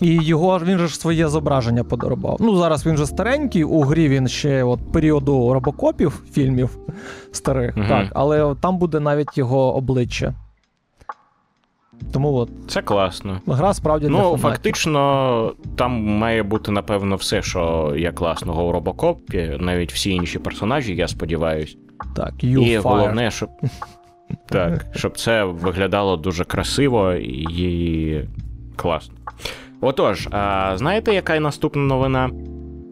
І 0.00 0.14
його 0.24 0.58
він 0.64 0.78
же 0.78 0.88
ж 0.88 0.96
своє 1.00 1.28
зображення 1.28 1.84
подарував. 1.84 2.36
Ну, 2.40 2.56
зараз 2.56 2.86
він 2.86 2.96
же 2.96 3.06
старенький, 3.06 3.64
у 3.64 3.80
грі 3.80 4.08
він 4.08 4.28
ще 4.28 4.64
от 4.64 4.92
періоду 4.92 5.54
робокопів, 5.54 6.22
фільмів 6.32 6.78
старих, 7.32 7.76
Мгм. 7.76 7.88
так, 7.88 8.06
але 8.14 8.54
там 8.60 8.78
буде 8.78 9.00
навіть 9.00 9.38
його 9.38 9.76
обличчя. 9.76 10.34
Тому 12.12 12.34
от, 12.34 12.50
Це 12.68 12.82
класно. 12.82 13.40
гра 13.46 13.74
справді 13.74 14.08
Ну, 14.08 14.18
фанатів. 14.18 14.40
фактично, 14.40 15.52
там 15.76 15.92
має 16.04 16.42
бути, 16.42 16.72
напевно, 16.72 17.16
все, 17.16 17.42
що 17.42 17.94
є 17.96 18.12
класного 18.12 18.68
у 18.68 18.72
робокопі, 18.72 19.56
навіть 19.60 19.92
всі 19.92 20.10
інші 20.10 20.38
персонажі, 20.38 20.94
я 20.96 21.08
сподіваюсь. 21.08 21.76
Так, 22.16 22.32
you 22.34 22.58
І 22.58 22.78
fire. 22.78 22.82
головне, 22.82 23.30
щоб. 23.30 23.48
Так, 24.48 24.86
щоб 24.94 25.18
це 25.18 25.44
виглядало 25.44 26.16
дуже 26.16 26.44
красиво 26.44 27.12
і 27.12 28.24
класно. 28.76 29.14
Отож, 29.80 30.28
а 30.30 30.72
знаєте, 30.76 31.14
яка 31.14 31.40
наступна 31.40 31.82
новина? 31.82 32.30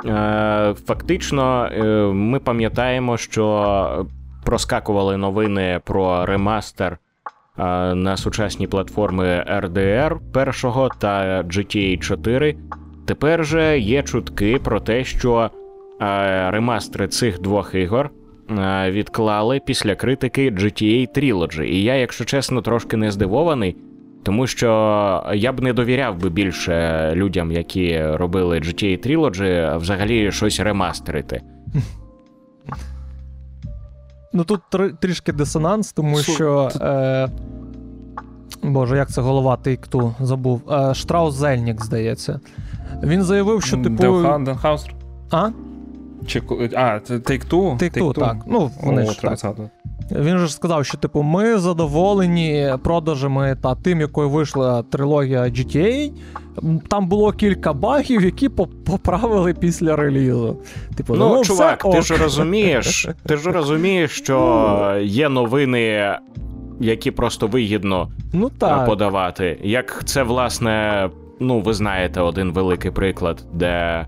Е, 0.06 0.74
Фактично, 0.86 1.68
е, 1.72 1.82
ми 2.12 2.38
пам'ятаємо, 2.38 3.16
що 3.16 4.06
проскакували 4.44 5.16
новини 5.16 5.80
про 5.84 6.26
ремастер 6.26 6.98
на 7.94 8.16
сучасні 8.16 8.66
платформи 8.66 9.24
RDR 9.48 10.16
1 10.34 10.90
та 10.98 11.42
GTA 11.42 11.98
4. 11.98 12.56
Тепер 13.06 13.46
же 13.46 13.78
є 13.78 14.02
чутки 14.02 14.58
про 14.64 14.80
те, 14.80 15.04
що 15.04 15.50
ремастери 16.50 17.08
цих 17.08 17.40
двох 17.40 17.74
ігор 17.74 18.10
відклали 18.88 19.60
після 19.66 19.94
критики 19.94 20.50
GTA 20.50 21.18
Trilogy. 21.18 21.62
І 21.62 21.82
я, 21.82 21.94
якщо 21.94 22.24
чесно, 22.24 22.62
трошки 22.62 22.96
не 22.96 23.10
здивований, 23.10 23.76
тому 24.22 24.46
що 24.46 25.22
я 25.34 25.52
б 25.52 25.60
не 25.60 25.72
довіряв 25.72 26.20
би 26.20 26.30
більше 26.30 27.12
людям, 27.14 27.52
які 27.52 28.02
робили 28.02 28.58
GTA 28.58 29.06
Trilogy, 29.06 29.78
взагалі 29.78 30.32
щось 30.32 30.60
ремастерити. 30.60 31.40
Ну 34.36 34.44
тут 34.44 34.60
тр- 34.72 34.96
трішки 34.96 35.32
дисонанс, 35.32 35.92
тому 35.92 36.16
Су... 36.16 36.32
що. 36.32 36.70
Е... 36.80 37.28
Боже, 38.62 38.96
як 38.96 39.10
це 39.10 39.20
голова 39.20 39.58
Take-Two 39.64 40.14
забув. 40.20 40.72
Е, 40.72 40.94
Штраус 40.94 41.34
Зельнік, 41.34 41.84
здається. 41.84 42.40
Він 43.02 43.22
заявив, 43.22 43.62
що 43.62 43.76
типу. 43.76 44.22
Денхаузер? 44.38 44.94
А? 45.30 45.50
Чи 46.26 46.42
а, 46.74 47.00
Take-Two? 47.10 47.78
Take-Two, 47.78 48.14
так. 48.14 48.36
Ну, 48.46 48.70
вони 48.82 49.02
О, 49.02 49.10
ж 49.10 49.20
так. 49.20 49.56
Він 50.10 50.38
же 50.38 50.48
сказав, 50.48 50.86
що 50.86 50.98
типу, 50.98 51.22
ми 51.22 51.58
задоволені 51.58 52.74
продажами 52.82 53.56
та 53.62 53.74
тим, 53.74 54.00
якою 54.00 54.30
вийшла 54.30 54.82
трилогія 54.82 55.42
GTA. 55.42 56.12
Там 56.88 57.08
було 57.08 57.32
кілька 57.32 57.72
багів, 57.72 58.24
які 58.24 58.48
поправили 58.48 59.54
після 59.54 59.96
релізу. 59.96 60.56
Типу, 60.96 61.14
Ну, 61.14 61.40
все 61.40 61.52
чувак, 61.52 61.82
ти 61.82 61.88
ок. 61.88 62.02
ж 62.02 62.16
розумієш, 62.16 63.08
ти 63.26 63.36
ж 63.36 63.50
розумієш, 63.52 64.10
що 64.10 65.00
є 65.02 65.28
новини, 65.28 66.14
які 66.80 67.10
просто 67.10 67.46
вигідно 67.46 68.08
ну, 68.32 68.46
е, 68.46 68.50
так. 68.58 68.86
подавати. 68.86 69.58
Як 69.62 70.02
це, 70.04 70.22
власне, 70.22 71.08
ну, 71.40 71.60
ви 71.60 71.74
знаєте, 71.74 72.20
один 72.20 72.52
великий 72.52 72.90
приклад, 72.90 73.44
де 73.52 74.06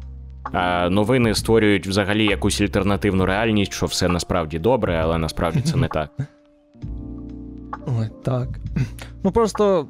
новини 0.91 1.35
створюють 1.35 1.87
взагалі 1.87 2.25
якусь 2.25 2.61
альтернативну 2.61 3.27
реальність, 3.27 3.73
що 3.73 3.87
все 3.87 4.09
насправді 4.09 4.59
добре, 4.59 5.01
але 5.03 5.19
насправді 5.19 5.61
це 5.61 5.77
не 5.77 5.89
так. 5.89 6.11
Ой, 7.99 8.09
так. 8.25 8.49
Ну 9.25 9.33
просто. 9.33 9.89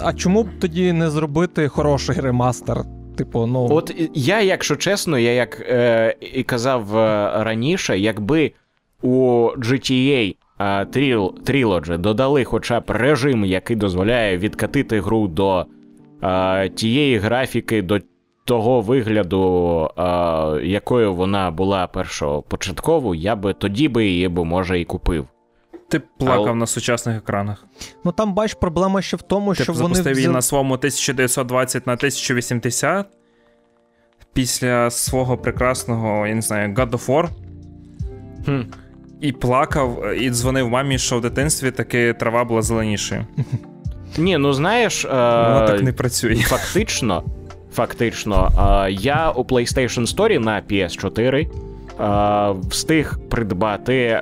А 0.00 0.12
чому 0.12 0.42
б 0.42 0.48
тоді 0.60 0.92
не 0.92 1.10
зробити 1.10 1.68
хороший 1.68 2.20
ремастер? 2.20 2.84
Типу, 3.16 3.46
ну. 3.46 3.68
От 3.70 3.94
я, 4.14 4.40
якщо 4.40 4.76
чесно, 4.76 5.18
я 5.18 5.32
як 5.32 5.60
е, 5.60 6.14
і 6.20 6.42
казав 6.42 6.98
е, 6.98 7.32
раніше, 7.44 7.98
якби 7.98 8.52
у 9.02 9.46
GTA 9.56 10.36
е, 10.60 10.64
Trilogy 11.44 11.98
додали 11.98 12.44
хоча 12.44 12.80
б 12.80 12.84
режим, 12.88 13.44
який 13.44 13.76
дозволяє 13.76 14.38
відкатити 14.38 15.00
гру 15.00 15.28
до 15.28 15.66
е, 16.22 16.68
тієї 16.68 17.18
графіки, 17.18 17.82
до 17.82 17.98
того 18.50 18.80
вигляду, 18.80 19.88
е, 19.98 20.02
якою 20.66 21.14
вона 21.14 21.50
була 21.50 21.86
першопочатково, 21.86 23.14
я 23.14 23.36
би 23.36 23.52
тоді 23.52 23.88
би 23.88 24.06
її 24.06 24.28
б, 24.28 24.38
може, 24.44 24.80
і 24.80 24.84
купив. 24.84 25.26
Ти 25.88 26.00
плакав 26.18 26.46
Ал- 26.48 26.54
на 26.54 26.66
сучасних 26.66 27.16
екранах. 27.16 27.64
Ну 28.04 28.12
там 28.12 28.34
бач, 28.34 28.54
проблема 28.54 29.02
ще 29.02 29.16
в 29.16 29.22
тому, 29.22 29.54
Ти 29.54 29.62
що 29.62 29.72
вони 29.72 29.82
запустив 29.94 30.06
її 30.16 30.26
взяли- 30.26 30.34
на 30.34 30.42
своєму 30.42 30.76
1920 30.76 31.86
на 31.86 31.96
1080 31.96 33.06
після 34.32 34.90
свого 34.90 35.36
прекрасного, 35.38 36.26
я 36.26 36.34
не 36.34 36.42
знаю, 36.42 36.74
God 36.74 36.90
of 36.90 37.06
War. 37.06 37.28
Хм. 38.44 38.60
І 39.20 39.32
плакав, 39.32 40.04
і 40.18 40.30
дзвонив 40.30 40.68
мамі, 40.68 40.98
що 40.98 41.18
в 41.18 41.20
дитинстві 41.20 41.70
таки 41.70 42.12
трава 42.14 42.44
була 42.44 42.62
зеленішою. 42.62 43.26
Ні, 44.18 44.38
ну 44.38 44.52
знаєш, 44.52 45.04
е, 45.04 45.08
Вона 45.08 45.66
так 45.66 45.82
не 45.82 45.92
працює. 45.92 46.36
Фактично, 46.36 47.24
фактично, 47.72 48.50
я 48.90 49.30
у 49.30 49.42
PlayStation 49.42 50.06
Store 50.06 50.38
на 50.38 50.62
PS4 50.62 51.46
е, 52.00 52.68
встиг 52.68 53.18
придбати 53.28 53.96
е, 53.96 54.20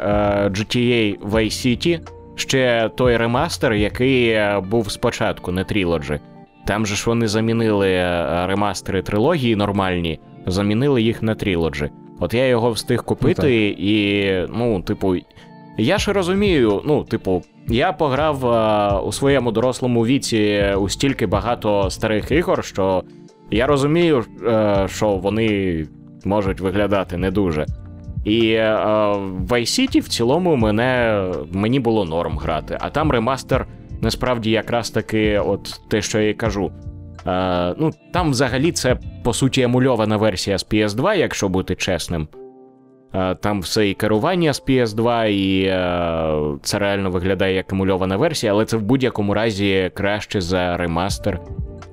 GTA 0.48 1.18
Vice 1.18 1.66
City, 1.66 2.00
ще 2.34 2.90
той 2.96 3.16
ремастер, 3.16 3.72
який 3.72 4.28
е, 4.28 4.62
був 4.70 4.90
спочатку, 4.90 5.52
не 5.52 5.62
Trilogy. 5.62 6.20
Там 6.66 6.86
же 6.86 6.94
ж 6.94 7.04
вони 7.06 7.28
замінили 7.28 7.90
е, 7.90 8.46
ремастери 8.46 9.02
трилогії 9.02 9.56
нормальні, 9.56 10.20
замінили 10.46 11.02
їх 11.02 11.22
на 11.22 11.34
Trilogy. 11.34 11.90
От 12.20 12.34
я 12.34 12.46
його 12.46 12.70
встиг 12.70 13.04
купити, 13.04 13.68
і, 13.78 14.32
ну, 14.56 14.82
типу, 14.82 15.16
я 15.78 15.98
ж 15.98 16.12
розумію, 16.12 16.82
ну, 16.84 17.04
типу, 17.04 17.42
я 17.68 17.92
пограв 17.92 18.46
е, 18.46 19.00
у 19.00 19.12
своєму 19.12 19.52
дорослому 19.52 20.06
віці 20.06 20.64
у 20.78 20.88
стільки 20.88 21.26
багато 21.26 21.90
старих 21.90 22.30
ігор, 22.30 22.64
що 22.64 23.02
я 23.50 23.66
розумію, 23.66 24.24
е, 24.46 24.86
що 24.88 25.08
вони 25.08 25.86
можуть 26.24 26.60
виглядати 26.60 27.16
не 27.16 27.30
дуже. 27.30 27.66
І 28.24 28.50
е, 28.50 28.74
в 29.16 29.52
Vice 29.52 29.80
City 29.80 30.00
в 30.00 30.08
цілому 30.08 30.56
мене, 30.56 31.22
мені 31.52 31.80
було 31.80 32.04
норм 32.04 32.38
грати, 32.38 32.78
а 32.80 32.90
там 32.90 33.12
ремастер 33.12 33.66
насправді 34.00 34.50
якраз 34.50 34.90
таки, 34.90 35.38
от 35.38 35.80
те, 35.88 36.02
що 36.02 36.20
я 36.20 36.28
і 36.28 36.34
кажу. 36.34 36.72
Е, 37.26 37.74
ну, 37.78 37.90
там 38.12 38.30
взагалі 38.30 38.72
це 38.72 38.96
по 39.24 39.32
суті 39.32 39.62
емульована 39.62 40.16
версія 40.16 40.58
з 40.58 40.66
PS2, 40.66 41.16
якщо 41.16 41.48
бути 41.48 41.74
чесним. 41.74 42.28
Е, 43.14 43.34
Там 43.34 43.60
все 43.60 43.88
і 43.88 43.94
керування 43.94 44.52
з 44.52 44.62
PS2, 44.62 45.26
і 45.26 45.62
е, 45.62 46.58
це 46.62 46.78
реально 46.78 47.10
виглядає 47.10 47.54
як 47.54 47.72
емульована 47.72 48.16
версія, 48.16 48.52
але 48.52 48.64
це 48.64 48.76
в 48.76 48.82
будь-якому 48.82 49.34
разі 49.34 49.90
краще 49.94 50.40
за 50.40 50.76
ремастер 50.76 51.40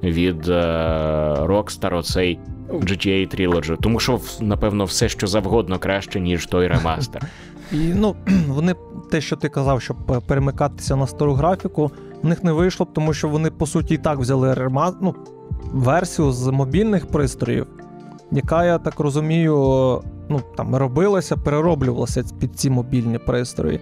від 0.03 0.47
е, 0.47 0.61
Rockstar, 1.39 1.97
оцей 1.97 2.39
GTA 2.69 3.35
Trilogy. 3.35 3.77
Тому 3.81 3.99
що, 3.99 4.19
напевно, 4.41 4.85
все, 4.85 5.09
що 5.09 5.27
завгодно 5.27 5.79
краще, 5.79 6.19
ніж 6.19 6.45
той 6.45 6.67
ремастер. 6.67 7.21
І 7.71 7.77
ну, 7.77 8.15
вони 8.47 8.75
те, 9.11 9.21
що 9.21 9.35
ти 9.35 9.49
казав, 9.49 9.81
щоб 9.81 9.97
перемикатися 10.27 10.95
на 10.95 11.07
стару 11.07 11.33
графіку, 11.33 11.91
в 12.23 12.27
них 12.27 12.43
не 12.43 12.51
вийшло 12.51 12.87
тому 12.93 13.13
що 13.13 13.27
вони, 13.29 13.51
по 13.51 13.65
суті, 13.65 13.93
і 13.93 13.97
так 13.97 14.19
взяли 14.19 14.53
рема... 14.53 14.93
ну, 15.01 15.15
версію 15.73 16.31
з 16.31 16.47
мобільних 16.47 17.07
пристроїв, 17.07 17.67
яка, 18.31 18.65
я 18.65 18.77
так 18.77 18.99
розумію, 18.99 20.01
ну, 20.29 20.41
там, 20.57 20.75
робилася, 20.75 21.37
перероблювалася 21.37 22.23
під 22.39 22.59
ці 22.59 22.69
мобільні 22.69 23.17
пристрої. 23.17 23.79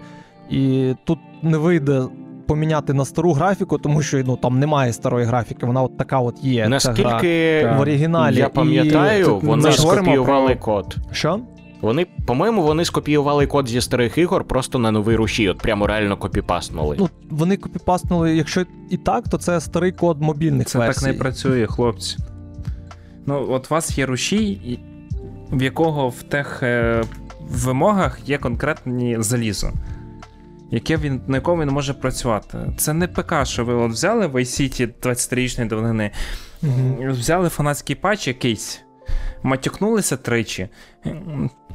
І 0.50 0.94
тут 1.04 1.18
не 1.42 1.58
вийде 1.58 2.02
поміняти 2.46 2.92
на 2.92 3.04
стару 3.04 3.32
графіку, 3.32 3.78
тому 3.78 4.02
що 4.02 4.22
ну, 4.26 4.36
там 4.36 4.58
немає 4.58 4.92
старої 4.92 5.26
графіки, 5.26 5.66
вона 5.66 5.82
от 5.82 5.98
така 5.98 6.18
от 6.18 6.44
є. 6.44 6.60
гра. 6.60 6.68
Наскільки 6.68 7.66
в 7.76 7.80
оригіналі. 7.80 8.36
я 8.36 8.48
пам'ятаю, 8.48 9.40
І... 9.42 9.46
вони 9.46 9.72
скопіювали 9.72 10.54
про- 10.54 10.64
код. 10.64 10.96
Що? 11.12 11.40
Вони, 11.80 12.06
по-моєму, 12.26 12.62
вони 12.62 12.84
скопіювали 12.84 13.46
код 13.46 13.68
зі 13.68 13.80
старих 13.80 14.18
ігор 14.18 14.44
просто 14.44 14.78
на 14.78 14.90
новий 14.90 15.16
руші, 15.16 15.48
от 15.48 15.58
прямо 15.58 15.86
реально 15.86 16.16
копіпаснули. 16.16 16.96
Ну, 16.98 17.08
вони 17.30 17.56
копіпаснули, 17.56 18.36
якщо 18.36 18.64
і 18.90 18.96
так, 18.96 19.28
то 19.28 19.38
це 19.38 19.60
старий 19.60 19.92
код 19.92 20.22
мобільних 20.22 20.66
Це 20.66 20.78
версій. 20.78 21.00
так 21.00 21.12
не 21.12 21.18
працює, 21.18 21.66
хлопці. 21.66 22.16
Ну, 23.26 23.46
от 23.50 23.70
у 23.70 23.74
вас 23.74 23.98
є 23.98 24.06
рушій, 24.06 24.78
в 25.54 25.62
якого 25.62 26.08
в 26.08 26.22
тех 26.22 26.62
е, 26.62 27.02
вимогах 27.40 28.28
є 28.28 28.38
конкретні 28.38 29.16
залізо, 29.18 29.72
яке 30.70 30.96
він, 30.96 31.20
на 31.26 31.36
якому 31.36 31.62
він 31.62 31.68
може 31.68 31.94
працювати. 31.94 32.58
Це 32.76 32.92
не 32.92 33.08
ПК, 33.08 33.34
що 33.44 33.64
ви 33.64 33.74
от 33.74 33.92
взяли 33.92 34.26
в 34.26 34.36
iCity 34.36 34.88
20-річної 35.02 35.68
давнини, 35.68 36.10
Мгм. 36.62 37.10
взяли 37.10 37.48
фанатський 37.48 37.96
патч 37.96 38.28
якийсь, 38.28 38.80
матюкнулися 39.42 40.16
тричі, 40.16 40.68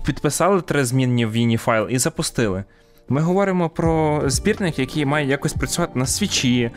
підписали 0.05 0.61
три 0.61 0.85
змінні 0.85 1.25
в 1.25 1.57
файл 1.57 1.87
і 1.89 1.97
запустили. 1.97 2.63
Ми 3.09 3.21
говоримо 3.21 3.69
про 3.69 4.21
збірник, 4.25 4.79
який 4.79 5.05
має 5.05 5.27
якось 5.27 5.53
працювати 5.53 5.99
на 5.99 6.05
свічі, 6.05 6.71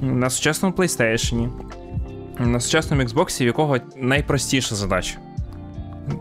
на 0.00 0.30
сучасному 0.30 0.74
PlayStation. 0.74 1.48
на 2.38 2.60
сучасному 2.60 3.02
Xbox, 3.02 3.42
в 3.42 3.46
якого 3.46 3.78
найпростіша 3.96 4.74
задача. 4.74 5.18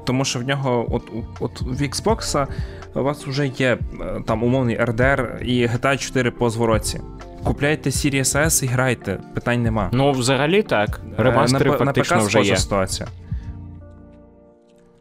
Тому 0.05 0.25
що 0.25 0.39
в 0.39 0.43
нього, 0.43 0.87
от 0.91 1.03
от 1.39 1.61
в 1.61 1.81
Xbox 1.81 2.47
у 2.95 3.03
вас 3.03 3.27
вже 3.27 3.47
є 3.47 3.77
е, 4.01 4.21
там 4.25 4.43
умовний 4.43 4.79
RDR 4.79 5.41
і 5.41 5.67
GTA 5.67 5.97
4 5.97 6.31
по 6.31 6.49
звороті. 6.49 7.01
Купляйте 7.43 7.89
Series 7.89 8.45
S 8.45 8.63
і 8.63 8.67
грайте, 8.67 9.19
питань 9.33 9.63
нема. 9.63 9.89
Ну, 9.93 10.11
взагалі 10.11 10.63
так. 10.63 11.01
Ремастери 11.17 11.71
на, 11.71 11.77
фактично 11.77 12.17
на 12.17 12.23
ПК 12.23 12.27
вже 12.27 12.41
є. 12.41 12.57
ситуація. 12.57 13.09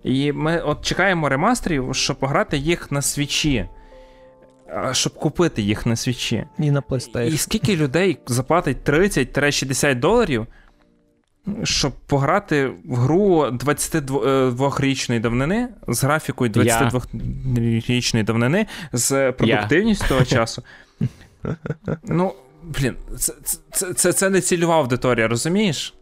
І 0.05 0.33
ми 0.33 0.61
от 0.61 0.83
чекаємо 0.83 1.29
ремастерів, 1.29 1.95
щоб 1.95 2.17
пограти 2.17 2.59
їх 2.59 2.93
на 2.93 3.03
свічі. 3.03 3.69
Щоб 4.93 5.15
купити 5.15 5.63
їх 5.63 5.87
на 5.87 5.97
свічі. 5.97 6.45
І 6.59 6.71
на 6.71 6.81
PlayStation. 6.81 7.33
І 7.33 7.37
скільки 7.37 7.77
людей 7.77 8.19
заплатить 8.27 8.89
30-60 8.89 9.95
доларів, 9.95 10.47
щоб 11.63 11.93
пограти 11.93 12.67
в 12.85 12.95
гру 12.95 13.47
22-річної 13.47 15.21
давнини 15.21 15.69
з 15.89 16.05
графікою 16.05 16.51
22-річної 16.51 18.25
давнини, 18.25 18.67
з 18.93 19.33
продуктивністю 19.33 20.09
того 20.09 20.25
часу. 20.25 20.63
Ну, 22.05 22.35
блін, 22.63 22.97
це, 23.19 23.33
це, 23.71 23.93
це, 23.95 24.13
це 24.13 24.31
не 24.31 24.41
цільова 24.41 24.77
аудиторія, 24.77 25.29
розумієш? 25.29 25.95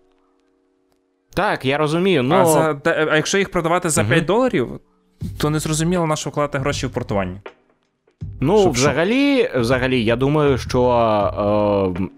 Так, 1.34 1.64
я 1.64 1.78
розумію. 1.78 2.22
Ну... 2.22 2.34
А, 2.34 2.44
за, 2.44 2.80
а 2.84 3.16
якщо 3.16 3.38
їх 3.38 3.50
продавати 3.50 3.90
за 3.90 4.04
5 4.04 4.18
угу. 4.18 4.26
доларів, 4.26 4.80
то 5.38 5.50
не 5.50 5.58
зрозуміло 5.58 6.06
на 6.06 6.16
що 6.16 6.30
вкладати 6.30 6.58
гроші 6.58 6.86
в 6.86 6.90
портування. 6.90 7.40
Ну, 8.40 8.60
Щоб 8.60 8.72
взагалі, 8.72 9.48
що? 9.50 9.60
взагалі, 9.60 10.04
я 10.04 10.16
думаю, 10.16 10.58
що 10.58 10.90
е, 11.98 12.08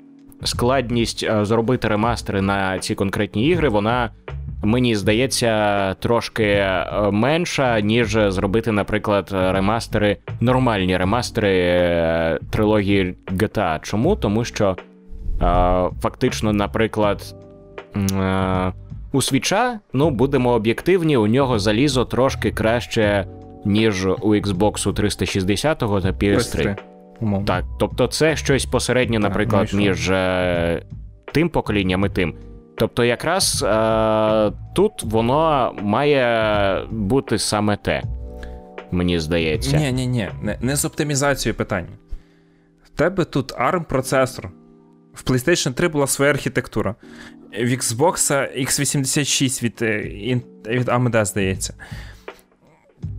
складність 0.45 1.23
е, 1.23 1.45
зробити 1.45 1.89
ремастери 1.89 2.41
на 2.41 2.79
ці 2.79 2.95
конкретні 2.95 3.47
ігри, 3.47 3.69
вона. 3.69 4.11
Мені 4.65 4.97
здається, 4.97 5.95
трошки 5.95 6.45
е, 6.45 6.87
менша, 7.11 7.81
ніж 7.81 8.19
зробити, 8.29 8.73
наприклад, 8.73 9.29
ремастери, 9.33 10.17
нормальні 10.41 10.97
ремастери 10.97 11.59
е, 11.59 12.39
трилогії 12.51 13.15
GTA. 13.27 13.81
Чому? 13.83 14.17
Тому 14.17 14.45
що 14.45 14.77
фактично, 16.03 16.53
наприклад, 16.53 17.35
у 19.13 19.23
свіча, 19.23 19.81
ну, 19.93 20.11
будемо 20.11 20.51
об'єктивні, 20.51 21.17
у 21.17 21.27
нього 21.27 21.59
залізо 21.59 22.05
трошки 22.05 22.51
краще, 22.51 23.27
ніж 23.65 24.07
у 24.07 24.35
Xbox 24.35 24.93
360 24.93 25.79
та 25.79 25.87
PS3. 25.87 26.77
Умовно. 27.23 27.47
Так, 27.47 27.65
тобто 27.79 28.07
це 28.07 28.37
щось 28.37 28.67
посереднє, 28.67 29.19
наприклад, 29.19 29.67
так, 29.67 29.75
між 29.75 30.11
е, 30.11 30.83
тим 31.33 31.49
поколінням 31.49 32.05
і 32.05 32.09
тим. 32.09 32.35
Тобто, 32.77 33.05
якраз 33.05 33.63
е, 33.63 34.53
тут 34.75 34.93
воно 35.03 35.73
має 35.83 36.87
бути 36.91 37.39
саме 37.39 37.77
те, 37.77 38.03
мені 38.91 39.19
здається. 39.19 39.77
Ні, 39.77 39.93
ні, 39.93 40.07
ні, 40.07 40.29
не, 40.43 40.59
не 40.61 40.77
з 40.77 40.85
оптимізацією 40.85 41.57
питання. 41.57 41.89
В 42.85 42.89
тебе 42.89 43.25
тут 43.25 43.53
ARM 43.53 43.85
процесор. 43.85 44.51
В 45.15 45.25
PlayStation 45.25 45.73
3 45.73 45.89
була 45.89 46.07
своя 46.07 46.31
архітектура. 46.31 46.95
В 47.53 47.69
Xbox 47.69 48.49
X86 48.61 49.63
від, 49.63 49.83
е, 49.83 49.99
від 50.67 50.89
AMD, 50.89 51.25
здається 51.25 51.75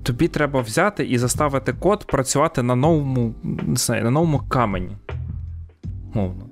тобі 0.04 0.28
треба 0.28 0.62
взяти 0.62 1.06
і 1.06 1.18
заставити 1.18 1.74
код 1.74 2.08
працювати 2.08 2.64
на 2.64 2.76
новому 2.76 3.34
не 3.44 3.76
знаю, 3.76 4.04
на 4.04 4.12
новому 4.12 4.40
камені. 4.40 4.98
Мовно. 6.14 6.46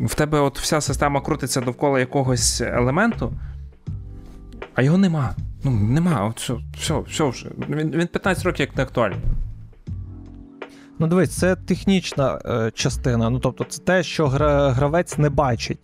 В 0.00 0.14
тебе 0.14 0.40
от 0.40 0.58
вся 0.58 0.80
система 0.80 1.20
крутиться 1.20 1.60
довкола 1.60 2.00
якогось 2.00 2.60
елементу, 2.60 3.32
а 4.74 4.82
його 4.82 4.98
нема. 4.98 5.34
Ну, 5.64 5.70
нема. 5.70 6.26
От 6.26 6.40
все, 6.40 6.54
все, 6.78 7.00
все 7.00 7.24
вже. 7.24 7.50
Він 7.68 7.90
він 7.90 8.06
15 8.06 8.44
років 8.44 8.60
як 8.60 8.76
не 8.76 8.82
актуальний. 8.82 9.18
Ну, 10.98 11.06
дивись, 11.06 11.30
це 11.30 11.56
технічна 11.56 12.38
е, 12.44 12.70
частина. 12.74 13.30
Ну, 13.30 13.38
тобто, 13.38 13.64
це 13.64 13.82
те, 13.82 14.02
що 14.02 14.28
гра, 14.28 14.70
гравець 14.70 15.18
не 15.18 15.30
бачить. 15.30 15.78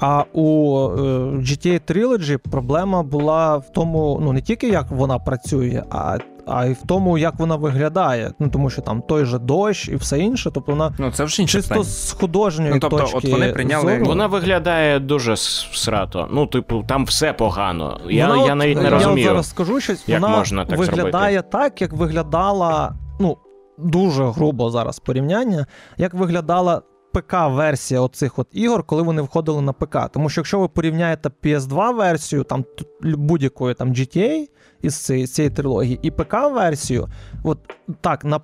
А 0.00 0.24
у 0.32 0.78
е, 0.88 1.00
GTA 1.36 1.80
Trilogy 1.92 2.36
проблема 2.36 3.02
була 3.02 3.56
в 3.56 3.72
тому, 3.72 4.20
ну 4.22 4.32
не 4.32 4.40
тільки 4.40 4.68
як 4.68 4.90
вона 4.90 5.18
працює, 5.18 5.82
а 5.90 6.18
а 6.46 6.66
й 6.66 6.72
в 6.72 6.82
тому, 6.86 7.18
як 7.18 7.38
вона 7.38 7.56
виглядає. 7.56 8.32
Ну 8.38 8.48
тому 8.48 8.70
що 8.70 8.82
там 8.82 9.02
той 9.02 9.24
же 9.24 9.38
дощ 9.38 9.88
і 9.88 9.96
все 9.96 10.18
інше. 10.18 10.50
Тобто 10.54 10.72
вона 10.72 10.94
ну, 10.98 11.10
це 11.10 11.24
вже 11.24 11.42
інше 11.42 11.58
чисто 11.58 11.82
з 11.82 12.12
художньої 12.12 12.72
ну, 12.72 12.80
тобто, 12.80 12.98
точки 12.98 13.18
от 13.18 13.28
вони 13.28 13.52
прийняли... 13.52 13.92
зору. 13.92 14.04
Вона 14.04 14.26
виглядає 14.26 15.00
дуже 15.00 15.36
срато. 15.36 16.28
Ну, 16.30 16.46
типу, 16.46 16.84
там 16.88 17.04
все 17.04 17.32
погано. 17.32 18.00
Я 18.08 18.28
вона, 18.28 18.46
я 18.46 18.54
навіть 18.54 18.82
не 18.82 18.90
розумію. 18.90 19.18
Я 19.18 19.30
зараз 19.30 19.48
скажу 19.48 19.80
щось. 19.80 20.08
Як 20.08 20.22
вона 20.22 20.36
можна 20.36 20.64
так 20.64 20.78
виглядає 20.78 21.34
зробити. 21.38 21.48
так, 21.52 21.80
як 21.82 21.92
виглядала. 21.92 22.94
ну, 23.20 23.36
Дуже 23.78 24.24
грубо 24.24 24.70
зараз 24.70 24.98
порівняння, 24.98 25.66
як 25.96 26.14
виглядала 26.14 26.82
ПК-версія 27.14 28.00
оцих 28.00 28.38
от 28.38 28.46
ігор, 28.52 28.82
коли 28.82 29.02
вони 29.02 29.22
входили 29.22 29.60
на 29.60 29.72
ПК. 29.72 29.98
Тому 30.12 30.28
що 30.28 30.40
якщо 30.40 30.60
ви 30.60 30.68
порівняєте 30.68 31.30
PS2-версію, 31.42 32.44
там 32.44 32.64
будь-якої 33.02 33.74
там 33.74 33.88
GTA 33.88 34.48
із 34.82 34.96
цієї, 34.96 35.26
цієї 35.26 35.50
трилогії, 35.54 35.98
і 36.02 36.10
ПК-версію, 36.10 37.08
от 37.42 37.58
так, 38.00 38.24
на 38.24 38.40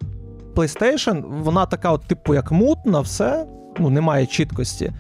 PlayStation 0.55 1.43
вона 1.43 1.67
така, 1.67 1.93
от, 1.93 2.07
типу, 2.07 2.35
як 2.35 2.53
мутна, 2.53 3.01
все, 3.01 3.47
ну, 3.79 3.91
немає 3.91 4.27
чіткості. 4.27 4.93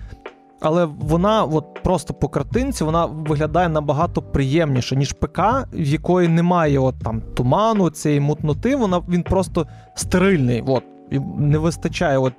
Але 0.60 0.84
вона, 0.84 1.44
от 1.44 1.82
просто 1.82 2.14
по 2.14 2.28
картинці, 2.28 2.84
вона 2.84 3.06
виглядає 3.06 3.68
набагато 3.68 4.22
приємніше, 4.22 4.96
ніж 4.96 5.12
ПК, 5.12 5.38
в 5.72 5.88
якої 5.88 6.28
немає 6.28 6.78
от 6.78 6.94
там 7.02 7.22
туману, 7.36 7.90
цієї 7.90 8.20
мутноти. 8.20 8.76
Вона 8.76 9.02
він 9.08 9.22
просто 9.22 9.66
стерильний. 9.94 10.64
От, 10.66 10.84
і 11.10 11.20
не 11.38 11.58
вистачає 11.58 12.18
от 12.18 12.32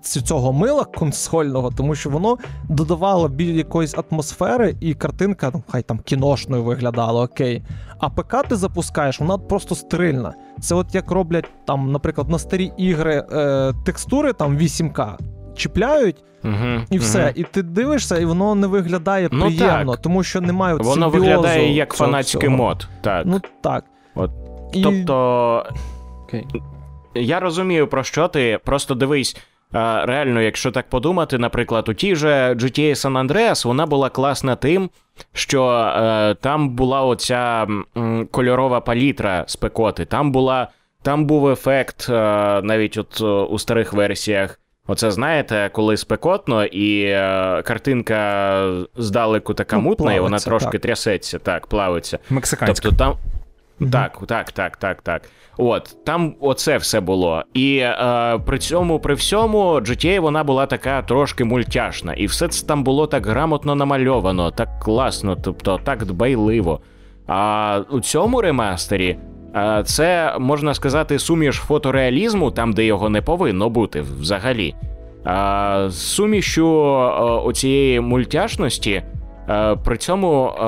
цього 0.00 0.52
мила 0.52 0.84
консольного, 0.84 1.70
тому 1.76 1.94
що 1.94 2.10
воно 2.10 2.38
додавало 2.68 3.28
біль 3.28 3.54
якоїсь 3.54 3.94
атмосфери, 4.10 4.76
і 4.80 4.94
картинка, 4.94 5.50
ну 5.54 5.62
хай 5.68 5.82
там 5.82 5.98
кіношною 5.98 6.64
виглядала, 6.64 7.22
окей. 7.22 7.62
А 7.98 8.10
ПК 8.10 8.48
ти 8.48 8.56
запускаєш, 8.56 9.20
вона 9.20 9.38
просто 9.38 9.74
стерильна. 9.74 10.34
Це 10.60 10.74
от 10.74 10.94
як 10.94 11.10
роблять 11.10 11.44
там, 11.66 11.92
наприклад, 11.92 12.28
на 12.28 12.38
старі 12.38 12.72
ігри 12.76 13.24
е, 13.32 13.72
текстури 13.84 14.32
там 14.32 14.58
8К. 14.58 15.16
Чіпляють 15.56 16.16
угу, 16.44 16.82
і 16.90 16.98
все. 16.98 17.24
Угу. 17.24 17.32
І 17.34 17.42
ти 17.42 17.62
дивишся, 17.62 18.18
і 18.18 18.24
воно 18.24 18.54
не 18.54 18.66
виглядає 18.66 19.28
ну, 19.32 19.40
приємно, 19.40 19.92
так. 19.92 20.02
тому 20.02 20.22
що 20.22 20.40
немає 20.40 20.74
Воно 20.74 21.08
виглядає 21.08 21.74
як 21.74 21.92
фанатський 21.92 22.48
мод. 22.48 22.88
Так. 23.00 23.22
Ну 23.26 23.40
так. 23.60 23.84
От. 24.14 24.30
І... 24.72 24.82
Тобто. 24.82 25.66
Okay. 26.32 26.44
Я 27.14 27.40
розумію, 27.40 27.88
про 27.88 28.04
що 28.04 28.28
ти. 28.28 28.60
Просто 28.64 28.94
дивись, 28.94 29.36
Реально, 29.72 30.40
якщо 30.42 30.70
так 30.70 30.88
подумати, 30.88 31.38
наприклад, 31.38 31.88
у 31.88 31.94
тій 31.94 32.16
же 32.16 32.54
GTA 32.54 32.90
San 32.90 33.26
Andreas 33.26 33.66
вона 33.66 33.86
була 33.86 34.08
класна 34.10 34.56
тим, 34.56 34.90
що 35.32 35.68
е, 35.70 36.34
там 36.34 36.68
була 36.68 37.02
оця 37.02 37.66
м, 37.96 38.28
кольорова 38.30 38.80
палітра 38.80 39.44
спекоти. 39.46 40.04
Там 40.04 40.32
була, 40.32 40.68
там 41.02 41.24
був 41.24 41.48
ефект 41.48 42.06
е, 42.10 42.12
навіть 42.62 42.96
от 42.96 43.20
у 43.50 43.58
старих 43.58 43.92
версіях. 43.92 44.60
Оце 44.90 45.10
знаєте, 45.10 45.70
коли 45.72 45.96
спекотно, 45.96 46.64
і 46.64 47.02
е, 47.02 47.62
картинка 47.64 48.72
здалеку 48.96 49.54
така 49.54 49.76
ну, 49.76 49.82
мутна, 49.82 50.04
плавиться, 50.04 50.18
і 50.18 50.22
вона 50.22 50.38
трошки 50.38 50.70
так. 50.70 50.80
трясеться, 50.80 51.38
так, 51.38 51.66
плавиться. 51.66 52.18
Мексиканська. 52.30 52.88
Тобто 52.88 53.04
там. 53.04 53.16
Mm-hmm. 53.80 53.90
Так, 53.90 54.18
так, 54.26 54.52
так, 54.52 54.76
так, 54.76 55.02
так. 55.02 55.22
От 55.60 55.96
там 56.04 56.34
оце 56.40 56.76
все 56.76 57.00
було. 57.00 57.42
І 57.54 57.76
е, 57.76 58.40
при 58.46 58.58
цьому, 58.58 59.00
при 59.00 59.14
всьому, 59.14 59.74
GTA 59.74 60.20
вона 60.20 60.44
була 60.44 60.66
така 60.66 61.02
трошки 61.02 61.44
мультяшна, 61.44 62.14
і 62.14 62.26
все 62.26 62.48
це 62.48 62.66
там 62.66 62.84
було 62.84 63.06
так 63.06 63.26
грамотно 63.26 63.74
намальовано, 63.74 64.50
так 64.50 64.68
класно, 64.80 65.36
тобто 65.36 65.80
так 65.84 66.04
дбайливо. 66.04 66.80
А 67.26 67.80
у 67.90 68.00
цьому 68.00 68.40
ремастері 68.40 69.18
е, 69.56 69.82
це 69.86 70.36
можна 70.38 70.74
сказати 70.74 71.18
суміш 71.18 71.56
фотореалізму, 71.56 72.50
там 72.50 72.72
де 72.72 72.84
його 72.84 73.08
не 73.08 73.22
повинно 73.22 73.70
бути 73.70 74.00
взагалі. 74.20 74.74
Е, 75.26 75.90
оцієї 77.44 78.00
мультяшності. 78.00 79.02
Е, 79.48 79.76
при 79.84 79.96
цьому 79.96 80.46
е, 80.46 80.62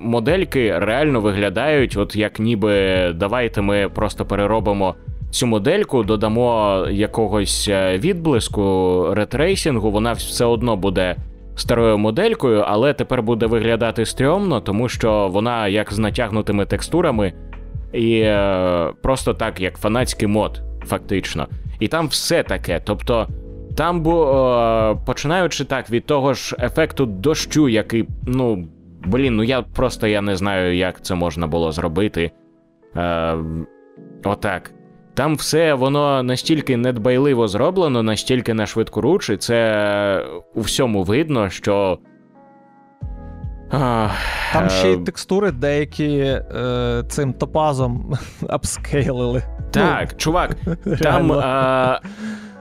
модельки 0.00 0.78
реально 0.78 1.20
виглядають, 1.20 1.96
от 1.96 2.16
як 2.16 2.38
ніби 2.38 2.72
давайте 3.14 3.62
ми 3.62 3.88
просто 3.88 4.24
переробимо 4.24 4.94
цю 5.30 5.46
модельку, 5.46 6.02
додамо 6.02 6.86
якогось 6.90 7.68
е, 7.68 7.98
відблиску 7.98 9.06
ретрейсінгу, 9.14 9.90
вона 9.90 10.12
все 10.12 10.44
одно 10.44 10.76
буде 10.76 11.16
старою 11.54 11.98
моделькою, 11.98 12.64
але 12.66 12.92
тепер 12.92 13.22
буде 13.22 13.46
виглядати 13.46 14.06
стрьомно, 14.06 14.60
тому 14.60 14.88
що 14.88 15.28
вона 15.32 15.68
як 15.68 15.92
з 15.92 15.98
натягнутими 15.98 16.66
текстурами, 16.66 17.32
і 17.92 18.32
просто 19.02 19.34
так, 19.34 19.60
як 19.60 19.78
фанатський 19.78 20.28
мод, 20.28 20.62
фактично. 20.86 21.46
І 21.80 21.88
там 21.88 22.08
все 22.08 22.42
таке. 22.42 22.80
Тобто 22.84 23.26
Там 23.76 24.00
бо 24.00 24.98
починаючи 25.06 25.64
так 25.64 25.90
від 25.90 26.06
того 26.06 26.34
ж 26.34 26.56
ефекту 26.58 27.06
дощу, 27.06 27.68
який, 27.68 28.08
ну, 28.26 28.68
блін, 29.04 29.36
ну 29.36 29.42
я 29.42 29.62
просто 29.62 30.06
я 30.06 30.20
не 30.20 30.36
знаю, 30.36 30.76
як 30.76 31.04
це 31.04 31.14
можна 31.14 31.46
було 31.46 31.72
зробити. 31.72 32.30
Е, 32.96 33.36
Отак. 34.24 34.70
Там 35.14 35.34
все 35.34 35.74
воно 35.74 36.22
настільки 36.22 36.76
недбайливо 36.76 37.48
зроблено, 37.48 38.02
настільки 38.02 38.54
на 38.54 38.66
швидкоруч, 38.66 39.30
і 39.30 39.36
це 39.36 40.26
у 40.54 40.60
всьому 40.60 41.02
видно, 41.02 41.50
що. 41.50 41.98
Там 44.52 44.68
ще 44.68 44.90
й 44.90 44.94
е, 44.94 44.96
текстури 44.96 45.50
деякі 45.50 46.18
е, 46.18 47.04
цим 47.08 47.32
топазом 47.32 48.14
апскейлили. 48.48 49.42
Так, 49.70 50.16
чувак, 50.16 50.56
там. 51.02 51.32
Е, 51.32 52.00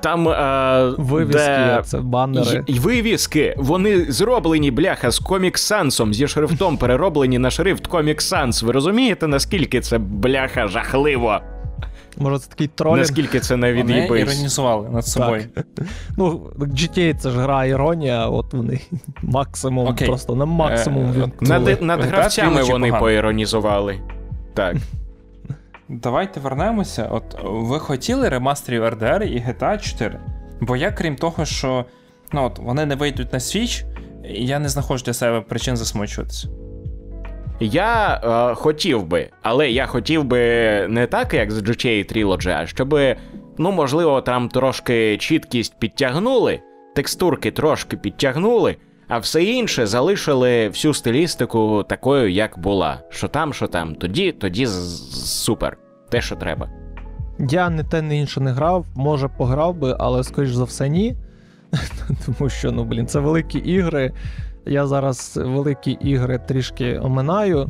там 0.06 0.30
е, 0.30 0.94
вивіски, 0.98 1.38
де... 1.40 1.82
це 1.84 1.98
банери. 1.98 2.64
І, 2.68 2.80
вивіски, 2.80 3.56
вони 3.58 4.12
зроблені, 4.12 4.72
бляха, 4.72 5.12
з 5.12 5.22
Comic 5.22 5.54
Sans, 5.54 6.14
зі 6.14 6.28
шрифтом 6.28 6.78
перероблені 6.78 7.40
на 7.40 7.50
шрифт 7.50 7.90
Comic 7.90 8.16
Sans. 8.16 8.66
Ви 8.66 8.72
розумієте, 8.72 9.28
наскільки 9.28 9.82
це 9.82 9.98
бляха 9.98 10.68
жахливо? 10.68 11.40
Може, 12.18 12.40
це 12.40 12.50
такий 12.50 12.68
тролінг? 12.68 13.00
Наскільки 13.00 13.40
це 13.40 13.58
не 13.58 13.74
від'їбись. 13.74 14.10
Вони 14.10 14.22
іронізували 14.22 14.90
над 14.90 15.08
собою. 15.08 15.44
Так. 15.56 15.66
Ну, 16.18 16.42
GTA 16.58 17.16
це 17.16 17.30
ж 17.30 17.40
гра 17.40 17.66
іронія, 17.66 18.26
от 18.26 18.54
вони 18.54 18.80
максимум, 19.22 19.96
просто 19.96 20.36
на 20.36 20.46
максимум 20.46 21.14
е, 21.24 21.32
Над, 21.42 21.82
над 21.82 22.02
гравцями 22.02 22.64
вони 22.64 22.92
поіронізували. 22.92 24.00
Так. 24.54 24.76
Давайте 25.90 26.40
вернемося. 26.40 27.08
От 27.12 27.24
ви 27.44 27.80
хотіли 27.80 28.30
ремастерів 28.30 28.84
RDR 28.84 29.24
і 29.24 29.40
GTA 29.40 29.82
4? 29.82 30.20
Бо 30.62 30.76
я, 30.76 30.92
крім 30.92 31.16
того, 31.16 31.46
що 31.46 31.86
ну, 32.34 32.44
от, 32.44 32.60
вони 32.60 32.86
не 32.86 32.96
вийдуть 32.96 33.34
на 33.34 33.40
Switch, 33.40 33.86
я 34.30 34.60
не 34.60 34.70
знаходжу 34.70 35.06
для 35.06 35.14
себе 35.14 35.42
причин 35.42 35.78
засмучуватися. 35.78 36.48
Я 37.60 38.22
е, 38.24 38.56
хотів 38.56 39.04
би, 39.04 39.30
але 39.42 39.70
я 39.70 39.86
хотів 39.86 40.24
би 40.24 40.40
не 40.88 41.08
так, 41.08 41.34
як 41.34 41.52
з 41.52 41.62
GTA 41.62 42.16
Trilogy, 42.16 42.50
а 42.50 42.66
щоб, 42.66 43.00
ну, 43.58 43.72
можливо, 43.72 44.22
там 44.22 44.50
трошки 44.50 45.18
чіткість 45.18 45.80
підтягнули, 45.80 46.60
текстурки 46.96 47.52
трошки 47.52 47.98
підтягнули, 47.98 48.76
а 49.08 49.18
все 49.18 49.44
інше 49.44 49.88
залишили 49.88 50.68
всю 50.68 50.94
стилістику 50.94 51.86
такою, 51.90 52.32
як 52.32 52.60
була. 52.60 53.00
Що 53.10 53.28
там, 53.28 53.54
що 53.54 53.68
там. 53.68 53.96
Тоді, 53.96 54.32
тоді 54.32 54.68
супер. 54.68 55.78
Те, 56.10 56.22
що 56.22 56.36
треба. 56.36 56.70
Я 57.40 57.70
не 57.70 57.84
те, 57.84 58.02
не 58.02 58.20
інше 58.20 58.40
не 58.40 58.52
грав, 58.52 58.86
може 58.96 59.28
пограв 59.28 59.76
би, 59.76 59.96
але 60.00 60.24
скоріш 60.24 60.54
за 60.54 60.64
все, 60.64 60.90
ні. 60.90 61.16
Тому 62.26 62.50
що, 62.50 62.72
ну, 62.72 62.84
блін, 62.84 63.08
це 63.08 63.20
великі 63.20 63.60
ігри. 63.60 64.12
Я 64.66 64.88
зараз 64.88 65.40
великі 65.46 65.92
ігри 65.92 66.40
трішки 66.48 67.00
оминаю, 67.00 67.70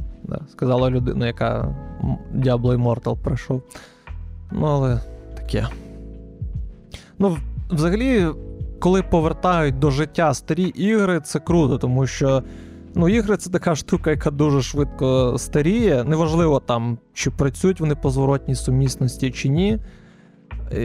сказала 0.49 0.89
людина, 0.89 1.27
яка 1.27 1.75
Diablo 2.35 2.77
Immortal 2.77 3.17
пройшов. 3.23 3.63
Ну, 4.51 4.65
але 4.65 4.99
таке. 5.35 5.67
Ну, 7.19 7.37
взагалі, 7.69 8.27
коли 8.85 9.03
повертають 9.03 9.79
до 9.79 9.91
життя 9.91 10.33
старі 10.33 10.63
ігри, 10.63 11.21
це 11.23 11.39
круто, 11.39 11.77
тому 11.77 12.07
що 12.07 12.43
ну, 12.95 13.09
ігри 13.09 13.37
це 13.37 13.49
така 13.49 13.75
штука, 13.75 14.11
яка 14.11 14.31
дуже 14.31 14.61
швидко 14.61 15.35
старіє. 15.37 16.03
Неважливо 16.03 16.59
там, 16.59 16.97
чи 17.13 17.31
працюють 17.31 17.79
вони 17.79 17.95
по 17.95 18.09
зворотній 18.09 18.55
сумісності, 18.55 19.31
чи 19.31 19.49
ні. 19.49 19.79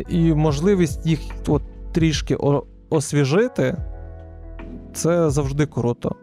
І 0.08 0.34
можливість 0.34 1.06
їх 1.06 1.20
от 1.48 1.62
трішки 1.92 2.36
освіжити 2.90 3.76
це 4.92 5.30
завжди 5.30 5.66
круто. 5.66 6.16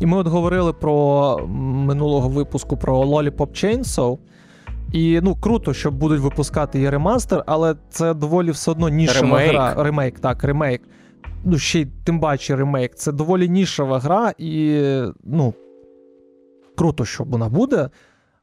І 0.00 0.06
ми 0.06 0.16
от 0.16 0.26
говорили 0.26 0.72
про 0.72 1.38
минулого 1.86 2.28
випуску 2.28 2.76
про 2.76 3.02
Lollipop 3.02 3.30
Chainsaw. 3.36 4.18
І 4.92 5.20
ну, 5.22 5.36
круто, 5.36 5.74
що 5.74 5.90
будуть 5.90 6.20
випускати 6.20 6.80
і 6.80 6.90
ремастер, 6.90 7.42
але 7.46 7.74
це 7.90 8.14
доволі 8.14 8.50
все 8.50 8.70
одно 8.70 8.88
нішева 8.88 9.20
ремейк. 9.20 9.50
гра. 9.50 9.74
Ремейк, 9.78 10.18
так, 10.18 10.44
ремейк. 10.44 10.82
Ну, 11.44 11.58
ще 11.58 11.80
й 11.80 11.86
тим 12.04 12.20
паче 12.20 12.56
ремейк. 12.56 12.94
Це 12.94 13.12
доволі 13.12 13.48
нішева 13.48 13.98
гра, 13.98 14.32
і 14.38 14.82
ну, 15.24 15.54
круто, 16.76 17.04
що 17.04 17.24
вона 17.24 17.48
буде. 17.48 17.90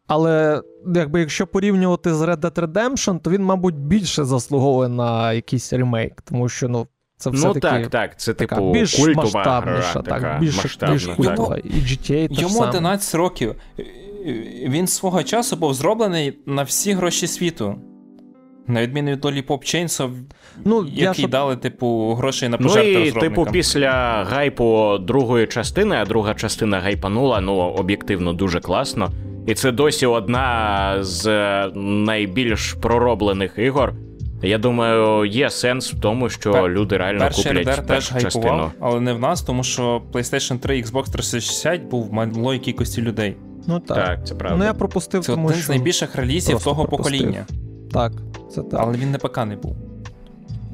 Але 0.08 0.62
якби 0.96 1.20
якщо 1.20 1.48
порівнювати 1.48 2.14
з 2.14 2.22
Red 2.22 2.38
Dead 2.38 2.68
Redemption, 2.68 3.20
то 3.20 3.30
він, 3.30 3.44
мабуть, 3.44 3.76
більше 3.76 4.24
заслуговує 4.24 4.90
на 4.90 5.34
якийсь 5.34 5.74
ремейк, 5.74 6.22
тому 6.22 6.50
що 6.50 6.70
ну, 6.70 6.88
це 7.18 7.30
все 7.30 7.48
ну, 7.48 7.54
таки 7.54 7.84
так, 7.84 7.88
так, 7.88 8.20
це 8.20 8.34
така 8.34 8.56
типу 8.56 8.72
більш 8.72 8.96
культова 8.96 9.24
масштабніша, 9.24 9.92
гра, 9.92 10.02
так, 10.02 10.22
така 10.22 10.38
більш, 10.40 10.56
масштабна, 10.58 10.96
більш 10.96 11.06
культова. 11.06 11.58
І 11.58 11.70
GTA 11.70 12.28
теж 12.28 12.40
Йому 12.40 12.54
саме. 12.54 12.70
11 12.70 13.16
років. 13.16 13.56
Він 14.68 14.88
свого 14.88 15.24
часу 15.24 15.56
був 15.56 15.74
зроблений 15.74 16.34
на 16.46 16.64
всі 16.64 16.94
гроші 16.94 17.28
світу. 17.28 17.76
На 18.68 18.82
відміну 18.82 19.12
від 19.12 19.26
Dolly 19.26 19.46
Pop 19.46 19.60
Chainsaw, 19.60 20.10
ну, 20.66 20.86
який 20.94 21.14
щоб... 21.14 21.32
дали, 21.32 21.56
типу, 21.56 22.14
грошей 22.14 22.50
на 22.50 22.58
пожертви 22.58 22.94
Ну 22.94 23.06
і, 23.06 23.12
типу, 23.12 23.48
після 23.52 24.24
гайпу 24.30 24.98
другої 24.98 25.48
частини, 25.48 25.96
а 25.96 26.06
друга 26.06 26.34
частина 26.34 26.80
гайпанула, 26.80 27.42
ну, 27.42 27.54
об'єктивно, 27.54 28.34
дуже 28.34 28.60
класно. 28.60 29.12
І 29.48 29.54
це 29.54 29.72
досі 29.72 30.06
одна 30.06 30.98
з 31.00 31.28
найбільш 31.76 32.74
пророблених 32.74 33.54
ігор. 33.58 33.94
Я 34.42 34.58
думаю, 34.58 35.26
є 35.26 35.50
сенс 35.50 35.94
в 35.94 36.00
тому, 36.00 36.30
що 36.30 36.52
Пер... 36.52 36.70
люди 36.70 36.98
реально 36.98 37.20
Перший 37.20 37.44
куплять 37.44 37.68
RDR 37.68 37.86
теж 37.86 38.10
частину. 38.10 38.46
гайпував, 38.46 38.72
але 38.80 39.00
не 39.00 39.14
в 39.14 39.20
нас, 39.20 39.42
тому 39.42 39.64
що 39.64 40.02
PlayStation 40.14 40.58
3 40.58 40.82
Xbox 40.82 41.12
360 41.12 41.82
був 41.82 42.14
малої 42.14 42.60
кількості 42.60 43.02
людей. 43.02 43.36
Ну 43.68 43.80
так. 43.80 43.98
так, 43.98 44.28
це 44.28 44.36
правда. 44.36 44.58
Ну 44.58 44.64
я 44.64 44.74
пропустив, 44.74 45.26
це 45.26 45.32
тому 45.32 45.48
один 45.48 45.58
що 45.58 45.66
з 45.66 45.70
найбільших 45.70 46.16
релізів 46.16 46.64
того 46.64 46.86
пропустив. 46.86 47.20
покоління. 47.20 47.46
Так, 47.92 48.12
це 48.52 48.62
так. 48.62 48.80
Але 48.84 48.98
він 48.98 49.12
не 49.12 49.18
ПК 49.18 49.38
не 49.38 49.56
був. 49.56 49.76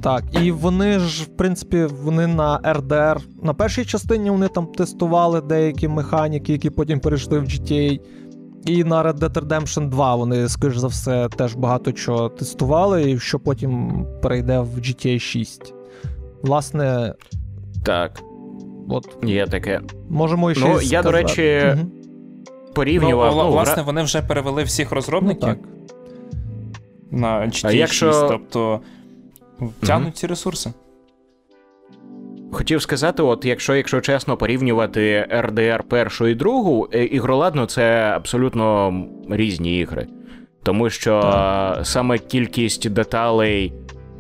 Так, 0.01 0.23
і 0.41 0.51
вони 0.51 0.99
ж, 0.99 1.23
в 1.23 1.27
принципі, 1.37 1.85
вони 1.85 2.27
на 2.27 2.59
RDR. 2.59 3.19
На 3.43 3.53
першій 3.53 3.85
частині 3.85 4.29
вони 4.29 4.47
там 4.47 4.65
тестували 4.65 5.41
деякі 5.41 5.87
механіки, 5.87 6.51
які 6.51 6.69
потім 6.69 6.99
перейшли 6.99 7.39
в 7.39 7.43
GTA. 7.43 7.99
І 8.65 8.83
на 8.83 9.03
Red 9.03 9.19
Dead 9.19 9.33
Redemption 9.33 9.89
2 9.89 10.15
вони, 10.15 10.49
скоріш 10.49 10.77
за 10.77 10.87
все, 10.87 11.29
теж 11.29 11.55
багато 11.55 11.91
чого 11.91 12.29
тестували, 12.29 13.11
і 13.11 13.19
що 13.19 13.39
потім 13.39 14.05
перейде 14.21 14.59
в 14.59 14.77
GTA 14.77 15.19
6. 15.19 15.73
Власне. 16.43 17.13
Так. 17.83 18.21
От. 18.89 19.17
Є 19.23 19.47
таке. 19.47 19.81
Можемо 20.09 20.53
ще. 20.53 20.67
Ну, 20.67 20.81
я, 20.81 21.03
до 21.03 21.11
речі, 21.11 21.61
угу. 21.73 21.91
Порівнював. 22.75 23.35
Ну, 23.35 23.43
ну, 23.43 23.51
власне, 23.51 23.83
вони 23.83 24.01
вже 24.03 24.21
перевели 24.21 24.63
всіх 24.63 24.91
розробників 24.91 25.47
ну, 25.47 25.55
так. 25.55 25.57
на 27.11 27.39
GTA 27.39 27.47
а 27.47 27.51
6, 27.51 27.75
якщо... 27.75 28.27
тобто 28.29 28.79
тягнуть 29.85 30.07
угу. 30.07 30.15
ці 30.15 30.27
ресурси. 30.27 30.73
Хотів 32.51 32.81
сказати, 32.81 33.23
от 33.23 33.45
якщо, 33.45 33.75
якщо 33.75 34.01
чесно, 34.01 34.37
порівнювати 34.37 35.27
RDR 35.31 35.83
першу 35.83 36.27
і 36.27 36.35
другу, 36.35 36.87
е, 36.93 37.05
ігроладно 37.05 37.65
це 37.65 38.13
абсолютно 38.15 38.93
різні 39.29 39.79
ігри. 39.79 40.07
Тому 40.63 40.89
що 40.89 41.21
так. 41.21 41.85
саме 41.85 42.17
кількість 42.17 42.89
деталей, 42.89 43.73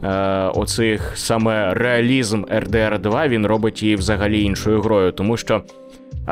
е, 0.03 0.09
оцих 0.55 1.11
саме 1.15 1.73
реалізм 1.73 2.43
RDR 2.43 2.99
2 2.99 3.27
він 3.27 3.45
робить 3.45 3.83
її 3.83 3.95
взагалі 3.95 4.43
іншою 4.43 4.81
грою. 4.81 5.11
Тому 5.11 5.37
що 5.37 5.61
е, 6.27 6.31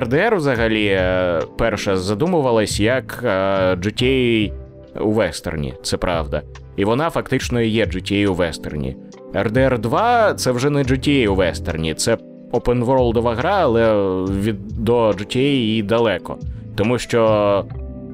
RDR 0.00 0.36
взагалі 0.36 0.86
е, 0.86 1.40
перша 1.58 1.96
задумувалась 1.96 2.80
як 2.80 3.20
е, 3.24 3.28
GTA 3.74 4.52
у 5.00 5.10
вестерні, 5.10 5.74
це 5.82 5.96
правда. 5.96 6.42
І 6.76 6.84
вона 6.84 7.10
фактично 7.10 7.60
є 7.60 7.84
GTA 7.84 8.26
у 8.26 8.34
вестерні. 8.34 8.96
RDR 9.32 9.78
2 9.78 10.34
це 10.34 10.50
вже 10.50 10.70
не 10.70 10.82
GTA 10.82 11.28
у 11.28 11.34
вестерні, 11.34 11.94
це 11.94 12.16
опенворлдова 12.52 13.34
гра, 13.34 13.58
але 13.60 13.94
від 14.24 14.56
до 14.84 15.08
GTA 15.08 15.76
і 15.76 15.82
далеко. 15.82 16.38
Тому 16.76 16.98
що 16.98 17.64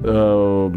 е, 0.05 0.71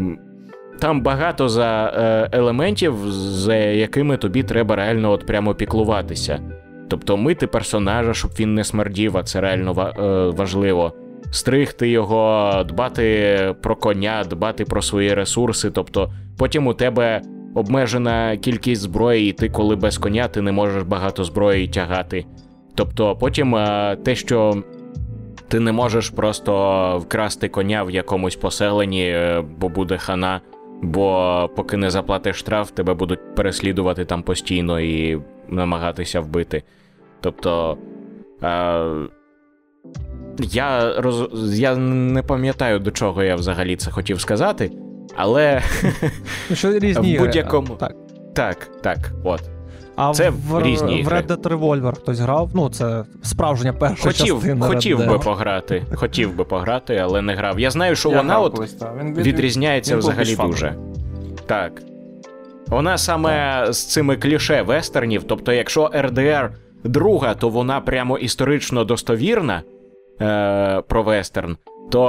там 0.79 1.01
багато 1.01 1.49
за 1.49 1.93
е, 1.97 2.29
елементів, 2.37 2.93
за 3.11 3.55
якими 3.55 4.17
тобі 4.17 4.43
треба 4.43 4.75
реально 4.75 5.11
от 5.11 5.25
прямо 5.25 5.55
піклуватися. 5.55 6.39
Тобто 6.87 7.17
мити 7.17 7.47
персонажа, 7.47 8.13
щоб 8.13 8.31
він 8.39 8.55
не 8.55 8.63
смердів, 8.63 9.17
а 9.17 9.23
це 9.23 9.41
реально 9.41 9.93
е, 9.99 10.37
важливо. 10.37 10.93
Стригти 11.31 11.89
його, 11.89 12.51
дбати 12.67 13.55
про 13.61 13.75
коня, 13.75 14.23
дбати 14.29 14.65
про 14.65 14.81
свої 14.81 15.13
ресурси. 15.13 15.71
Тобто 15.71 16.13
потім 16.37 16.67
у 16.67 16.73
тебе 16.73 17.21
обмежена 17.55 18.37
кількість 18.37 18.81
зброї, 18.81 19.29
і 19.29 19.33
ти, 19.33 19.49
коли 19.49 19.75
без 19.75 19.97
коня, 19.97 20.27
ти 20.27 20.41
не 20.41 20.51
можеш 20.51 20.83
багато 20.83 21.23
зброї 21.23 21.67
тягати. 21.67 22.25
Тобто, 22.75 23.15
потім 23.15 23.55
е, 23.55 23.97
те, 24.03 24.15
що 24.15 24.63
ти 25.47 25.59
не 25.59 25.71
можеш 25.71 26.09
просто 26.09 26.97
вкрасти 26.97 27.49
коня 27.49 27.83
в 27.83 27.91
якомусь 27.91 28.35
поселенні, 28.35 29.07
е, 29.07 29.43
бо 29.59 29.69
буде 29.69 29.97
хана. 29.97 30.41
Бо 30.81 31.49
поки 31.55 31.77
не 31.77 31.89
заплатиш 31.89 32.35
штраф, 32.35 32.71
тебе 32.71 32.93
будуть 32.93 33.35
переслідувати 33.35 34.05
там 34.05 34.23
постійно 34.23 34.79
і 34.79 35.21
намагатися 35.49 36.19
вбити. 36.19 36.63
Тобто. 37.21 37.77
Е, 38.43 38.83
я 40.39 41.01
роз... 41.01 41.29
я 41.59 41.75
не 41.75 42.23
пам'ятаю, 42.23 42.79
до 42.79 42.91
чого 42.91 43.23
я 43.23 43.35
взагалі 43.35 43.75
це 43.75 43.91
хотів 43.91 44.21
сказати, 44.21 44.71
але. 45.15 45.61
Ну, 46.49 46.55
що 46.55 46.79
різні 46.79 47.17
в 47.17 47.21
будь-якому. 47.21 47.67
Ігри. 47.67 47.77
Так, 47.77 47.95
так, 48.33 48.71
так, 48.81 49.11
от. 49.23 49.41
А 49.95 50.13
це 50.13 50.29
в, 50.29 50.61
різні 50.61 51.03
в 51.03 51.07
Red 51.07 51.27
Dead 51.27 51.41
Revolver 51.41 51.95
хтось 51.95 52.19
грав. 52.19 52.49
Ну, 52.53 52.69
це 52.69 53.03
справжня 53.23 53.73
перша 53.73 54.03
хотів, 54.03 54.35
частина. 54.35 54.65
Хотів 54.67 54.91
би 54.91 54.99
Red 55.01 55.15
Dead. 55.15 55.23
пограти. 55.23 55.83
Хотів 55.95 56.35
би 56.35 56.43
пограти, 56.43 56.95
але 56.97 57.21
не 57.21 57.35
грав. 57.35 57.59
Я 57.59 57.71
знаю, 57.71 57.95
що 57.95 58.09
Я 58.09 58.17
вона 58.17 58.39
от 58.39 58.53
колись. 58.53 58.77
Він 58.99 59.13
від- 59.13 59.27
відрізняється 59.27 59.93
він 59.93 59.99
взагалі 59.99 60.35
дуже. 60.35 60.75
Так. 61.45 61.81
Вона 62.67 62.97
саме 62.97 63.65
з 63.73 63.85
цими 63.85 64.17
кліше 64.17 64.61
вестернів, 64.61 65.23
тобто, 65.23 65.53
якщо 65.53 65.91
РДР 65.95 66.51
друга, 66.83 67.33
то 67.33 67.49
вона 67.49 67.81
прямо 67.81 68.17
історично 68.17 68.83
достовірна 68.83 69.63
е, 70.21 70.81
про 70.87 71.03
вестерн, 71.03 71.57
то 71.91 72.07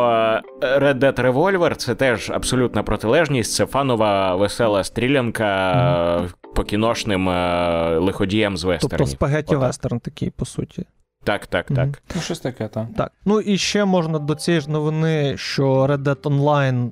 Red 0.62 0.98
Dead 0.98 1.20
Revolver 1.20 1.74
це 1.74 1.94
теж 1.94 2.30
абсолютна 2.30 2.82
протилежність, 2.82 3.54
це 3.54 3.66
фанова 3.66 4.36
весела 4.36 4.84
стрілянка 4.84 5.72
е, 6.24 6.28
по 6.54 6.64
кіношним 6.64 7.28
е, 7.28 7.98
лиходіям 7.98 8.56
з 8.56 8.64
вестернів. 8.64 8.98
Тобто 8.98 9.12
спагеті 9.12 9.56
вестерн 9.56 10.00
такий, 10.00 10.30
по 10.30 10.44
суті. 10.44 10.84
Так, 11.26 11.46
так, 11.46 11.66
так. 11.66 12.02
Ну, 12.14 12.22
щось 12.22 12.40
таке, 12.40 12.68
так. 12.68 12.86
Так. 12.96 13.12
Ну 13.24 13.40
і 13.40 13.58
ще 13.58 13.84
можна 13.84 14.18
до 14.18 14.34
цієї 14.34 14.60
ж 14.60 14.70
новини, 14.70 15.34
що 15.36 15.86
Red 15.86 16.02
Dead 16.02 16.20
Online 16.22 16.90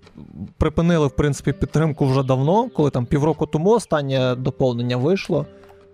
припинили, 0.59 1.07
в 1.07 1.11
принципі, 1.11 1.53
підтримку 1.53 2.07
вже 2.07 2.23
давно, 2.23 2.69
коли 2.69 2.91
там 2.91 3.07
півроку 3.07 3.47
тому 3.47 3.71
останнє 3.71 4.35
доповнення 4.35 4.97
вийшло. 4.97 5.47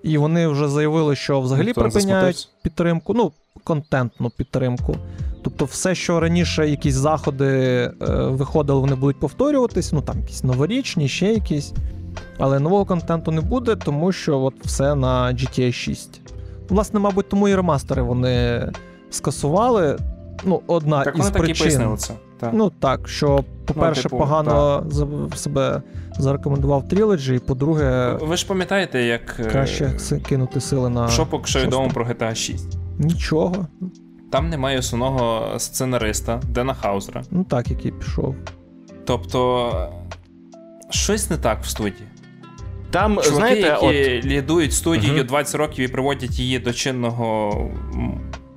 І 0.02 0.18
вони 0.18 0.48
вже 0.48 0.68
заявили, 0.68 1.16
що 1.16 1.40
взагалі 1.40 1.66
не 1.66 1.74
припиняють 1.74 2.36
засмутився. 2.36 2.48
підтримку, 2.62 3.14
ну, 3.14 3.32
контентну 3.64 4.30
підтримку. 4.30 4.96
Тобто, 5.42 5.64
все, 5.64 5.94
що 5.94 6.20
раніше 6.20 6.68
якісь 6.68 6.94
заходи 6.94 7.46
е, 7.46 7.92
виходили, 8.14 8.80
вони 8.80 8.94
будуть 8.94 9.20
повторюватись, 9.20 9.92
ну 9.92 10.02
там 10.02 10.20
якісь 10.20 10.44
новорічні, 10.44 11.08
ще 11.08 11.26
якісь. 11.26 11.72
Але 12.38 12.60
нового 12.60 12.84
контенту 12.84 13.30
не 13.30 13.40
буде, 13.40 13.76
тому 13.76 14.12
що 14.12 14.40
от 14.40 14.54
все 14.64 14.94
на 14.94 15.32
GTA 15.32 15.72
6. 15.72 16.20
Власне, 16.70 17.00
мабуть, 17.00 17.28
тому 17.28 17.48
і 17.48 17.54
ремастери 17.54 18.02
вони 18.02 18.68
скасували. 19.10 19.98
Ну, 20.44 20.62
одна 20.66 21.04
Так 21.04 21.14
із 21.14 21.20
вони 21.20 21.30
так 21.32 21.42
причин. 21.42 21.64
пояснили 21.66 21.96
це. 21.96 22.14
Так. 22.40 22.50
Ну 22.54 22.70
так, 22.80 23.08
що, 23.08 23.44
по-перше, 23.66 24.02
типу, 24.02 24.18
погано 24.18 24.84
за- 24.90 25.06
себе 25.36 25.82
зарекомендував 26.18 26.82
Trilogy, 26.84 27.32
і 27.34 27.38
по-друге, 27.38 28.16
Ви 28.20 28.36
ж 28.36 28.46
пам'ятаєте, 28.46 29.02
як 29.02 29.36
е, 29.40 29.44
краще 29.44 29.90
кинути 30.28 30.60
сили 30.60 30.88
на. 30.88 31.08
що 31.08 31.26
поки 31.26 31.46
що 31.46 31.60
відомо 31.60 31.88
про 31.94 32.04
GTA 32.04 32.34
6? 32.34 32.78
Нічого. 32.98 33.66
Там 34.32 34.48
немає 34.48 34.78
основного 34.78 35.58
сценариста 35.58 36.40
Дена 36.48 36.74
Хаузера. 36.74 37.22
Ну 37.30 37.44
так, 37.44 37.70
який 37.70 37.92
пішов. 37.92 38.34
Тобто, 39.04 39.68
е, 39.74 39.88
щось 40.90 41.30
не 41.30 41.36
так 41.36 41.62
в 41.62 41.68
студії. 41.68 42.08
Там, 42.90 43.12
Чуваки, 43.14 43.30
знаєте, 43.34 43.60
які 43.82 44.18
от 44.18 44.24
лідують 44.24 44.72
студію 44.72 45.14
Мгм. 45.14 45.26
20 45.26 45.54
років 45.54 45.84
і 45.84 45.88
приводять 45.88 46.38
її 46.38 46.58
до 46.58 46.72
чинного 46.72 47.52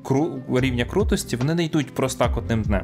кру... 0.03 0.43
рівня 0.55 0.85
крутості, 0.85 1.35
вони 1.35 1.55
не 1.55 1.63
йдуть 1.63 1.93
просто 1.93 2.19
так 2.25 2.37
одним 2.37 2.61
днем. 2.61 2.81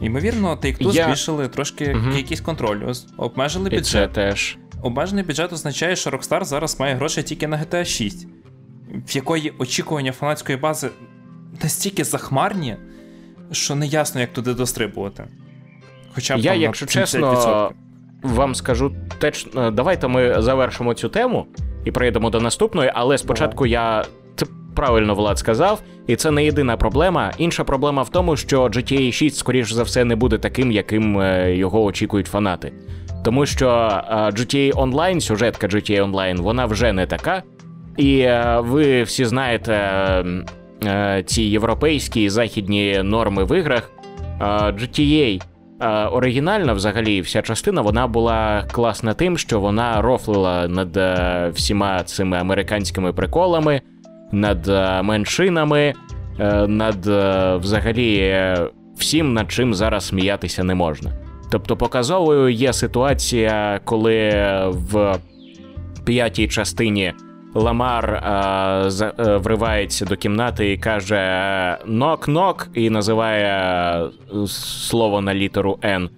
Ймовірно, 0.00 0.54
Take-Two 0.56 0.92
Я- 0.94 1.04
збільшили 1.04 1.48
трошки 1.48 1.96
кількість 2.14 2.42
контролю, 2.42 2.94
з- 2.94 3.06
обмежили 3.16 3.70
і 3.72 3.80
це 3.80 4.08
теж. 4.08 4.58
Обмежений 4.82 5.24
бюджет 5.24 5.52
означає, 5.52 5.96
що 5.96 6.10
Rockstar 6.10 6.44
зараз 6.44 6.80
має 6.80 6.94
гроші 6.94 7.22
тільки 7.22 7.46
на 7.48 7.56
GTA 7.56 7.84
6, 7.84 8.26
в 9.08 9.16
якої 9.16 9.52
очікування 9.58 10.12
фанатської 10.12 10.58
бази 10.58 10.88
настільки 11.62 12.04
захмарні, 12.04 12.76
що 13.52 13.74
не 13.74 13.86
ясно, 13.86 14.20
як 14.20 14.32
туди 14.32 14.54
дострибувати. 14.54 15.24
Хоча 16.14 16.36
б 16.36 16.40
Я, 16.40 16.50
там 16.50 16.58
на 16.60 16.64
якщо 16.64 16.86
70%. 16.86 16.90
чесно, 16.90 17.72
вам 18.22 18.54
скажу 18.54 18.92
теж. 19.18 19.46
е, 19.56 19.70
Давайте 19.70 20.08
ми 20.08 20.42
завершимо 20.42 20.94
цю 20.94 21.08
тему 21.08 21.46
і 21.84 21.90
перейдемо 21.90 22.30
до 22.30 22.40
наступної, 22.40 22.90
але 22.94 23.18
спочатку 23.18 23.66
я. 23.66 24.04
Це 24.36 24.46
правильно 24.74 25.14
Влад 25.14 25.38
сказав, 25.38 25.82
і 26.06 26.16
це 26.16 26.30
не 26.30 26.44
єдина 26.44 26.76
проблема. 26.76 27.32
Інша 27.38 27.64
проблема 27.64 28.02
в 28.02 28.08
тому, 28.08 28.36
що 28.36 28.64
GTA 28.64 29.12
6, 29.12 29.36
скоріш 29.36 29.72
за 29.72 29.82
все, 29.82 30.04
не 30.04 30.16
буде 30.16 30.38
таким, 30.38 30.72
яким 30.72 31.20
е, 31.20 31.56
його 31.56 31.84
очікують 31.84 32.26
фанати. 32.26 32.72
Тому 33.24 33.46
що 33.46 33.68
е, 33.68 34.14
GTA 34.14 34.72
Online, 34.72 35.20
сюжетка 35.20 35.66
GTA 35.66 36.10
Online, 36.10 36.42
вона 36.42 36.66
вже 36.66 36.92
не 36.92 37.06
така. 37.06 37.42
І 37.96 38.28
ви 38.58 39.02
всі 39.02 39.24
знаєте 39.24 39.80
ці 41.26 41.42
європейські 41.42 42.22
і 42.22 42.28
західні 42.28 43.00
норми 43.02 43.44
в 43.44 43.58
іграх. 43.58 43.90
GTA 44.40 45.42
оригінальна, 46.12 46.72
взагалі, 46.72 47.20
вся 47.20 47.42
частина 47.42 47.80
вона 47.80 48.06
була 48.06 48.64
класна 48.72 49.14
тим, 49.14 49.38
що 49.38 49.60
вона 49.60 50.02
рофлила 50.02 50.68
над 50.68 50.96
е, 50.96 51.50
всіма 51.54 52.02
цими 52.02 52.36
американськими 52.36 53.12
приколами, 53.12 53.80
над 54.32 54.68
е, 54.68 55.02
меншинами, 55.02 55.94
е, 56.40 56.66
над 56.66 57.06
е, 57.06 57.56
взагалі 57.56 58.16
е, 58.16 58.68
всім, 58.96 59.32
над 59.32 59.52
чим 59.52 59.74
зараз 59.74 60.06
сміятися 60.06 60.64
не 60.64 60.74
можна. 60.74 61.12
Тобто 61.50 61.76
показовою 61.76 62.48
є 62.48 62.72
ситуація, 62.72 63.80
коли 63.84 64.30
в 64.68 65.18
п'ятій 66.04 66.48
частині 66.48 67.12
Ламар 67.54 68.10
е, 68.14 68.90
за- 68.90 69.12
е, 69.18 69.36
вривається 69.36 70.04
до 70.04 70.16
кімнати 70.16 70.72
і 70.72 70.78
каже 70.78 71.78
нок-нок 71.86 72.68
і 72.74 72.90
називає 72.90 73.46
е, 74.34 74.46
слово 74.46 75.20
на 75.20 75.34
літеру 75.34 75.78
Н. 75.84 76.10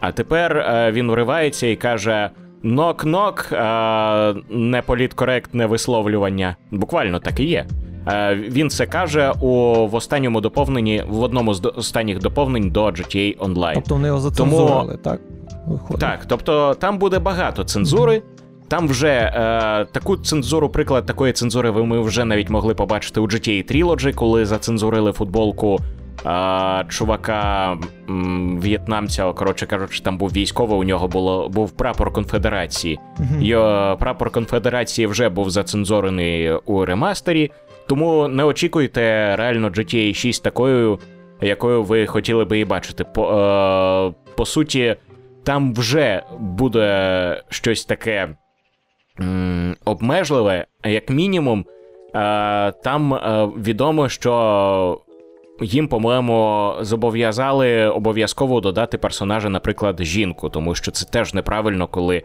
А 0.00 0.12
тепер 0.12 0.56
е, 0.56 0.92
він 0.92 1.10
вривається 1.10 1.66
і 1.66 1.76
каже 1.76 2.30
нок-нок, 2.62 3.48
е, 3.52 4.34
неполіткоректне 4.50 5.66
висловлювання. 5.66 6.56
Буквально 6.70 7.18
так 7.18 7.40
і 7.40 7.44
є. 7.44 7.66
Е, 8.08 8.34
він 8.34 8.70
це 8.70 8.86
каже 8.86 9.32
у 9.40 9.74
в 9.86 9.94
останньому 9.94 10.40
доповненні, 10.40 11.04
в 11.08 11.22
одному 11.22 11.54
з 11.54 11.60
до- 11.60 11.72
останніх 11.76 12.18
доповнень 12.18 12.70
до 12.70 12.84
GTA 12.86 13.38
Online. 13.38 13.74
Тобто 13.74 13.94
вони 13.94 14.08
його 14.08 14.20
зацензурували, 14.20 14.96
так? 14.96 15.20
Виходить. 15.66 16.00
Так, 16.00 16.20
тобто 16.26 16.74
там 16.74 16.98
буде 16.98 17.18
багато 17.18 17.64
цензури. 17.64 18.22
Там 18.70 18.88
вже 18.88 19.08
е, 19.08 19.30
таку 19.92 20.16
цензуру, 20.16 20.68
приклад 20.68 21.06
такої 21.06 21.32
цензури, 21.32 21.70
ви 21.70 21.86
ми 21.86 22.00
вже 22.00 22.24
навіть 22.24 22.50
могли 22.50 22.74
побачити 22.74 23.20
у 23.20 23.26
GTA 23.26 23.72
Trilogy, 23.72 24.14
коли 24.14 24.46
зацензурили 24.46 25.12
футболку 25.12 25.78
е, 26.26 26.84
чувака 26.88 27.76
м, 28.08 28.60
в'єтнамця. 28.60 29.32
Коротше 29.32 29.66
кажучи, 29.66 30.02
там 30.02 30.18
був 30.18 30.30
військовий, 30.32 30.78
у 30.78 30.84
нього 30.84 31.08
було 31.08 31.48
був 31.48 31.70
прапор 31.70 32.12
конфедерації. 32.12 32.98
Його 33.40 33.96
прапор 34.00 34.30
конфедерації 34.30 35.06
вже 35.06 35.28
був 35.28 35.50
зацензорений 35.50 36.52
у 36.52 36.84
ремастері, 36.84 37.50
тому 37.88 38.28
не 38.28 38.44
очікуйте 38.44 39.36
реально 39.36 39.68
GTA 39.68 40.14
6 40.14 40.42
такою, 40.42 40.98
якою 41.40 41.82
ви 41.82 42.06
хотіли 42.06 42.44
би 42.44 42.56
її 42.56 42.64
бачити. 42.64 43.04
По, 43.04 43.32
е, 43.32 44.34
по 44.36 44.46
суті, 44.46 44.96
там 45.44 45.74
вже 45.74 46.22
буде 46.38 47.42
щось 47.48 47.84
таке 47.84 48.28
обмежливе, 49.84 50.66
як 50.84 51.10
мінімум. 51.10 51.64
Е, 52.14 52.72
там 52.72 53.14
е, 53.14 53.48
відомо, 53.56 54.08
що 54.08 55.00
їм, 55.60 55.88
по-моєму, 55.88 56.72
зобов'язали 56.80 57.86
обов'язково 57.86 58.60
додати 58.60 58.98
персонажа, 58.98 59.48
наприклад, 59.48 60.04
жінку, 60.04 60.48
тому 60.48 60.74
що 60.74 60.90
це 60.90 61.06
теж 61.06 61.34
неправильно, 61.34 61.86
коли 61.86 62.22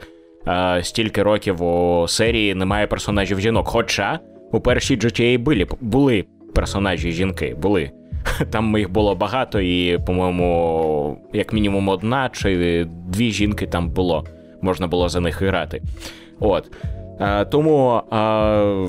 е, 0.47 0.79
стільки 0.83 1.23
років 1.23 1.63
у 1.63 2.05
серії 2.07 2.55
немає 2.55 2.87
персонажів 2.87 3.39
жінок. 3.39 3.67
Хоча 3.67 4.19
у 4.51 4.59
першій 4.59 4.97
GTA 4.97 5.39
були, 5.39 5.67
були 5.81 6.25
персонажі 6.55 7.11
жінки, 7.11 7.55
були. 7.61 7.91
Там 8.51 8.77
їх 8.77 8.91
було 8.91 9.15
багато, 9.15 9.61
і, 9.61 9.99
по-моєму, 10.05 11.17
як 11.33 11.53
мінімум 11.53 11.89
одна 11.89 12.29
чи 12.29 12.87
дві 13.07 13.31
жінки 13.31 13.67
там 13.67 13.89
було. 13.89 14.25
Можна 14.61 14.87
було 14.87 15.09
за 15.09 15.19
них 15.19 15.41
грати. 15.41 15.81
От. 16.39 16.71
Е, 17.19 17.45
тому 17.45 18.01
е, 18.13 18.88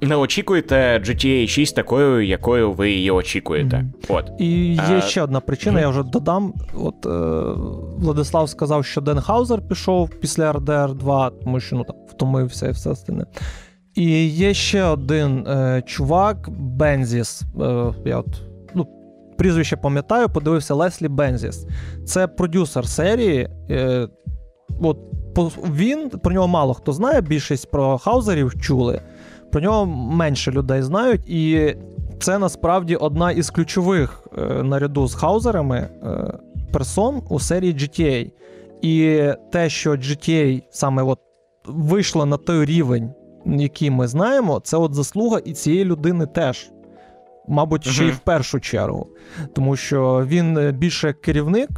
не 0.00 0.16
очікуйте 0.16 1.02
GTA 1.04 1.46
6 1.46 1.76
такою, 1.76 2.26
якою 2.26 2.72
ви 2.72 2.90
її 2.90 3.10
очікуєте. 3.10 3.76
Мгм. 3.76 3.92
От. 4.08 4.30
І 4.38 4.74
є 4.74 4.98
А, 4.98 5.00
ще 5.00 5.22
одна 5.22 5.40
причина, 5.40 5.80
я 5.80 5.88
вже 5.88 6.02
додам. 6.02 6.54
От 6.74 7.06
е, 7.06 7.08
Владислав 7.98 8.48
сказав, 8.48 8.84
що 8.84 9.00
Ден 9.00 9.20
Хаузер 9.20 9.68
пішов 9.68 10.10
після 10.10 10.52
RDR 10.52 10.94
2, 10.94 11.30
тому 11.30 11.60
що 11.60 11.76
ну 11.76 11.84
там 11.84 11.96
втомився 12.08 12.68
і 12.68 12.70
все 12.70 12.90
остальне. 12.90 13.24
І 13.94 14.26
є 14.26 14.54
ще 14.54 14.84
один 14.84 15.46
е, 15.46 15.82
чувак, 15.86 16.48
Бензіс. 16.50 17.42
Е, 17.60 17.94
я 18.04 18.18
от, 18.18 18.42
ну, 18.74 18.86
прізвище 19.38 19.76
пам'ятаю, 19.76 20.28
подивився 20.28 20.74
Леслі 20.74 21.08
Бензіс. 21.08 21.66
Це 22.06 22.26
продюсер 22.26 22.86
серії. 22.86 23.48
Е, 23.70 24.08
от 24.80 24.98
він 25.46 26.10
про 26.10 26.32
нього 26.32 26.48
мало 26.48 26.74
хто 26.74 26.92
знає, 26.92 27.20
більшість 27.20 27.70
про 27.70 27.98
хаузерів 27.98 28.60
чули. 28.60 29.00
Про 29.52 29.60
нього 29.60 29.86
менше 29.86 30.50
людей 30.50 30.82
знають, 30.82 31.28
і 31.28 31.74
це 32.20 32.38
насправді 32.38 32.96
одна 32.96 33.30
із 33.30 33.50
ключових 33.50 34.26
е, 34.38 34.62
наряду 34.62 35.06
з 35.06 35.14
хаузерами 35.14 35.76
е, 35.76 36.38
персон 36.72 37.22
у 37.28 37.40
серії 37.40 37.74
GTA. 37.74 38.30
І 38.82 39.24
те, 39.52 39.68
що 39.68 39.90
GTA 39.90 40.62
саме 40.70 41.02
от 41.02 41.18
вийшло 41.66 42.26
на 42.26 42.36
той 42.36 42.64
рівень, 42.64 43.12
який 43.46 43.90
ми 43.90 44.08
знаємо, 44.08 44.60
це 44.64 44.76
от 44.76 44.94
заслуга 44.94 45.38
і 45.38 45.52
цієї 45.52 45.84
людини 45.84 46.26
теж. 46.26 46.70
Мабуть, 47.48 47.86
ще 47.86 48.06
й 48.06 48.10
в 48.10 48.18
першу 48.18 48.60
чергу. 48.60 49.08
Тому 49.54 49.76
що 49.76 50.24
він 50.26 50.72
більше 50.72 51.12
керівник, 51.12 51.68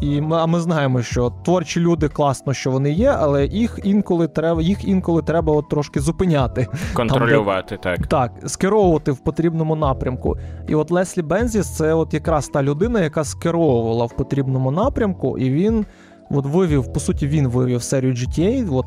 і 0.00 0.20
ми, 0.20 0.36
а 0.36 0.46
ми 0.46 0.60
знаємо, 0.60 1.02
що 1.02 1.32
творчі 1.44 1.80
люди 1.80 2.08
класно, 2.08 2.52
що 2.52 2.70
вони 2.70 2.90
є, 2.92 3.16
але 3.18 3.46
їх 3.46 3.78
інколи 3.84 4.28
треба 4.28 4.62
їх 4.62 4.84
інколи 4.84 5.22
треба 5.22 5.52
от 5.52 5.68
трошки 5.68 6.00
зупиняти. 6.00 6.66
Контролювати, 6.94 7.78
Там, 7.82 7.96
так. 7.96 8.06
Так, 8.06 8.50
скеровувати 8.50 9.12
в 9.12 9.18
потрібному 9.18 9.76
напрямку. 9.76 10.36
І 10.68 10.74
от 10.74 10.90
Леслі 10.90 11.22
Бензіс 11.22 11.76
це 11.76 11.94
от 11.94 12.14
якраз 12.14 12.48
та 12.48 12.62
людина, 12.62 13.00
яка 13.00 13.24
скеровувала 13.24 14.06
в 14.06 14.16
потрібному 14.16 14.70
напрямку, 14.70 15.38
і 15.38 15.50
він 15.50 15.86
от 16.30 16.46
вивів, 16.46 16.92
по 16.92 17.00
суті, 17.00 17.26
він 17.26 17.48
вивів 17.48 17.82
серію 17.82 18.14
GTA 18.14 18.74
от, 18.74 18.86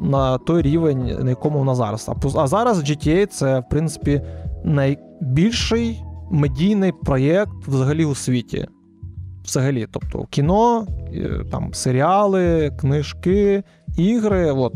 на 0.00 0.38
той 0.38 0.62
рівень, 0.62 1.16
на 1.20 1.30
якому 1.30 1.58
вона 1.58 1.74
зараз. 1.74 2.10
А 2.36 2.46
зараз 2.46 2.90
GTA 2.90 3.26
це, 3.26 3.60
в 3.60 3.68
принципі, 3.70 4.22
найбільший 4.64 6.02
медійний 6.30 6.92
проєкт 6.92 7.68
взагалі 7.68 8.04
у 8.04 8.14
світі 8.14 8.68
взагалі. 9.48 9.86
Тобто 9.92 10.24
кіно, 10.30 10.86
е, 11.14 11.30
там 11.50 11.74
серіали, 11.74 12.72
книжки, 12.80 13.62
ігри. 13.96 14.52
От. 14.52 14.72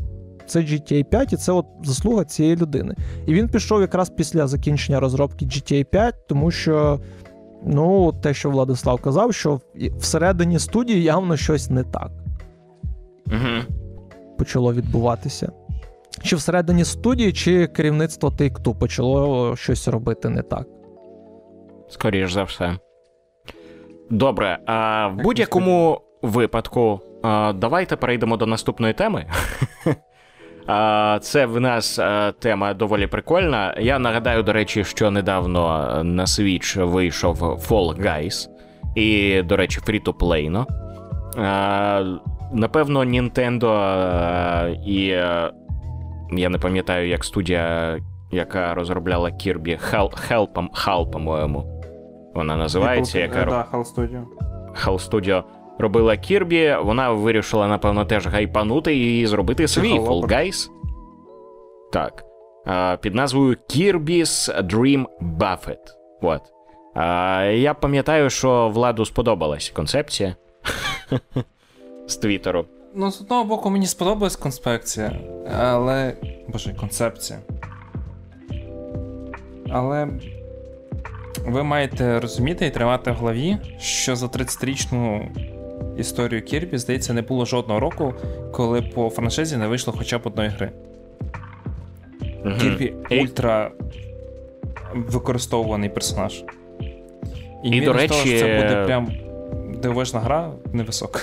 Це 0.47 0.61
GTA 0.61 1.05
5, 1.05 1.33
і 1.33 1.37
це 1.37 1.53
от 1.53 1.67
заслуга 1.85 2.25
цієї 2.25 2.57
людини. 2.57 2.95
І 3.27 3.35
він 3.35 3.49
пішов 3.49 3.81
якраз 3.81 4.11
після 4.11 4.47
закінчення 4.47 5.01
розробки 5.01 5.45
GTA 5.47 5.85
5, 5.85 6.15
тому 6.29 6.51
що, 6.51 7.01
ну, 7.67 8.13
те, 8.23 8.35
що 8.35 8.51
Владислав 8.51 9.01
казав, 9.01 9.35
що 9.35 9.61
всередині 9.99 10.59
студії 10.59 11.03
явно 11.03 11.37
щось 11.37 11.71
не 11.71 11.85
так 11.85 12.11
Угу. 13.27 13.77
почало 14.39 14.75
відбуватися. 14.75 15.53
Чи 16.23 16.37
всередині 16.37 16.85
студії, 16.85 17.33
чи 17.33 17.67
керівництво 17.67 18.29
Take-Two 18.29 18.79
почало 18.79 19.57
щось 19.57 19.89
робити 19.89 20.29
не 20.29 20.43
так. 20.43 20.67
Скоріш 21.89 22.33
за 22.33 22.43
все. 22.43 22.79
Добре, 24.13 24.59
а 24.67 25.07
в 25.09 25.17
будь-якому 25.17 26.01
випадку, 26.23 27.01
а, 27.23 27.53
давайте 27.53 27.97
перейдемо 27.97 28.37
до 28.37 28.47
наступної 28.47 28.93
теми. 28.93 29.27
А, 30.67 31.19
Це 31.23 31.47
в 31.47 31.61
нас 31.61 32.01
тема 32.39 32.75
доволі 32.75 33.07
прикольна. 33.07 33.75
Я 33.81 33.99
нагадаю, 33.99 34.43
до 34.43 34.53
речі, 34.53 34.85
що 34.85 35.11
недавно 35.11 35.89
на 36.05 36.25
Switch 36.25 36.85
вийшов 36.85 37.43
Fall 37.43 38.03
Guys, 38.03 38.49
і, 38.95 39.43
до 39.43 39.57
речі, 39.57 39.81
free-to-play. 39.81 40.65
Напевно, 42.53 43.01
Nintendo 43.01 43.69
і 44.87 45.05
я 46.41 46.49
не 46.49 46.59
пам'ятаю, 46.59 47.09
як 47.09 47.25
студія, 47.25 47.99
яка 48.31 48.75
розробляла 48.75 49.31
Kirby, 49.31 49.93
Hell, 49.93 50.31
Hell, 50.31 50.49
Hell 50.87 51.11
по-моєму 51.11 51.72
вона 52.35 52.57
називається, 52.57 53.19
яка 53.19 53.45
да, 53.45 53.67
Hell 53.73 53.95
Studio. 53.95 54.25
Hell 54.85 55.11
Studio 55.11 55.45
робила 55.79 56.17
Кірбі, 56.17 56.77
вона 56.83 57.11
вирішила, 57.11 57.69
напевно, 57.69 58.05
теж 58.05 58.27
гайпанути 58.27 58.97
і 58.97 59.27
зробити 59.27 59.69
свій 59.69 59.99
Fall 59.99 60.27
Guys. 60.27 60.71
Так. 61.93 62.25
Під 63.01 63.15
назвою 63.15 63.57
Kirby's 63.71 64.63
Dream 64.67 65.07
Buffet. 65.39 65.79
От. 66.23 66.43
Я 67.55 67.75
пам'ятаю, 67.81 68.31
що 68.31 68.69
владу 68.69 69.05
сподобалась 69.05 69.71
концепція 69.71 70.37
з 72.07 72.17
Твіттеру. 72.17 72.65
Ну, 72.95 73.11
з 73.11 73.21
одного 73.21 73.45
боку, 73.45 73.71
мені 73.71 73.87
сподобалась 73.87 74.37
конспекція, 74.37 75.13
але. 75.61 76.17
Боже, 76.49 76.75
концепція. 76.75 77.39
Але 79.71 80.09
ви 81.47 81.63
маєте 81.63 82.21
розуміти 82.21 82.67
і 82.67 82.71
тримати 82.71 83.11
в 83.11 83.15
голові, 83.15 83.57
що 83.79 84.17
за 84.17 84.27
30-річну 84.27 85.29
історію 85.99 86.43
Кірбі, 86.43 86.79
здається, 86.79 87.13
не 87.13 87.23
було 87.23 87.45
жодного 87.45 87.81
року, 87.81 88.15
коли 88.53 88.83
по 88.83 89.11
франшизі 89.11 89.57
не 89.57 89.67
вийшло 89.67 89.95
хоча 89.99 90.19
б 90.19 90.21
одної 90.25 90.49
гри. 90.49 90.71
Угу. 92.45 92.55
Кірбі 92.61 92.95
ультра 93.11 93.71
використовуваний 94.95 95.89
персонаж. 95.89 96.45
І, 97.65 97.71
і 97.71 97.81
до 97.81 97.93
речі, 97.93 98.09
того, 98.09 98.21
що 98.21 98.39
це 98.39 98.63
буде 98.63 98.85
прям 98.85 99.13
дивовижна 99.83 100.21
гра, 100.21 100.51
невисока. 100.73 101.21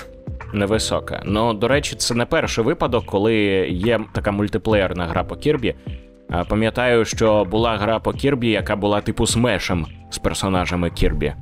Невисока. 0.52 1.22
Ну, 1.24 1.54
до 1.54 1.68
речі, 1.68 1.96
це 1.96 2.14
не 2.14 2.26
перший 2.26 2.64
випадок, 2.64 3.06
коли 3.06 3.34
є 3.68 4.00
така 4.12 4.30
мультиплеєрна 4.30 5.06
гра 5.06 5.24
по 5.24 5.36
Кірбі. 5.36 5.74
Пам'ятаю, 6.48 7.04
що 7.04 7.44
була 7.44 7.76
гра 7.76 7.98
по 7.98 8.12
Кірбі, 8.12 8.50
яка 8.50 8.76
була 8.76 9.00
типу 9.00 9.26
смешем 9.26 9.86
з 10.10 10.18
персонажами 10.18 10.90
Кірбі. 10.90 11.34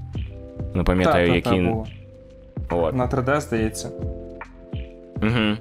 Не 0.74 0.82
пам'ятаю, 0.82 1.34
які. 1.34 1.74
Та, 2.68 2.76
От. 2.76 2.94
На 2.94 3.06
3D, 3.06 3.40
здається. 3.40 3.90
Угу. 5.22 5.56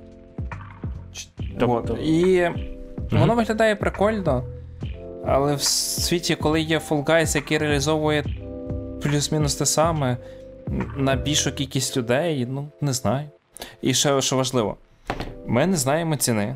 Тобто... 1.60 1.93
От. 1.93 1.99
І 2.03 2.47
угу. 2.47 2.55
воно 3.12 3.36
виглядає 3.36 3.76
прикольно, 3.76 4.43
але 5.26 5.55
в 5.55 5.62
світі, 5.62 6.36
коли 6.36 6.62
є 6.62 6.78
Fall 6.78 7.03
Guys, 7.03 7.36
який 7.36 7.58
реалізовує 7.58 8.24
плюс-мінус 9.03 9.55
те 9.55 9.66
саме 9.66 10.18
на 10.97 11.16
більшу 11.16 11.51
кількість 11.51 11.97
людей, 11.97 12.47
ну, 12.49 12.68
не 12.82 12.93
знаю. 12.93 13.30
І 13.82 13.93
ще 13.93 14.22
що 14.22 14.38
важливо, 14.38 14.78
ми 15.47 15.68
не 15.68 15.78
знаємо 15.78 16.16
ціни. 16.16 16.55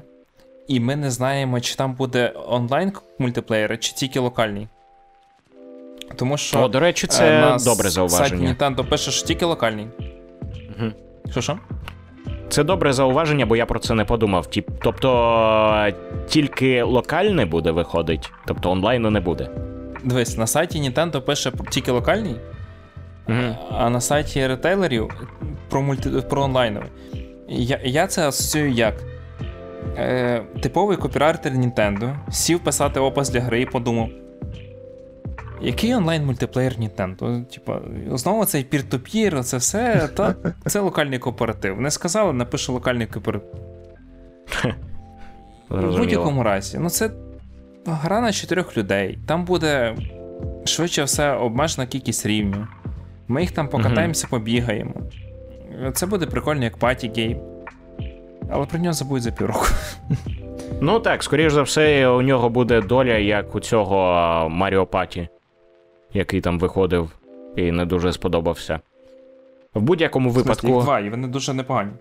І 0.68 0.80
ми 0.80 0.96
не 0.96 1.12
знаємо, 1.12 1.60
чи 1.60 1.76
там 1.76 1.94
буде 1.94 2.34
онлайн 2.48 2.94
мультиплеєр, 3.20 3.80
чи 3.80 3.94
тільки 3.94 4.20
локальний. 4.20 4.68
Тому 6.16 6.38
що. 6.38 6.60
О, 6.60 6.68
до 6.68 6.80
речі, 6.80 7.08
це 7.08 7.42
на 7.42 7.58
добре 7.58 7.90
зауваження. 7.90 8.48
сайті 8.48 8.64
Nintendo 8.64 8.90
пише, 8.90 9.12
що 9.12 9.28
тільки 9.28 9.46
локальний. 9.46 9.88
Угу. 10.80 10.92
Що 11.32 11.42
що? 11.42 11.58
Це 12.50 12.64
добре 12.64 12.94
зауваження, 12.94 13.46
бо 13.46 13.56
я 13.56 13.66
про 13.66 13.80
це 13.80 13.94
не 13.94 14.06
подумав. 14.06 14.48
Тобто 14.82 15.88
тільки 16.28 16.84
локальний 16.84 17.46
буде 17.46 17.72
виходить, 17.72 18.32
тобто 18.46 18.72
онлайну 18.72 19.10
не 19.10 19.20
буде. 19.20 19.50
Дивись, 20.04 20.38
на 20.38 20.48
сайті 20.48 20.80
Nintendo 20.82 21.22
пише 21.22 21.52
тільки 21.70 21.92
локальний, 21.92 22.36
угу. 23.30 23.56
а 23.78 23.90
на 23.90 24.02
сайті 24.02 24.48
ретейлерів 24.48 25.10
про 25.70 25.82
мульти... 25.82 26.10
про 26.10 26.42
онлайновий. 26.42 26.90
Я, 27.50 27.80
я 27.84 28.08
це 28.08 28.28
асоціюю 28.28 28.72
як 28.72 28.94
е, 29.98 30.44
типовий 30.62 30.98
копірайтер 30.98 31.54
Nintendo 31.54 32.16
сів 32.32 32.60
писати 32.60 33.00
опис 33.00 33.30
для 33.30 33.40
гри 33.40 33.62
і 33.62 33.66
подумав. 33.66 34.10
Який 35.62 35.96
онлайн 35.96 36.26
мультиплеєр 36.26 36.74
Nintendo? 36.74 37.46
Типа, 37.46 37.82
знову 38.12 38.46
цей 38.46 38.64
пір-то-пір, 38.64 39.44
це 39.44 39.58
все, 39.58 40.10
та 40.14 40.36
це 40.66 40.80
локальний 40.80 41.20
кооператив. 41.20 41.82
Не 41.82 41.92
сказали, 41.92 42.34
напишу 42.34 42.74
локальний 42.74 43.08
кооператив. 43.08 43.50
В 45.70 45.98
будь-якому 45.98 46.44
разі, 46.44 46.78
ну 46.80 46.90
це 46.90 47.12
гра 47.86 48.22
на 48.22 48.32
чотирьох 48.32 48.78
людей. 48.78 49.20
Там 49.28 49.46
буде 49.46 49.96
швидше 50.66 51.04
все 51.04 51.32
обмежена 51.34 51.88
кількість 51.88 52.26
рівнів. 52.26 52.68
Ми 53.28 53.42
їх 53.42 53.52
там 53.52 53.68
покатаємося, 53.68 54.28
побігаємо. 54.30 54.94
Це 55.94 56.06
буде 56.06 56.26
прикольно, 56.26 56.64
як 56.64 56.78
паті 56.78 57.12
гейм. 57.16 57.40
Але 58.50 58.66
про 58.66 58.80
нього 58.80 58.94
забудуть 58.94 59.24
за 59.24 59.32
півроку. 59.32 59.66
Ну 60.82 61.00
так, 61.00 61.24
скоріш 61.24 61.54
за 61.54 61.62
все, 61.62 62.08
у 62.08 62.22
нього 62.22 62.50
буде 62.50 62.82
доля, 62.82 63.14
як 63.14 63.56
у 63.56 63.60
цього 63.60 63.98
Маріо 64.50 64.86
Паті, 64.86 65.30
який 66.14 66.42
там 66.42 66.60
виходив 66.60 67.10
і 67.56 67.72
не 67.72 67.86
дуже 67.86 68.14
сподобався. 68.14 68.80
В 69.74 69.82
будь-якому 69.82 70.30
випадку. 70.30 70.68
Їх 70.68 70.84
два, 70.84 71.00
і 71.00 71.10
вони 71.10 71.28
дуже 71.28 71.54
непогані. 71.54 71.92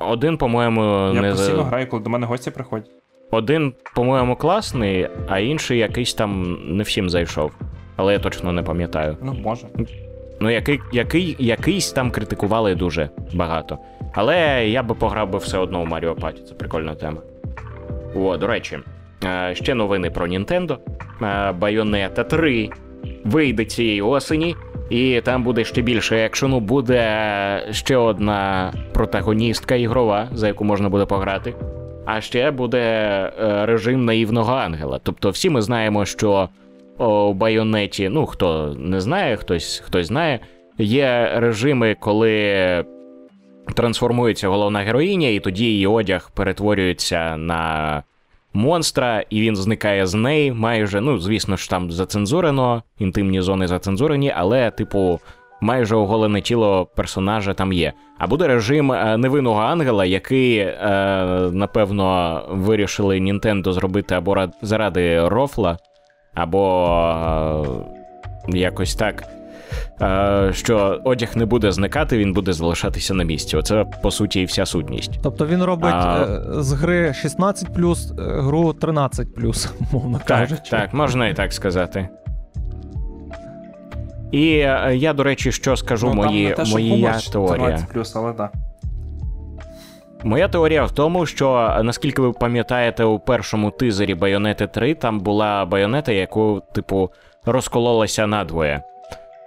Один, 0.00 0.36
по-моєму, 0.38 0.82
Я 1.14 1.20
не 1.20 1.30
постійно 1.30 1.62
граю, 1.62 1.88
коли 1.88 2.02
до 2.02 2.10
мене 2.10 2.26
гості 2.26 2.50
приходять. 2.50 2.90
Один, 3.30 3.72
по-моєму, 3.94 4.36
класний, 4.36 5.08
а 5.28 5.38
інший 5.38 5.78
якийсь 5.78 6.14
там 6.14 6.58
не 6.76 6.82
всім 6.82 7.10
зайшов. 7.10 7.52
Але 7.96 8.12
я 8.12 8.18
точно 8.18 8.52
не 8.52 8.62
пам'ятаю. 8.62 9.16
Ну, 9.22 9.32
може. 9.32 9.66
Ну, 10.40 10.50
який, 10.50 10.80
який, 10.92 11.36
якийсь 11.38 11.92
там 11.92 12.10
критикували 12.10 12.74
дуже 12.74 13.08
багато. 13.34 13.78
Але 14.14 14.68
я 14.68 14.82
би 14.82 14.94
пограв 14.94 15.30
би 15.30 15.38
все 15.38 15.58
одно 15.58 15.82
у 15.82 15.86
Маріо 15.86 16.14
Паті, 16.14 16.42
це 16.42 16.54
прикольна 16.54 16.94
тема. 16.94 17.20
О, 18.16 18.36
до 18.36 18.46
речі, 18.46 18.78
е, 19.24 19.54
ще 19.54 19.74
новини 19.74 20.10
про 20.10 20.26
Нінтендо. 20.26 20.78
Bayonetta 21.60 22.24
3 22.24 22.70
вийде 23.24 23.64
цієї 23.64 24.02
осені, 24.02 24.56
І 24.90 25.20
там 25.24 25.42
буде 25.42 25.64
ще 25.64 25.82
більше 25.82 26.16
екшену, 26.16 26.60
буде 26.60 27.68
ще 27.70 27.96
одна 27.96 28.72
протагоністка 28.92 29.74
ігрова, 29.74 30.28
за 30.32 30.46
яку 30.46 30.64
можна 30.64 30.88
буде 30.88 31.04
пограти. 31.04 31.54
А 32.04 32.20
ще 32.20 32.50
буде 32.50 32.80
е, 32.80 33.66
режим 33.66 34.04
наївного 34.04 34.52
ангела. 34.52 35.00
Тобто, 35.02 35.30
всі 35.30 35.50
ми 35.50 35.62
знаємо, 35.62 36.04
що 36.04 36.48
у 36.98 37.32
байонеті, 37.32 38.08
ну 38.08 38.26
хто 38.26 38.76
не 38.78 39.00
знає, 39.00 39.36
хтось 39.36 39.82
хтось 39.86 40.06
знає, 40.06 40.40
є 40.78 41.32
режими, 41.36 41.96
коли 42.00 42.84
трансформується 43.74 44.48
головна 44.48 44.78
героїня, 44.78 45.28
і 45.28 45.40
тоді 45.40 45.64
її 45.64 45.86
одяг 45.86 46.30
перетворюється 46.34 47.36
на 47.36 48.02
монстра, 48.54 49.24
і 49.30 49.40
він 49.40 49.56
зникає 49.56 50.06
з 50.06 50.14
неї 50.14 50.52
майже. 50.52 51.00
Ну, 51.00 51.18
звісно 51.18 51.56
ж, 51.56 51.70
там 51.70 51.90
зацензурено, 51.90 52.82
інтимні 52.98 53.40
зони 53.40 53.66
зацензурені, 53.66 54.32
але, 54.36 54.70
типу, 54.70 55.20
майже 55.60 55.96
оголене 55.96 56.40
тіло 56.40 56.86
персонажа 56.96 57.54
там 57.54 57.72
є. 57.72 57.92
А 58.18 58.26
буде 58.26 58.46
режим 58.46 58.92
е, 58.92 59.16
невинного 59.16 59.60
ангела, 59.60 60.04
який, 60.04 60.58
е, 60.58 60.70
напевно, 61.52 62.40
вирішили 62.50 63.20
Нінтендо 63.20 63.72
зробити 63.72 64.14
або 64.14 64.48
заради 64.62 65.28
рофла, 65.28 65.78
або 66.34 66.88
е, 68.48 68.58
якось 68.58 68.94
так. 68.94 69.24
Е, 70.02 70.50
Що 70.52 71.00
одяг 71.04 71.36
не 71.36 71.46
буде 71.46 71.72
зникати, 71.72 72.18
він 72.18 72.32
буде 72.32 72.52
залишатися 72.52 73.14
на 73.14 73.24
місці. 73.24 73.56
Оце 73.56 73.84
по 74.02 74.10
суті 74.10 74.40
і 74.40 74.44
вся 74.44 74.66
сутність. 74.66 75.18
Тобто 75.22 75.46
він 75.46 75.62
робить 75.62 75.94
А- 75.94 76.26
е, 76.58 76.62
з 76.62 76.72
гри 76.72 77.14
16 77.14 77.68
е, 78.18 78.22
гру 78.40 78.72
13 78.72 79.28
мовно 79.92 80.20
кажучи. 80.24 80.70
так, 80.70 80.94
можна 80.94 81.28
і 81.28 81.34
так 81.34 81.52
сказати. 81.52 82.08
І 84.32 84.46
я, 84.92 85.12
до 85.16 85.22
речі, 85.22 85.52
що 85.52 85.76
скажу, 85.76 86.06
Ну, 86.06 86.14
мої, 86.14 86.50
те, 86.50 86.64
що 86.64 86.78
моя 86.78 87.18
теорія. 87.32 87.86
14+, 87.94 88.12
але 88.14 88.32
так. 88.32 88.52
Моя 90.24 90.48
теорія 90.48 90.84
в 90.84 90.90
тому, 90.90 91.26
що 91.26 91.78
наскільки 91.82 92.22
ви 92.22 92.32
пам'ятаєте, 92.32 93.04
у 93.04 93.18
першому 93.18 93.70
тизері 93.70 94.14
Байонети 94.14 94.66
3 94.66 94.94
там 94.94 95.20
була 95.20 95.64
байонета, 95.64 96.12
яку, 96.12 96.62
типу, 96.74 97.10
розкололася 97.44 98.26
надвоє. 98.26 98.82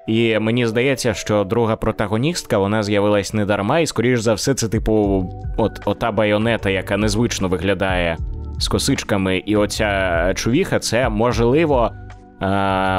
І 0.08 0.40
мені 0.40 0.68
здається, 0.68 1.14
що 1.14 1.44
друга 1.44 1.76
протагоністка 1.76 2.58
вона 2.58 2.84
з'явилась 2.84 3.34
не 3.34 3.46
дарма, 3.46 3.80
і 3.80 3.86
скоріш 3.86 4.20
за 4.20 4.34
все, 4.34 4.54
це, 4.54 4.68
типу, 4.68 5.26
от 5.58 5.80
ота 5.86 6.12
байонета, 6.12 6.70
яка 6.70 6.98
незвично 6.98 7.48
виглядає 7.48 8.18
з 8.60 8.68
косичками, 8.68 9.38
і 9.38 9.56
оця 9.56 10.34
чувіха, 10.36 10.80
це 10.80 11.10
можливо 11.10 11.92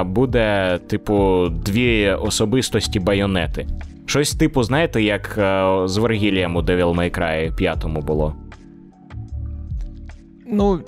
буде, 0.04 0.78
типу, 0.86 1.48
дві 1.48 2.11
особистості 2.11 3.00
байонети. 3.00 3.66
Щось 4.06 4.34
типу, 4.34 4.62
знаєте, 4.62 5.02
як 5.02 5.38
е, 5.38 5.64
з 5.84 5.96
Вергілієм 5.96 6.56
у 6.56 6.61
Devil 6.62 6.94
May 6.94 7.18
Cry 7.18 7.56
5 7.56 7.86
було. 7.86 8.34
Ну, 10.46 10.80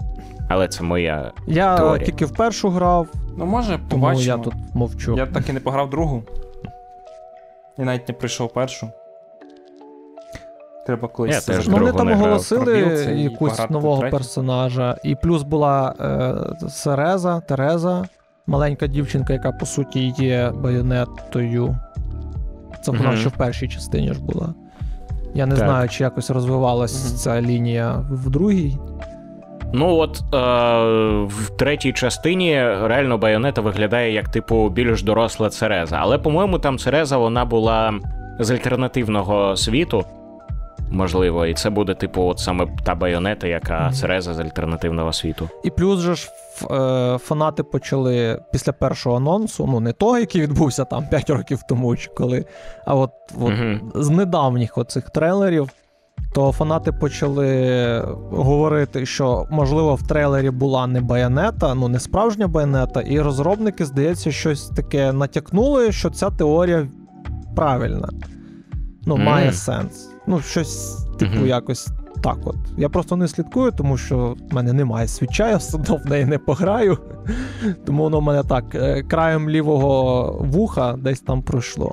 Але 0.48 0.68
це 0.68 0.84
моя. 0.84 1.32
я 1.46 1.76
Теорія. 1.76 2.06
тільки 2.06 2.24
в 2.24 2.36
першу 2.36 2.68
грав, 2.68 3.08
Ну, 3.36 3.46
може, 3.46 3.78
тому 3.88 4.02
побачимо. 4.02 4.24
я 4.24 4.38
тут 4.38 4.54
мовчу. 4.74 5.16
Я 5.16 5.26
так 5.26 5.48
і 5.48 5.52
не 5.52 5.60
пограв 5.60 5.90
другу. 5.90 6.22
І 7.78 7.82
навіть 7.82 8.08
не 8.08 8.14
прийшов 8.14 8.52
першу. 8.52 8.88
Треба 10.86 11.08
колись. 11.08 11.48
Я 11.48 11.54
теж 11.54 11.66
Ну, 11.68 11.72
вони 11.72 11.84
другу 11.84 11.98
там 11.98 12.06
не 12.06 12.14
грав. 12.14 12.26
оголосили 12.26 12.64
Пробіл 12.64 13.08
і 13.18 13.22
якусь 13.22 13.50
пограти 13.50 13.72
нового 13.72 14.00
третю. 14.00 14.16
персонажа. 14.16 14.96
І 15.04 15.14
плюс 15.14 15.42
була 15.42 15.94
е, 16.62 16.68
Сереза, 16.68 17.40
Тереза, 17.40 18.04
маленька 18.46 18.86
дівчинка, 18.86 19.32
яка 19.32 19.52
по 19.52 19.66
суті 19.66 20.14
є 20.18 20.52
байонетою. 20.56 21.76
Це 22.82 22.90
вона 22.90 23.08
Мгм. 23.08 23.16
ще 23.16 23.28
в 23.28 23.32
першій 23.32 23.68
частині 23.68 24.12
ж 24.14 24.22
була. 24.22 24.54
Я 25.34 25.46
не 25.46 25.56
Так. 25.56 25.64
знаю, 25.64 25.88
чи 25.88 26.04
якось 26.04 26.30
розвивалась 26.30 27.04
Мгм. 27.08 27.16
ця 27.16 27.40
лінія 27.42 28.04
в 28.10 28.30
другій. 28.30 28.78
Ну 29.72 29.96
от 29.96 30.20
е, 30.34 30.38
в 31.24 31.50
третій 31.58 31.92
частині 31.92 32.54
реально 32.62 33.18
Байонета 33.18 33.60
виглядає 33.60 34.12
як, 34.12 34.28
типу, 34.28 34.68
більш 34.68 35.02
доросла 35.02 35.50
Цереза. 35.50 35.96
Але, 36.00 36.18
по-моєму, 36.18 36.58
там 36.58 36.78
Цереза 36.78 37.16
вона 37.16 37.44
була 37.44 37.94
з 38.38 38.50
альтернативного 38.50 39.56
світу. 39.56 40.04
Можливо, 40.92 41.46
і 41.46 41.54
це 41.54 41.70
буде, 41.70 41.94
типу, 41.94 42.22
от 42.22 42.38
саме 42.38 42.66
та 42.84 42.94
байонета, 42.94 43.46
яка. 43.46 43.90
Цереза 43.92 44.34
з 44.34 44.40
альтернативного 44.40 45.12
світу. 45.12 45.48
І 45.64 45.70
плюс 45.70 46.00
же 46.00 46.14
ж 46.14 46.30
е, 46.70 47.18
фанати 47.18 47.62
почали 47.62 48.42
після 48.52 48.72
першого 48.72 49.16
анонсу, 49.16 49.66
ну 49.66 49.80
не 49.80 49.92
того, 49.92 50.18
який 50.18 50.42
відбувся 50.42 50.84
там 50.84 51.08
5 51.08 51.30
років 51.30 51.60
тому, 51.68 51.96
чи 51.96 52.10
коли, 52.16 52.44
а 52.86 52.94
от, 52.94 53.10
от 53.40 53.50
Мгм. 53.50 53.92
з 53.94 54.10
недавніх 54.10 54.78
оцих 54.78 55.10
трейлерів, 55.10 55.70
то 56.32 56.52
фанати 56.52 56.92
почали 56.92 58.04
говорити, 58.30 59.06
що 59.06 59.46
можливо 59.50 59.94
в 59.94 60.02
трейлері 60.02 60.50
була 60.50 60.86
не 60.86 61.00
байонета, 61.00 61.74
ну 61.74 61.88
не 61.88 62.00
справжня 62.00 62.46
байонета, 62.48 63.00
і 63.00 63.20
розробники, 63.20 63.84
здається, 63.84 64.32
щось 64.32 64.68
таке 64.68 65.12
натякнули, 65.12 65.92
що 65.92 66.10
ця 66.10 66.30
теорія 66.30 66.88
правильна. 67.56 68.08
Ну, 69.06 69.14
Мгм. 69.16 69.24
має 69.24 69.52
сенс. 69.52 70.10
Ну, 70.26 70.40
щось, 70.40 71.06
типу, 71.18 71.34
Мгм. 71.36 71.46
якось 71.46 71.88
так 72.22 72.36
от. 72.44 72.56
Я 72.78 72.88
просто 72.88 73.16
не 73.16 73.28
слідкую, 73.28 73.70
тому 73.72 73.96
що 73.96 74.36
в 74.50 74.54
мене 74.54 74.72
немає 74.72 75.08
свіча, 75.08 75.50
я 75.50 75.56
все 75.56 75.76
одно 75.76 75.96
в 76.04 76.10
неї 76.10 76.24
не 76.24 76.38
пограю. 76.38 76.98
Тому 77.86 78.02
воно 78.02 78.20
в 78.20 78.22
мене 78.22 78.42
так, 78.42 78.64
е, 78.74 79.02
краєм 79.02 79.50
лівого 79.50 80.32
вуха 80.40 80.94
десь 80.98 81.20
там 81.20 81.42
пройшло. 81.42 81.92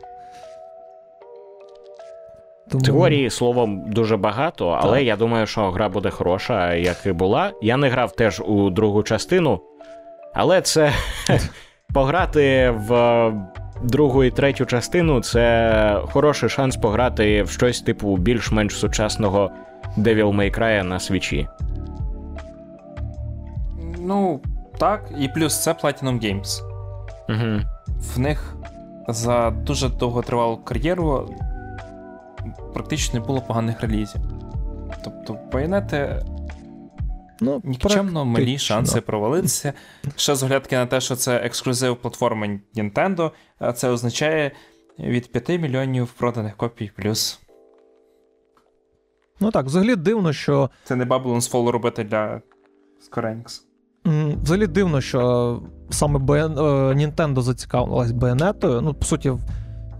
Тому... 2.72 2.84
Теорії 2.84 3.30
словом 3.30 3.92
дуже 3.92 4.18
багато, 4.18 4.70
але 4.70 4.98
Так. 4.98 5.08
я 5.08 5.16
думаю, 5.16 5.48
що 5.48 5.72
гра 5.72 5.90
буде 5.90 6.10
хороша, 6.10 6.74
як 6.74 7.06
і 7.06 7.12
була. 7.12 7.52
Я 7.62 7.78
не 7.78 7.90
грав 7.90 8.12
теж 8.12 8.42
у 8.46 8.70
другу 8.70 9.04
частину, 9.04 9.62
але 10.34 10.62
це 10.62 10.92
пограти 11.94 12.70
в 12.70 13.32
другу 13.84 14.24
і 14.24 14.32
третю 14.32 14.66
частину 14.66 15.22
це 15.22 16.02
хороший 16.12 16.50
шанс 16.50 16.76
пограти 16.76 17.44
в 17.44 17.50
щось 17.50 17.82
типу 17.82 18.18
більш-менш 18.18 18.76
сучасного 18.76 19.52
Devil 19.98 20.36
May 20.36 20.60
Cry 20.60 20.84
на 20.84 21.00
свічі. 21.00 21.48
Ну, 24.00 24.40
так, 24.78 25.12
і 25.20 25.28
плюс 25.28 25.64
це 25.64 25.72
Platinum 25.72 26.24
Games. 26.24 26.62
Угу. 27.30 27.62
В 28.16 28.20
них 28.20 28.56
за 29.08 29.50
дуже 29.50 29.90
довготривалу 29.90 30.58
кар'єру 30.58 31.30
практично 32.74 33.20
не 33.20 33.26
було 33.26 33.42
поганих 33.42 33.82
релізів. 33.82 34.22
Тобто, 35.04 35.40
байонети 35.52 36.26
ну, 37.42 37.62
нікчемно 37.64 38.26
малі 38.26 38.58
шанси 38.58 39.02
провалитися. 39.02 39.74
Ще 40.16 40.36
з 40.36 40.44
оглядки 40.44 40.76
на 40.76 40.86
те, 40.86 41.02
що 41.02 41.16
це 41.16 41.38
ексклюзив 41.38 41.96
платформи 41.96 42.60
Nintendo, 42.76 43.32
а 43.60 43.74
це 43.74 43.90
означає 43.90 44.52
від 45.00 45.32
5 45.32 45.50
мільйонів 45.62 46.08
проданих 46.08 46.56
копій 46.58 46.92
плюс. 46.96 47.40
Ну 49.40 49.52
так, 49.52 49.66
взагалі 49.66 49.96
дивно, 49.96 50.34
що 50.34 50.70
Це 50.84 50.96
не 50.96 51.06
Babylon's 51.06 51.52
Fall 51.52 51.70
робити 51.70 52.04
для 52.04 52.42
Square 53.10 53.44
Enix. 53.44 53.62
взагалі 54.44 54.68
дивно, 54.68 55.02
що 55.02 55.62
саме 55.90 56.20
е, 56.20 56.48
Nintendo 56.94 57.42
зацікавилась 57.42 58.12
байонетою. 58.12 58.82
Ну, 58.82 58.94
по 58.94 59.06
суті, 59.06 59.34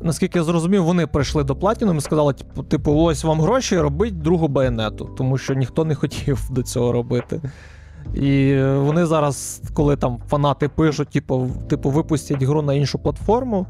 наскільки 0.02 0.40
я 0.40 0.44
зрозумів, 0.44 0.84
вони 0.84 1.08
прийшли 1.08 1.44
до 1.44 1.54
Platinum 1.54 1.98
і 1.98 2.02
сказали, 2.02 2.34
типу, 2.34 2.64
типу, 2.64 2.94
ось 2.96 3.24
вам 3.24 3.42
гроші, 3.42 3.80
робіть 3.80 4.22
другу 4.22 4.48
байонету, 4.48 5.06
тому 5.18 5.38
що 5.38 5.54
ніхто 5.54 5.86
не 5.86 5.96
хотів 5.96 6.48
до 6.52 6.64
цього 6.64 6.92
робити. 6.92 7.42
І 8.14 8.58
вони 8.62 9.06
зараз, 9.06 9.62
коли 9.74 9.96
там 9.96 10.20
фанати 10.30 10.70
пишуть, 10.70 11.10
типу, 11.10 11.50
типу, 11.70 11.90
випустять 11.90 12.44
гру 12.44 12.62
на 12.62 12.74
іншу 12.74 13.00
платформу, 13.00 13.68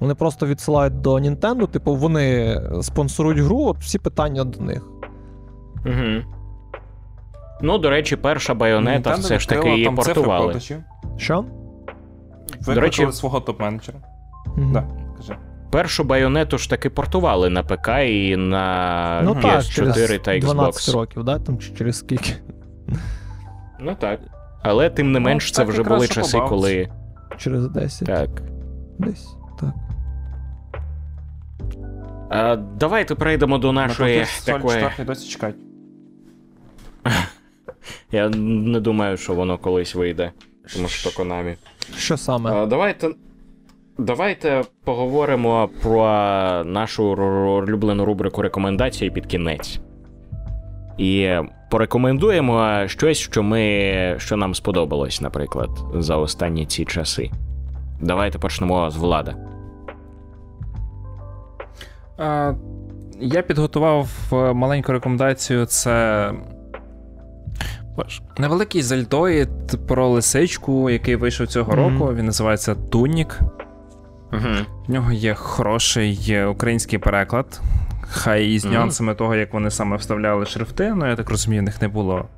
вони 0.00 0.14
просто 0.14 0.46
відсилають 0.46 1.00
до 1.00 1.14
Nintendo, 1.14 1.66
типу, 1.68 1.94
вони 1.94 2.60
спонсорують 2.82 3.38
гру, 3.38 3.62
от 3.62 3.78
всі 3.78 3.98
питання 3.98 4.44
до 4.44 4.60
них. 4.60 4.88
Угу. 5.86 6.24
Ну, 7.62 7.78
до 7.78 7.90
речі, 7.90 8.16
перша 8.16 8.54
байонета 8.54 9.14
все 9.14 9.38
ж 9.38 9.48
таки 9.48 9.70
її 9.70 9.90
портували. 9.90 10.60
Що? 11.16 11.44
Викликали 12.50 12.80
речі- 12.80 13.12
свого 13.12 13.38
топ-менеджера. 13.38 13.94
Мгм. 14.56 14.72
Да, 14.72 14.84
кажи. 15.16 15.36
Першу 15.70 16.04
байонету 16.04 16.58
ж 16.58 16.70
таки 16.70 16.90
портували 16.90 17.50
на 17.50 17.62
ПК 17.62 17.88
і 18.08 18.36
на 18.36 19.20
Ну 19.24 19.34
так, 19.34 19.60
PS4 19.60 19.72
через 19.72 20.20
та 20.24 20.38
12 20.38 20.88
Xbox. 20.88 20.92
років, 20.98 21.24
да? 21.24 21.38
Там 21.38 21.58
чи 21.58 21.72
через 21.74 21.98
скільки? 21.98 22.32
Ну 23.80 23.96
так. 24.00 24.20
Але 24.62 24.90
тим 24.90 25.12
не 25.12 25.18
Ну, 25.18 25.24
менш, 25.24 25.52
це 25.52 25.64
вже 25.64 25.82
були 25.82 26.08
часи, 26.08 26.38
коли. 26.48 26.88
Через 27.38 27.68
10. 27.68 28.06
Так. 28.08 28.30
Десь. 28.98 29.28
Так. 29.60 29.74
А, 32.30 32.56
давайте 32.56 33.14
перейдемо 33.14 33.58
до 33.58 33.72
нашої 33.72 34.24
такої. 34.44 34.80
4 34.80 35.04
досі 35.06 35.28
чекають. 35.28 35.56
Я 38.12 38.28
не 38.28 38.80
думаю, 38.80 39.16
що 39.16 39.34
воно 39.34 39.58
колись 39.58 39.94
вийде. 39.94 40.32
Тому 40.74 40.88
що 40.88 41.10
Konami. 41.22 41.56
Що 41.96 42.16
саме? 42.16 42.52
А, 42.52 42.66
давайте. 42.66 43.08
Давайте 44.00 44.62
поговоримо 44.84 45.68
про 45.82 46.04
нашу 46.64 47.04
улюблену 47.04 48.04
рубрику 48.04 48.42
рекомендації 48.42 49.10
під 49.10 49.26
кінець. 49.26 49.80
І 50.98 51.30
порекомендуємо 51.70 52.82
щось, 52.86 53.18
що 53.18 53.42
ми, 53.42 54.14
що 54.18 54.36
нам 54.36 54.54
сподобалось, 54.54 55.20
наприклад, 55.20 55.70
за 55.94 56.16
останні 56.16 56.66
ці 56.66 56.84
часи. 56.84 57.30
Давайте 58.00 58.38
почнемо 58.38 58.90
з 58.90 58.96
влада. 58.96 59.34
Я 63.20 63.42
підготував 63.42 64.08
е, 64.32 64.52
маленьку 64.52 64.92
рекомендацію. 64.92 65.66
Це 65.66 66.32
невеликий 68.38 68.82
зальдоїд 68.82 69.48
про 69.88 70.08
лисичку, 70.08 70.90
який 70.90 71.16
вийшов 71.16 71.46
цього 71.46 71.72
Мгм. 71.72 71.98
року. 71.98 72.14
Він 72.14 72.26
називається 72.26 72.74
Тунік. 72.74 73.40
Угу. 74.32 74.66
В 74.86 74.90
нього 74.90 75.12
є 75.12 75.34
хороший 75.34 76.44
український 76.44 76.98
переклад. 76.98 77.60
Хай 78.02 78.46
і 78.52 78.58
з 78.58 78.64
Мгм. 78.64 78.74
нюансами 78.74 79.14
того, 79.14 79.34
як 79.34 79.54
вони 79.54 79.70
саме 79.70 79.96
вставляли 79.96 80.46
шрифти, 80.46 80.94
ну 80.94 81.06
я 81.08 81.16
так 81.16 81.30
розумію, 81.30 81.62
в 81.62 81.64
них 81.64 81.82
не 81.82 81.88
було 81.88 82.28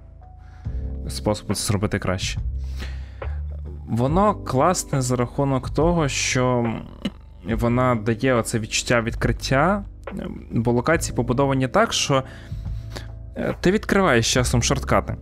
способу 1.09 1.55
це 1.55 1.65
зробити 1.65 1.99
краще. 1.99 2.41
Воно 3.89 4.35
класне 4.35 5.03
за 5.03 5.17
рахунок 5.17 5.71
того, 5.71 6.09
що 6.09 6.75
вона 7.45 7.95
дає 7.95 8.35
оце 8.35 8.59
відчуття 8.59 9.01
відкриття, 9.01 9.85
бо 10.51 10.73
локації 10.73 11.17
побудовані 11.17 11.69
так, 11.69 11.93
що 11.93 12.23
е, 13.37 13.55
ти 13.61 13.71
відкриваєш 13.71 14.33
часом 14.33 14.63
шорткати. 14.63 15.17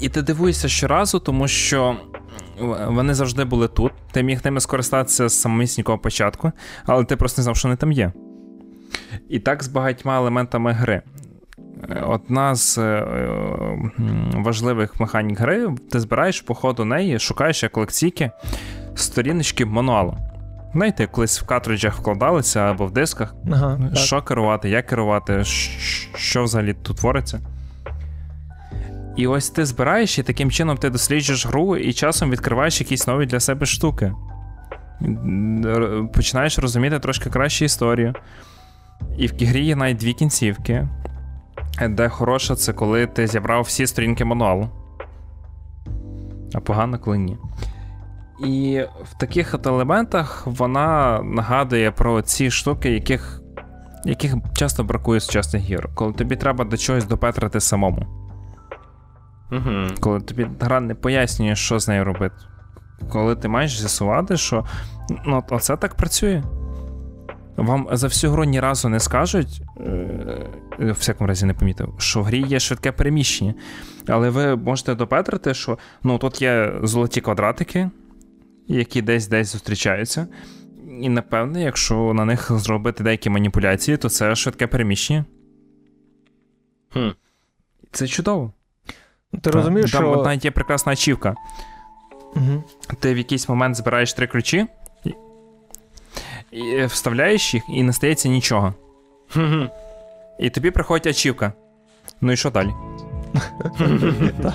І 0.00 0.08
ти 0.08 0.22
дивуєшся 0.22 0.68
щоразу, 0.68 1.18
тому 1.18 1.48
що 1.48 1.96
вони 2.88 3.14
завжди 3.14 3.44
були 3.44 3.68
тут. 3.68 3.92
Ти 4.12 4.22
міг 4.22 4.40
ними 4.44 4.60
скористатися 4.60 5.28
з 5.28 5.40
самісінького 5.40 5.98
початку, 5.98 6.52
але 6.86 7.04
ти 7.04 7.16
просто 7.16 7.40
не 7.40 7.44
знав, 7.44 7.56
що 7.56 7.68
вони 7.68 7.76
там 7.76 7.92
є. 7.92 8.12
І 9.28 9.38
так 9.38 9.62
з 9.62 9.68
багатьма 9.68 10.16
елементами 10.16 10.72
гри. 10.72 11.02
Одна 12.06 12.54
з 12.54 12.78
е, 12.78 13.06
важливих 14.34 15.00
механік 15.00 15.40
гри, 15.40 15.68
ти 15.90 16.00
збираєш 16.00 16.40
по 16.40 16.54
ходу 16.54 16.84
неї, 16.84 17.18
шукаєш 17.18 17.62
як 17.62 17.76
лекційки 17.76 18.30
сторіночки 18.94 19.64
мануалу. 19.64 20.16
Знаєте, 20.74 21.06
колись 21.06 21.42
в 21.42 21.46
картриджах 21.46 21.96
вкладалися 21.98 22.60
або 22.60 22.86
в 22.86 22.90
дисках, 22.90 23.34
Ага, 23.52 23.80
так. 23.88 23.96
що 23.96 24.22
керувати, 24.22 24.68
як 24.70 24.86
керувати, 24.86 25.44
що 26.14 26.44
взагалі 26.44 26.74
тут 26.74 26.96
твориться. 26.96 27.40
І 29.16 29.26
ось 29.26 29.50
ти 29.50 29.64
збираєш, 29.66 30.18
і 30.18 30.22
таким 30.22 30.50
чином 30.50 30.76
ти 30.76 30.90
досліджуєш 30.90 31.46
гру 31.46 31.76
і 31.76 31.92
часом 31.92 32.30
відкриваєш 32.30 32.80
якісь 32.80 33.06
нові 33.06 33.26
для 33.26 33.40
себе 33.40 33.66
штуки. 33.66 34.12
Починаєш 36.14 36.58
розуміти 36.58 36.98
трошки 36.98 37.30
краще 37.30 37.64
історію. 37.64 38.14
І 39.18 39.26
в 39.26 39.32
грі 39.40 39.64
є 39.64 39.76
навіть 39.76 39.96
дві 39.96 40.12
кінцівки, 40.12 40.88
де 41.88 42.08
хороше 42.08 42.54
це 42.54 42.72
коли 42.72 43.06
ти 43.06 43.26
зібрав 43.26 43.62
всі 43.62 43.86
сторінки 43.86 44.24
мануалу. 44.24 44.68
А 46.54 46.60
погано, 46.60 46.98
коли 46.98 47.18
ні. 47.18 47.38
І 48.44 48.84
в 49.04 49.18
таких 49.18 49.54
от 49.54 49.66
елементах 49.66 50.46
вона 50.46 51.20
нагадує 51.22 51.90
про 51.90 52.22
ці 52.22 52.50
штуки, 52.50 52.90
яких, 52.90 53.42
яких 54.04 54.34
часто 54.54 54.84
бракує 54.84 55.20
сучасних 55.20 55.62
гір, 55.62 55.88
коли 55.94 56.12
тобі 56.12 56.36
треба 56.36 56.64
до 56.64 56.76
чогось 56.76 57.04
допетрити 57.04 57.60
самому. 57.60 58.21
Угу. 59.52 59.86
Коли 60.00 60.20
тобі 60.20 60.46
гра 60.60 60.80
не 60.80 60.94
пояснює, 60.94 61.56
що 61.56 61.78
з 61.78 61.88
нею 61.88 62.04
робити. 62.04 62.34
Коли 63.08 63.36
ти 63.36 63.48
маєш 63.48 63.78
з'ясувати, 63.78 64.36
що 64.36 64.64
ну, 65.26 65.44
оце 65.50 65.76
так 65.76 65.94
працює. 65.94 66.42
Вам 67.56 67.88
за 67.92 68.06
всю 68.06 68.32
гру 68.32 68.44
ні 68.44 68.60
разу 68.60 68.88
не 68.88 69.00
скажуть, 69.00 69.62
е, 69.80 70.46
в 70.78 70.92
всякому 70.92 71.28
разі 71.28 71.46
не 71.46 71.54
помітив, 71.54 71.94
що 71.98 72.20
в 72.20 72.24
грі 72.24 72.42
є 72.42 72.60
швидке 72.60 72.92
переміщення. 72.92 73.54
Але 74.08 74.30
ви 74.30 74.56
можете 74.56 74.94
допетрити, 74.94 75.54
що 75.54 75.78
ну, 76.02 76.18
тут 76.18 76.42
є 76.42 76.72
золоті 76.82 77.20
квадратики, 77.20 77.90
які 78.68 79.02
десь 79.02 79.28
десь 79.28 79.52
зустрічаються. 79.52 80.26
І 81.00 81.08
напевне, 81.08 81.62
якщо 81.62 82.14
на 82.14 82.24
них 82.24 82.52
зробити 82.52 83.04
деякі 83.04 83.30
маніпуляції, 83.30 83.96
то 83.96 84.08
це 84.08 84.34
швидке 84.34 84.66
переміщення. 84.66 85.24
Хм. 86.92 87.08
Це 87.92 88.06
чудово. 88.06 88.52
Ти 89.40 89.50
розумієш, 89.50 89.92
Там 89.92 90.02
що. 90.02 90.22
навіть 90.22 90.44
є 90.44 90.50
прекрасна 90.50 90.92
ачівка. 90.92 91.34
Угу. 92.36 92.64
Ти 93.00 93.14
в 93.14 93.18
якийсь 93.18 93.48
момент 93.48 93.76
збираєш 93.76 94.12
три 94.12 94.26
ключі, 94.26 94.66
і, 96.50 96.84
вставляєш 96.84 97.54
їх, 97.54 97.62
і 97.68 97.82
не 97.82 97.92
стається 97.92 98.28
нічого. 98.28 98.74
І 100.40 100.50
тобі 100.50 100.70
приходить 100.70 101.06
ачівка. 101.06 101.52
Ну 102.20 102.32
і 102.32 102.36
що 102.36 102.50
далі? 102.50 102.70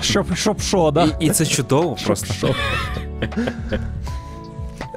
Щоб, 0.34 0.60
що, 0.60 0.90
да? 0.90 1.08
І 1.20 1.30
це 1.30 1.46
чудово 1.46 1.96
просто. 2.06 2.54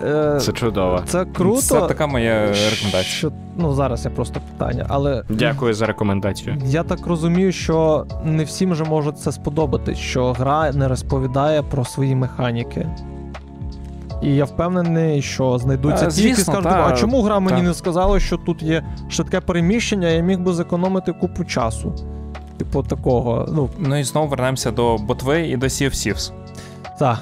Е, 0.06 0.38
Це 0.41 0.52
чудово. 0.52 1.02
Це 1.06 1.26
круто. 1.26 1.62
Це 1.62 1.82
така 1.82 2.08
моя 2.08 2.45
рекомендація. 2.47 3.04
Що, 3.04 3.32
ну, 3.58 3.74
зараз 3.74 4.06
я 4.06 4.12
просто 4.12 4.39
питання, 4.52 4.86
але 4.89 5.24
Дякую 5.30 5.74
за 5.74 5.86
рекомендацію. 5.86 6.58
я 6.66 6.84
так 6.84 7.08
розумію, 7.08 7.52
що 7.52 8.06
не 8.26 8.43
всім 8.43 8.76
же 8.76 8.84
може 8.84 9.12
це 9.12 9.32
сподобатись, 9.32 9.97
що 9.97 10.32
гра 10.34 10.72
не 10.72 10.88
розповідає 10.88 11.64
про 11.64 11.86
свої 11.86 12.16
механіки. 12.16 12.88
І 14.24 14.36
я 14.36 14.45
впевнений, 14.45 15.22
що 15.22 15.58
знайдуться 15.58 16.06
А, 16.08 16.10
ті, 16.12 16.24
які 16.24 16.41
скажуть, 16.41 16.64
та, 16.64 16.88
а 16.88 16.91
чому 16.91 17.22
гра 17.22 17.39
мені 17.39 17.58
та. 17.58 17.64
не 17.68 17.74
сказала, 17.74 18.20
що 18.20 18.38
тут 18.38 18.64
є 18.64 18.84
швидке 19.10 19.39
переміщення, 19.39 20.08
я 20.08 20.22
міг 20.22 20.39
би 20.39 20.54
зекономити 20.54 21.14
купу 21.14 21.43
часу. 21.45 21.93
Типу 22.58 22.84
такого. 22.84 23.45
Ну, 23.54 23.70
Ну 23.80 23.97
і 23.99 24.04
знову 24.04 24.28
вернемося 24.28 24.72
до 24.72 24.97
ботви 24.97 25.41
і 25.47 25.58
до 25.58 25.66
Sea 25.66 25.86
of 25.86 25.93
Thieves. 25.93 26.32
так, 26.99 27.20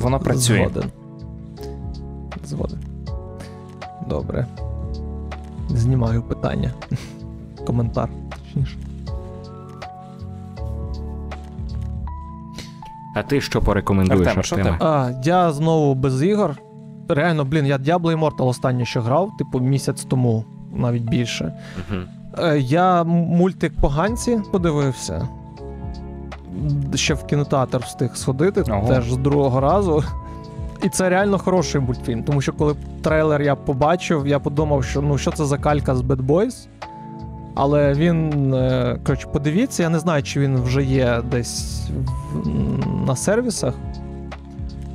Воно 0.00 0.18
працює. 0.20 0.68
Згоден. 0.72 0.90
Згоден. 2.44 2.78
Добре. 4.08 4.46
Знімаю 5.68 6.22
питання. 6.22 6.70
Коментар, 7.66 8.08
точніше. 8.30 8.76
А 13.14 13.22
ти 13.22 13.40
що 13.40 13.62
порекомендуєш, 13.62 14.26
Артеме, 14.26 14.42
що 14.42 14.56
Артеме? 14.56 14.78
ти? 14.78 14.84
А, 14.84 15.10
я 15.24 15.52
знову 15.52 15.94
без 15.94 16.22
ігор. 16.22 16.56
Реально, 17.08 17.44
блін, 17.44 17.66
я 17.66 17.76
Diablo 17.78 18.18
Immortal 18.18 18.46
останнє 18.46 18.84
що 18.84 19.00
грав, 19.02 19.36
типу 19.38 19.60
місяць 19.60 20.04
тому, 20.04 20.44
навіть 20.74 21.02
більше. 21.02 21.52
Е, 22.38 22.58
Я 22.58 23.04
мультик 23.04 23.72
поганці 23.80 24.40
подивився. 24.52 25.28
Ще 26.94 27.14
в 27.14 27.26
кінотеатр 27.26 27.78
встиг 27.78 28.16
сходити, 28.16 28.64
Ого. 28.70 28.88
теж 28.88 29.12
з 29.12 29.16
другого 29.16 29.60
разу. 29.60 30.04
І 30.82 30.88
це 30.88 31.08
реально 31.08 31.38
хороший 31.38 31.80
мультфільм, 31.80 32.22
тому 32.22 32.40
що 32.40 32.52
коли 32.52 32.74
трейлер 33.02 33.42
я 33.42 33.54
побачив, 33.54 34.26
я 34.26 34.38
подумав, 34.38 34.84
що 34.84 35.02
ну 35.02 35.18
що 35.18 35.30
це 35.30 35.44
за 35.44 35.58
калька 35.58 35.94
з 35.94 36.00
Bad 36.00 36.26
Boys. 36.26 36.66
Але 37.54 37.94
він, 37.94 38.54
е, 38.54 38.98
коротше, 39.06 39.28
подивіться, 39.32 39.82
я 39.82 39.88
не 39.88 39.98
знаю, 39.98 40.22
чи 40.22 40.40
він 40.40 40.56
вже 40.56 40.84
є 40.84 41.22
десь 41.30 41.88
в, 42.32 43.06
на 43.06 43.16
сервісах. 43.16 43.74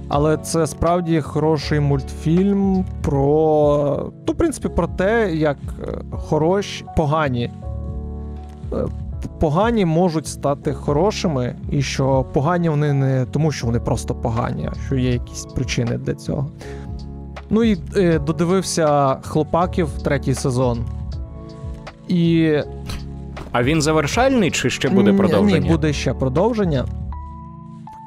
Але 0.07 0.37
це 0.37 0.67
справді 0.67 1.21
хороший 1.21 1.79
мультфільм 1.79 2.85
про. 3.01 4.11
Ну, 4.27 4.33
в 4.33 4.37
принципі, 4.37 4.69
про 4.69 4.87
те, 4.87 5.35
як 5.35 5.57
е, 5.83 5.97
хороші, 6.11 6.85
погані. 6.97 7.51
Погані 9.39 9.85
можуть 9.85 10.27
стати 10.27 10.73
хорошими, 10.73 11.55
і 11.71 11.81
що 11.81 12.25
погані 12.33 12.69
вони 12.69 12.93
не 12.93 13.25
тому, 13.25 13.51
що 13.51 13.65
вони 13.65 13.79
просто 13.79 14.15
погані, 14.15 14.69
а 14.71 14.85
що 14.85 14.95
є 14.95 15.11
якісь 15.11 15.45
причини 15.45 15.97
для 15.97 16.13
цього. 16.13 16.49
Ну 17.49 17.63
і 17.63 17.77
е, 17.97 18.19
додивився 18.19 19.15
хлопаків 19.21 19.89
третій 20.03 20.33
сезон. 20.33 20.85
І 22.07 22.53
А 23.51 23.63
він 23.63 23.81
завершальний 23.81 24.51
чи 24.51 24.69
ще 24.69 24.89
буде 24.89 25.13
продовження? 25.13 25.59
Ні, 25.59 25.69
буде 25.69 25.93
ще 25.93 26.13
продовження. 26.13 26.85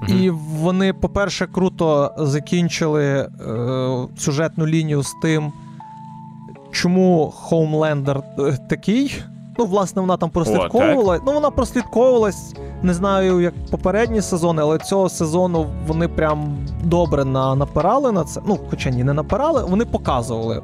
Мгм. 0.02 0.22
І 0.22 0.30
вони, 0.30 0.92
по-перше, 0.92 1.46
круто 1.46 2.14
закінчили 2.18 3.04
е, 3.04 3.28
сюжетну 4.16 4.66
лінію 4.66 5.02
з 5.02 5.14
тим, 5.22 5.52
чому 6.70 7.32
Хоумлендер 7.34 8.22
такий. 8.68 9.22
Ну, 9.58 9.64
власне, 9.64 10.00
вона 10.02 10.16
там 10.16 10.30
прослідковувала. 10.30 11.20
ну, 11.26 11.32
вона 11.32 11.50
прослідковувалась, 11.50 12.54
не 12.82 12.94
знаю, 12.94 13.40
як 13.40 13.54
попередні 13.70 14.22
сезони, 14.22 14.62
але 14.62 14.78
цього 14.78 15.08
сезону 15.08 15.66
вони 15.86 16.08
прям 16.08 16.56
добре 16.84 17.24
на, 17.24 17.54
напирали 17.54 18.12
на 18.12 18.24
це. 18.24 18.40
Ну, 18.46 18.58
хоча 18.70 18.90
ні, 18.90 19.04
не 19.04 19.12
напирали, 19.12 19.64
вони 19.64 19.84
показували. 19.84 20.62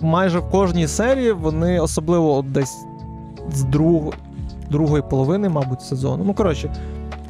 Майже 0.00 0.38
в 0.38 0.50
кожній 0.50 0.86
серії 0.86 1.32
вони, 1.32 1.80
особливо 1.80 2.42
десь 2.42 2.78
з 3.52 3.62
друг, 3.62 4.02
другої 4.70 5.02
половини, 5.10 5.48
мабуть, 5.48 5.82
сезону. 5.82 6.24
Ну, 6.24 6.34
коротше, 6.34 6.74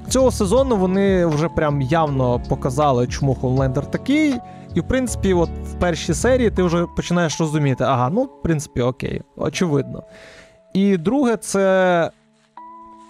цього 0.09 0.31
сезону 0.31 0.77
вони 0.77 1.27
вже 1.27 1.49
прям 1.49 1.83
явно 1.83 2.41
показали, 2.49 3.07
чому 3.07 3.35
Хоумлендер 3.35 3.87
такий. 3.87 4.35
І, 4.75 4.81
в 4.81 4.89
принципі, 4.89 5.35
от 5.35 5.51
в 5.65 5.75
першій 5.75 6.15
серії 6.15 6.51
ти 6.51 6.63
вже 6.63 6.87
починаєш 6.97 7.41
розуміти, 7.41 7.85
ага, 7.85 8.11
ну, 8.11 8.23
в 8.23 8.43
принципі, 8.43 8.81
окей, 8.81 9.23
очевидно. 9.37 10.03
І 10.75 10.97
друге, 10.97 11.37
це 11.37 12.11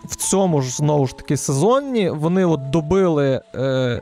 в 0.04 0.16
цьому 0.16 0.62
ж 0.62 0.76
знову 0.76 1.06
ж 1.06 1.16
таки 1.16 1.36
сезоні 1.36 2.10
вони 2.10 2.44
от 2.44 2.70
добили 2.70 3.42
е, 3.54 4.00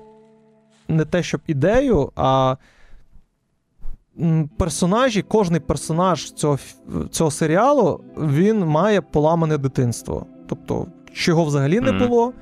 не 0.88 1.04
те, 1.04 1.22
щоб 1.22 1.40
ідею, 1.46 2.12
а 2.16 2.56
персонажі, 4.56 5.22
кожний 5.22 5.60
персонаж 5.60 6.32
цього 6.32 6.58
цього 7.10 7.30
серіалу 7.30 8.00
він 8.16 8.66
має 8.66 9.00
поламане 9.00 9.58
дитинство. 9.58 10.26
Тобто, 10.48 10.86
чи 11.12 11.30
його 11.30 11.44
взагалі 11.44 11.80
не 11.80 11.92
було, 11.92 12.32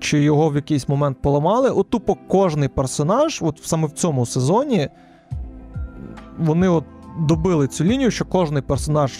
чи 0.00 0.22
його 0.22 0.48
в 0.48 0.54
якийсь 0.54 0.88
момент 0.88 1.22
поламали. 1.22 1.70
От 1.70 1.90
тупо 1.90 2.16
кожний 2.28 2.68
персонаж, 2.68 3.38
от 3.42 3.60
саме 3.62 3.86
в 3.86 3.90
цьому 3.90 4.26
сезоні, 4.26 4.88
вони 6.38 6.68
от 6.68 6.84
добили 7.18 7.68
цю 7.68 7.84
лінію, 7.84 8.10
що 8.10 8.24
кожний 8.24 8.62
персонаж 8.62 9.12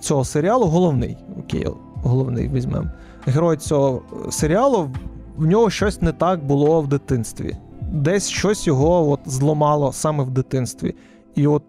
цього 0.00 0.24
серіалу 0.24 0.66
головний. 0.66 1.16
Окей, 1.38 1.66
головний 1.94 2.48
візьмемо. 2.48 2.90
Герой 3.26 3.56
цього 3.56 4.02
серіалу, 4.30 4.90
в 5.36 5.46
нього 5.46 5.70
щось 5.70 6.02
не 6.02 6.12
так 6.12 6.44
було 6.44 6.80
в 6.80 6.88
дитинстві. 6.88 7.56
Десь 7.92 8.28
щось 8.28 8.66
його 8.66 9.10
от 9.10 9.20
зламало 9.26 9.92
саме 9.92 10.24
в 10.24 10.30
дитинстві. 10.30 10.94
І 11.34 11.46
от 11.46 11.62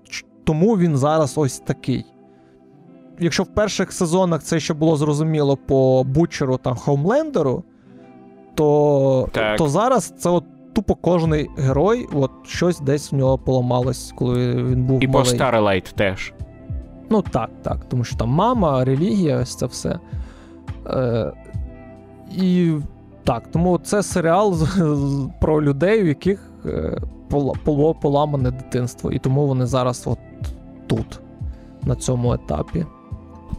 тому 0.43 0.77
він 0.77 0.97
зараз 0.97 1.37
ось 1.37 1.59
такий. 1.59 2.05
Якщо 3.19 3.43
в 3.43 3.47
перших 3.47 3.91
сезонах 3.93 4.43
це 4.43 4.59
ще 4.59 4.73
було 4.73 4.95
зрозуміло 4.95 5.57
по 5.57 6.03
Бучеру 6.03 6.57
та 6.57 6.75
Хоумлендеру, 6.75 7.63
то 8.55 9.29
то 9.57 9.67
зараз 9.67 10.13
це 10.17 10.29
от 10.29 10.43
тупо 10.73 10.95
кожний 10.95 11.49
герой, 11.57 12.07
от 12.13 12.31
щось 12.45 12.79
десь 12.79 13.11
в 13.11 13.15
нього 13.15 13.37
поламалось, 13.37 14.13
коли 14.17 14.63
він 14.63 14.83
був. 14.83 15.03
І 15.03 15.07
малий. 15.07 15.37
по 15.37 15.43
Starlight 15.43 15.93
теж. 15.95 16.33
Ну 17.09 17.21
так, 17.21 17.49
так. 17.61 17.85
Тому 17.89 18.03
що 18.03 18.17
там 18.17 18.29
мама, 18.29 18.85
релігія, 18.85 19.37
ось 19.37 19.55
це 19.55 19.65
все. 19.65 19.99
Е, 20.87 21.31
І 22.37 22.73
так, 23.23 23.43
тому 23.51 23.77
це 23.77 24.03
серіал 24.03 24.57
про 25.41 25.63
людей, 25.63 26.03
у 26.03 26.05
яких 26.05 26.51
е, 26.65 27.01
було 27.65 27.93
поламане 27.93 28.51
дитинство. 28.51 29.11
І 29.11 29.19
тому 29.19 29.47
вони 29.47 29.65
зараз 29.65 30.03
от 30.07 30.19
тут, 30.87 31.19
на 31.83 31.95
цьому 31.95 32.33
етапі. 32.33 32.85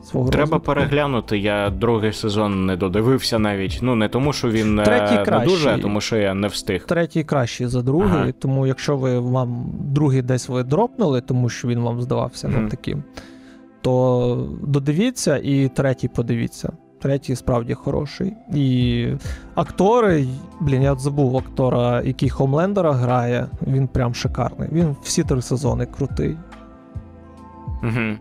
Свого 0.05 0.31
Треба 0.31 0.43
розвитку. 0.45 0.66
переглянути. 0.66 1.39
Я 1.39 1.70
другий 1.70 2.12
сезон 2.12 2.66
не 2.66 2.77
додивився 2.77 3.39
навіть. 3.39 3.79
Ну, 3.83 3.95
не 3.95 4.09
тому, 4.09 4.33
що 4.33 4.51
він 4.51 4.83
Третій 4.85 5.31
не 5.31 5.45
дуже, 5.45 5.70
а 5.70 5.79
тому 5.79 6.01
що 6.01 6.16
я 6.16 6.35
не 6.35 6.49
встиг. 6.49 6.85
Третій 6.87 7.25
кращий 7.25 7.66
за 7.66 7.83
другий, 7.83 8.20
ага. 8.20 8.33
тому 8.33 8.66
якщо 8.66 8.97
ви 8.97 9.19
вам 9.19 9.65
другий 9.81 10.23
десь 10.23 10.49
ви 10.49 10.62
дропнули, 10.62 11.20
тому 11.20 11.49
що 11.49 11.69
він 11.69 11.81
вам 11.81 12.03
здавався 12.03 12.49
mm. 12.49 12.69
таким, 12.69 13.03
то 13.80 14.48
додивіться 14.62 15.40
і 15.44 15.68
третій 15.68 16.09
подивіться. 16.09 16.72
Третій 17.00 17.36
справді 17.36 17.74
хороший. 17.74 18.32
І 18.55 19.06
актори, 19.55 20.26
блін, 20.60 20.82
я 20.82 20.94
забув 20.94 21.36
актора, 21.36 22.02
який 22.02 22.30
Хомлендера 22.30 22.92
грає, 22.92 23.46
він 23.66 23.88
прям 23.88 24.14
шикарний. 24.14 24.68
Він 24.72 24.96
всі 25.02 25.24
три 25.24 25.42
сезони 25.42 25.86
крутий. 25.86 26.36
Угу. 27.82 28.16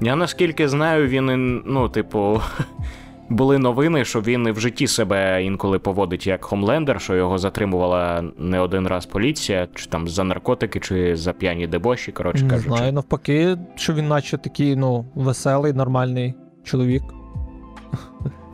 Я 0.00 0.16
наскільки 0.16 0.68
знаю, 0.68 1.08
він, 1.08 1.62
ну, 1.66 1.88
типу, 1.88 2.40
були 3.28 3.58
новини, 3.58 4.04
що 4.04 4.20
він 4.20 4.52
в 4.52 4.60
житті 4.60 4.86
себе 4.86 5.44
інколи 5.44 5.78
поводить 5.78 6.26
як 6.26 6.44
Хомлендер, 6.44 7.00
що 7.00 7.14
його 7.14 7.38
затримувала 7.38 8.24
не 8.38 8.60
один 8.60 8.86
раз 8.86 9.06
поліція, 9.06 9.68
чи 9.74 9.86
там 9.86 10.08
за 10.08 10.24
наркотики, 10.24 10.80
чи 10.80 11.16
за 11.16 11.32
п'яні 11.32 11.66
дебоші, 11.66 12.12
коротше 12.12 12.44
не 12.44 12.50
кажучи. 12.50 12.70
Не 12.70 12.76
знаю, 12.76 12.92
навпаки, 12.92 13.56
що 13.74 13.94
він, 13.94 14.08
наче 14.08 14.38
такий, 14.38 14.76
ну, 14.76 15.06
веселий, 15.14 15.72
нормальний 15.72 16.34
чоловік. 16.64 17.02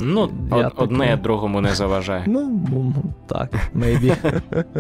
Ну, 0.00 0.30
од, 0.50 0.72
одне 0.76 1.06
таки... 1.06 1.22
другому 1.22 1.60
не 1.60 1.74
заважає. 1.74 2.24
Ну, 2.26 2.94
так, 3.26 3.54
maybe. 3.74 4.16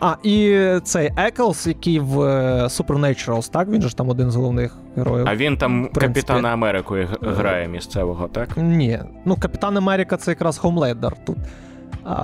А, 0.00 0.16
і 0.22 0.60
цей 0.82 1.12
Еклс, 1.16 1.66
який 1.66 1.98
в 1.98 2.20
е, 2.20 2.64
Supernaturals, 2.64 3.50
так? 3.50 3.68
Він 3.68 3.82
же 3.82 3.88
ж 3.88 3.96
там 3.96 4.08
один 4.08 4.30
з 4.30 4.36
головних 4.36 4.76
героїв. 4.96 5.26
А 5.28 5.36
він 5.36 5.56
там 5.56 5.88
Капітана 5.94 6.48
Америку 6.48 6.96
грає 7.22 7.68
місцевого, 7.68 8.28
так? 8.28 8.48
Ні. 8.56 9.00
Ну, 9.24 9.36
Капітан 9.36 9.76
Америка 9.76 10.16
це 10.16 10.30
якраз 10.30 10.58
Хомлендер 10.58 11.12
тут. 11.24 11.36
А, 12.04 12.14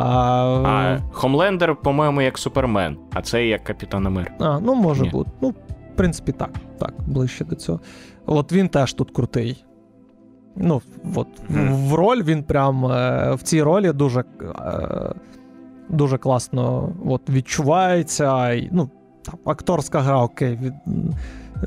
а 0.65 0.99
Хомлендер, 1.13 1.77
по-моєму, 1.77 2.23
як 2.23 2.39
Супермен, 2.39 2.97
а 3.13 3.23
це 3.23 3.47
як 3.47 3.65
Капітан 3.65 4.07
Америка. 4.07 4.35
А, 4.39 4.61
ну 4.61 4.75
може 4.75 5.03
Ні. 5.03 5.11
бути. 5.11 5.31
Ну, 5.41 5.49
в 5.49 5.97
принципі, 5.97 6.33
так. 6.33 6.51
Так, 6.79 6.95
ближче 7.07 7.45
до 7.45 7.57
цього. 7.57 7.81
От 8.27 8.53
він 8.53 8.69
теж 8.69 8.93
тут 8.93 9.11
крутий. 9.11 9.65
Ну, 10.57 10.83
от, 11.15 11.29
mm. 11.51 11.89
в 11.89 11.95
роль 11.95 12.23
він 12.23 12.43
прям 12.43 12.87
е, 12.87 13.35
в 13.35 13.43
цій 13.43 13.63
ролі 13.63 13.93
дуже 13.93 14.21
е, 14.21 14.25
дуже 15.93 16.19
класно 16.19 16.93
от, 17.07 17.31
відчувається. 17.31 18.61
Ну, 18.73 18.91
там, 19.23 19.35
Акторська 19.45 20.01
гра, 20.01 20.23
окей, 20.23 20.59
від, 20.63 20.73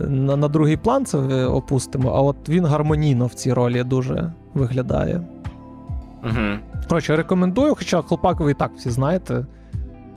на, 0.10 0.36
на 0.36 0.48
другий 0.48 0.78
план 0.78 1.06
це 1.06 1.46
опустимо, 1.46 2.10
а 2.10 2.22
от 2.22 2.50
він 2.50 2.66
гармонійно 2.66 3.26
в 3.26 3.34
цій 3.34 3.54
ролі 3.54 3.84
дуже 3.84 4.32
виглядає. 4.54 5.22
Угу. 6.24 6.60
Коротше, 6.90 7.16
рекомендую, 7.16 7.76
хоча 7.76 8.02
хлопак 8.02 8.40
ви 8.40 8.52
і 8.52 8.54
так 8.54 8.72
всі 8.76 8.90
знаєте. 8.90 9.46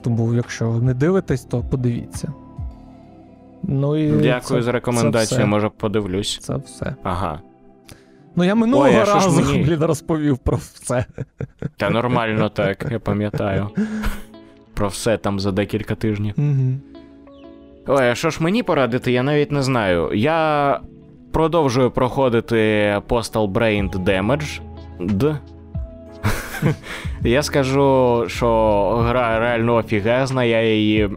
Тому, 0.01 0.33
якщо 0.33 0.73
не 0.73 0.93
дивитесь, 0.93 1.45
то 1.45 1.63
подивіться. 1.63 2.33
Ну, 3.63 3.97
і 3.97 4.11
Дякую 4.11 4.59
це, 4.59 4.61
за 4.61 4.71
рекомендацію, 4.71 5.47
може 5.47 5.69
подивлюсь. 5.69 6.39
Це 6.41 6.55
все. 6.55 6.95
Ага. 7.03 7.39
Ну, 8.35 8.43
я 8.43 8.55
минулого 8.55 8.89
Ой, 8.89 9.03
разу 9.03 9.41
мені... 9.41 9.63
блін, 9.63 9.83
розповів 9.83 10.37
про 10.37 10.57
все. 10.57 11.05
Та 11.77 11.89
нормально 11.89 12.49
так, 12.49 12.87
я 12.91 12.99
пам'ятаю. 12.99 13.69
Про 14.73 14.87
все 14.87 15.17
там 15.17 15.39
за 15.39 15.51
декілька 15.51 15.95
тижнів. 15.95 16.33
Угу. 16.37 16.73
Ой, 17.87 18.09
а 18.09 18.15
що 18.15 18.29
ж 18.29 18.43
мені 18.43 18.63
порадити, 18.63 19.11
я 19.11 19.23
навіть 19.23 19.51
не 19.51 19.63
знаю. 19.63 20.13
Я 20.13 20.79
продовжую 21.31 21.91
проходити 21.91 22.55
Postal 23.07 23.51
Brain 23.51 23.91
Damage. 23.91 24.61
Д. 24.99 25.37
Я 27.21 27.43
скажу, 27.43 28.23
що 28.27 28.87
гра 29.07 29.39
реально 29.39 29.75
офігезна, 29.75 30.43
я 30.43 30.73
її 30.73 31.09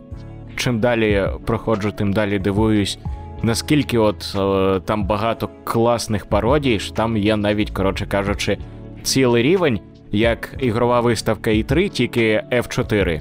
чим 0.57 0.81
далі 0.81 1.27
проходжу, 1.47 1.93
тим 1.97 2.13
далі 2.13 2.39
дивуюсь 2.39 2.99
наскільки 3.43 3.99
от 3.99 4.35
о, 4.37 4.81
там 4.85 5.05
багато 5.05 5.49
класних 5.65 6.27
пародій, 6.27 6.79
що 6.79 6.95
там 6.95 7.17
є 7.17 7.37
навіть, 7.37 7.71
коротше 7.71 8.07
кажучи, 8.07 8.59
цілий 9.03 9.43
рівень, 9.43 9.81
як 10.11 10.57
ігрова 10.61 11.01
виставка 11.01 11.51
і 11.51 11.63
3 11.63 11.89
тільки 11.89 12.45
F4. 12.53 13.21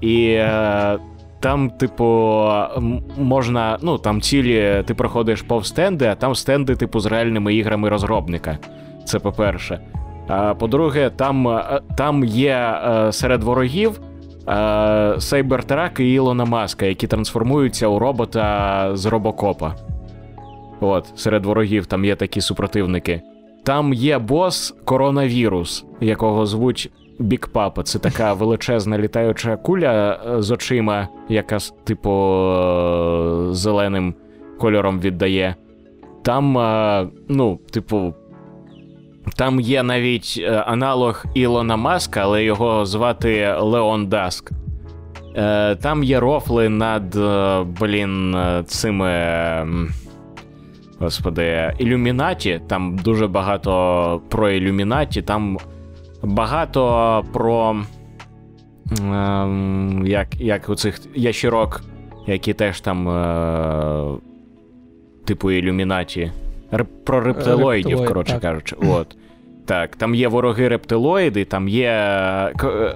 І 0.00 0.26
е, 0.26 0.98
там, 1.40 1.70
типу, 1.70 2.04
можна. 3.18 3.78
Ну, 3.82 3.98
там 3.98 4.20
цілі, 4.20 4.82
ти 4.86 4.94
проходиш 4.94 5.42
повз 5.42 5.68
стенди, 5.68 6.06
а 6.06 6.14
там 6.14 6.34
стенди, 6.34 6.76
типу, 6.76 7.00
з 7.00 7.06
реальними 7.06 7.54
іграми 7.54 7.88
розробника. 7.88 8.58
Це 9.04 9.18
по-перше. 9.18 9.80
А 10.28 10.54
по-друге, 10.54 11.10
там 11.16 11.48
е, 11.48 11.80
там 11.96 12.24
є 12.24 12.78
е, 12.86 13.12
серед 13.12 13.42
ворогів 13.42 14.00
Сейбертрак 15.18 16.00
і 16.00 16.12
Ілона 16.12 16.44
Маска, 16.44 16.86
які 16.86 17.06
трансформуються 17.06 17.88
у 17.88 17.98
робота 17.98 18.90
з 18.96 19.06
робокопа. 19.06 19.74
От, 20.80 21.12
серед 21.16 21.44
ворогів 21.44 21.86
там 21.86 22.04
є 22.04 22.16
такі 22.16 22.40
супротивники. 22.40 23.22
Там 23.64 23.92
є 23.92 24.18
бос 24.18 24.74
коронавірус, 24.84 25.84
якого 26.00 26.46
звуть 26.46 26.90
Бік 27.18 27.46
Папа. 27.52 27.82
Це 27.82 27.98
така 27.98 28.32
величезна 28.34 28.98
літаюча 28.98 29.56
куля 29.56 30.20
е, 30.26 30.42
з 30.42 30.50
очима, 30.50 31.08
яка, 31.28 31.58
типу, 31.84 32.10
е, 32.10 33.54
зеленим 33.54 34.14
кольором 34.58 35.00
віддає. 35.00 35.54
Там, 36.22 36.58
е, 36.58 37.08
ну, 37.28 37.58
типу, 37.70 38.14
там 39.36 39.60
є 39.60 39.82
навіть 39.82 40.40
е, 40.42 40.50
аналог 40.50 41.24
Ілона 41.34 41.76
Маска, 41.76 42.20
але 42.20 42.44
його 42.44 42.86
звати 42.86 43.54
Леон 43.58 44.06
Даск. 44.06 44.50
Е, 45.36 45.74
там 45.74 46.04
є 46.04 46.20
рофли 46.20 46.68
над 46.68 47.16
е, 47.16 47.62
блін, 47.80 48.36
цими. 48.66 49.10
Господи, 50.98 51.74
ілюмінаті. 51.78 52.60
Там 52.66 52.96
дуже 52.96 53.26
багато 53.26 54.22
про 54.28 54.50
ілюмінаті, 54.50 55.22
там 55.22 55.58
багато 56.22 57.24
про. 57.32 57.76
Як 60.04 60.40
як 60.40 60.68
у 60.68 60.74
цих 60.74 61.00
ящірок, 61.14 61.80
які 62.26 62.52
теж 62.52 62.80
там. 62.80 63.08
Типу 65.24 65.50
ілюмінаті. 65.50 66.32
Про 67.04 67.20
рептилоїдів, 67.20 68.04
коротше 68.04 68.38
кажучи. 68.42 68.76
От. 68.76 69.16
Так, 69.66 69.96
там 69.96 70.14
є 70.14 70.28
вороги 70.28 70.68
рептилоїди, 70.68 71.44
там 71.44 71.68
є 71.68 71.88
е, 71.90 72.94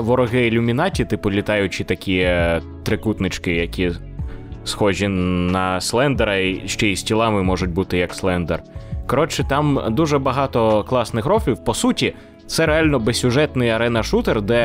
вороги 0.00 0.46
ілюмінаті, 0.46 1.04
типу 1.04 1.30
літаючі 1.30 1.84
такі 1.84 2.16
е, 2.16 2.60
трикутнички, 2.82 3.54
які 3.54 3.92
схожі 4.64 5.08
на 5.08 5.80
Слендера, 5.80 6.36
і 6.36 6.62
ще 6.66 6.88
й 6.88 6.96
з 6.96 7.02
тілами 7.02 7.42
можуть 7.42 7.70
бути 7.70 7.98
як 7.98 8.14
Слендер. 8.14 8.62
Коротше, 9.06 9.44
там 9.48 9.80
дуже 9.90 10.18
багато 10.18 10.84
класних 10.88 11.26
рофлів. 11.26 11.64
По 11.64 11.74
суті, 11.74 12.14
це 12.46 12.66
реально 12.66 12.98
безсюжетний 12.98 13.70
арена-шутер, 13.70 14.40
де 14.42 14.62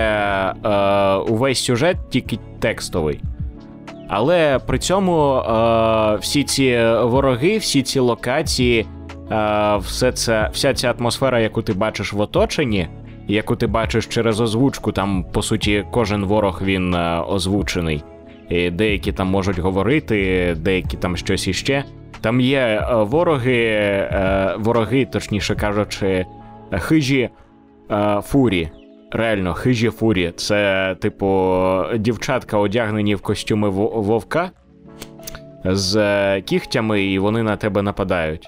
е, 0.66 1.16
увесь 1.16 1.64
сюжет 1.64 1.98
тільки 2.10 2.40
текстовий. 2.60 3.22
Але 4.14 4.60
при 4.60 4.80
цьому 4.80 5.36
е, 5.36 6.16
всі 6.16 6.44
ці 6.44 6.80
вороги, 7.04 7.58
всі 7.58 7.82
ці 7.82 8.00
локації, 8.00 8.86
е, 9.32 9.78
все 9.78 10.12
це, 10.12 10.50
вся 10.54 10.74
ця 10.74 10.94
атмосфера, 11.00 11.40
яку 11.40 11.62
ти 11.62 11.74
бачиш 11.74 12.14
в 12.14 12.20
оточенні, 12.20 12.88
яку 13.28 13.56
ти 13.56 13.68
бачиш 13.68 14.06
через 14.06 14.42
озвучку, 14.42 14.92
там, 14.92 15.26
по 15.32 15.42
суті, 15.42 15.86
кожен 15.92 16.26
ворог 16.26 16.62
він 16.64 16.94
е, 16.96 17.22
озвучений. 17.28 18.04
І 18.50 18.70
Деякі 18.70 19.12
там 19.12 19.28
можуть 19.28 19.60
говорити, 19.60 20.56
деякі 20.60 20.98
там 20.98 21.18
щось 21.18 21.48
іще. 21.48 21.84
Там 22.22 22.42
є 22.42 22.60
е, 22.60 22.96
вороги, 22.96 23.64
е, 23.64 24.56
вороги, 24.58 25.06
точніше 25.06 25.56
кажучи, 25.56 26.26
хижі 26.72 27.30
е, 27.92 28.22
фурі. 28.24 28.70
Реально, 29.12 29.54
хижі 29.54 29.90
фурі. 29.90 30.34
Це, 30.36 30.96
типу, 31.00 31.58
дівчатка 31.98 32.58
одягнені 32.58 33.16
в 33.16 33.22
костюми 33.22 33.70
вовка 33.70 34.52
з 35.66 36.42
кігтями, 36.42 37.04
і 37.04 37.20
вони 37.20 37.44
на 37.44 37.58
тебе 37.58 37.82
нападають. 37.82 38.48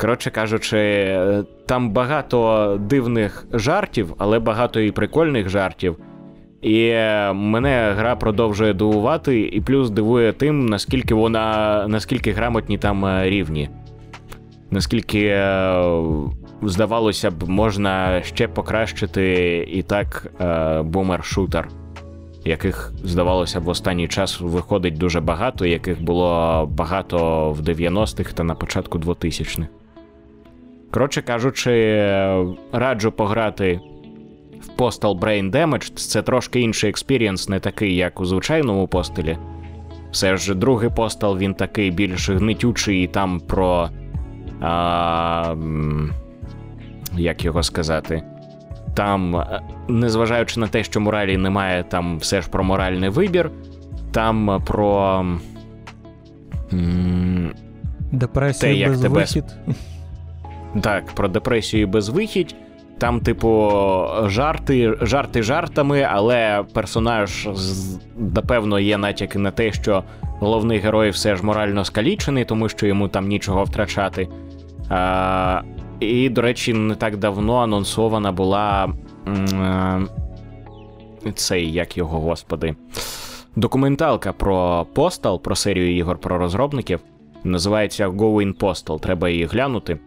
Коротше 0.00 0.30
кажучи, 0.30 1.18
там 1.66 1.90
багато 1.90 2.76
дивних 2.80 3.46
жартів, 3.52 4.14
але 4.18 4.38
багато 4.38 4.80
і 4.80 4.90
прикольних 4.90 5.48
жартів. 5.48 5.96
І 6.62 6.92
мене 7.34 7.94
гра 7.96 8.16
продовжує 8.16 8.74
дивувати, 8.74 9.40
і 9.40 9.60
плюс 9.60 9.90
дивує 9.90 10.32
тим, 10.32 10.66
наскільки 10.66 11.14
вона 11.14 11.84
наскільки 11.88 12.32
грамотні 12.32 12.78
там 12.78 13.22
рівні. 13.22 13.68
Наскільки 14.70 15.26
здавалося 16.62 17.30
б, 17.30 17.48
можна 17.48 18.22
ще 18.22 18.48
покращити 18.48 19.56
і 19.72 19.82
так 19.82 20.32
бумер-шутер, 20.84 21.64
яких, 22.44 22.92
здавалося 23.04 23.60
б, 23.60 23.64
в 23.64 23.68
останній 23.68 24.08
час 24.08 24.40
виходить 24.40 24.98
дуже 24.98 25.20
багато, 25.20 25.66
яких 25.66 26.02
було 26.02 26.66
багато 26.72 27.50
в 27.52 27.60
90-х 27.60 28.32
та 28.32 28.44
на 28.44 28.54
початку 28.54 28.98
2000-х. 28.98 29.68
Коротше 30.90 31.22
кажучи, 31.22 32.04
раджу 32.72 33.12
пограти 33.16 33.80
в 34.60 34.80
Postal 34.80 35.18
Brain 35.18 35.50
Damaged. 35.50 35.92
Це 35.94 36.22
трошки 36.22 36.60
інший 36.60 36.90
experience, 36.90 37.48
не 37.48 37.60
такий, 37.60 37.96
як 37.96 38.20
у 38.20 38.24
звичайному 38.24 38.88
Postal'і. 38.88 39.38
Все 40.10 40.36
ж 40.36 40.54
другий 40.54 40.90
постал 40.96 41.38
він 41.38 41.54
такий 41.54 41.90
більш 41.90 42.30
гнитючий 42.30 43.04
і 43.04 43.06
там 43.06 43.40
про. 43.40 43.88
А, 44.60 45.54
Як 47.16 47.44
його 47.44 47.62
сказати? 47.62 48.22
Там, 48.94 49.36
е, 49.36 49.62
незважаючи 49.88 50.60
на 50.60 50.68
те, 50.68 50.84
що 50.84 51.00
моралі 51.00 51.36
немає, 51.36 51.84
там 51.88 52.18
все 52.18 52.42
ж 52.42 52.48
про 52.50 52.64
моральний 52.64 53.08
вибір, 53.08 53.50
там 54.12 54.62
про. 54.66 55.24
Депресію 58.12 58.84
те, 58.84 58.90
без 58.90 59.00
тебе... 59.00 59.20
вихід. 59.20 59.44
Так, 60.82 61.06
про 61.06 61.28
депресію 61.28 61.82
і 61.82 61.86
безвихідь. 61.86 62.54
Там, 62.98 63.20
типу, 63.20 63.72
жарти 64.26 64.94
жарти 65.00 65.42
жартами, 65.42 66.02
але 66.10 66.64
персонаж, 66.74 67.48
напевно, 68.18 68.80
є 68.80 68.98
натяки 68.98 69.38
на 69.38 69.50
те, 69.50 69.72
що 69.72 70.04
головний 70.20 70.78
герой 70.78 71.10
все 71.10 71.36
ж 71.36 71.44
морально 71.44 71.84
скалічений, 71.84 72.44
тому 72.44 72.68
що 72.68 72.86
йому 72.86 73.08
там 73.08 73.28
нічого 73.28 73.64
втрачати. 73.64 74.28
А, 74.88 75.62
І, 76.00 76.28
до 76.28 76.42
речі, 76.42 76.74
не 76.74 76.94
так 76.94 77.16
давно 77.16 77.56
анонсована 77.56 78.32
була 78.32 78.88
цей, 81.34 81.72
як 81.72 81.96
його 81.96 82.20
господи, 82.20 82.74
документалка 83.56 84.32
про 84.32 84.86
Postal, 84.94 85.40
про 85.40 85.56
серію 85.56 85.96
ігор 85.96 86.18
про 86.18 86.38
розробників. 86.38 87.00
Називається 87.44 88.08
Going 88.08 88.54
Postal. 88.58 89.00
Треба 89.00 89.28
її 89.28 89.44
глянути. 89.44 89.98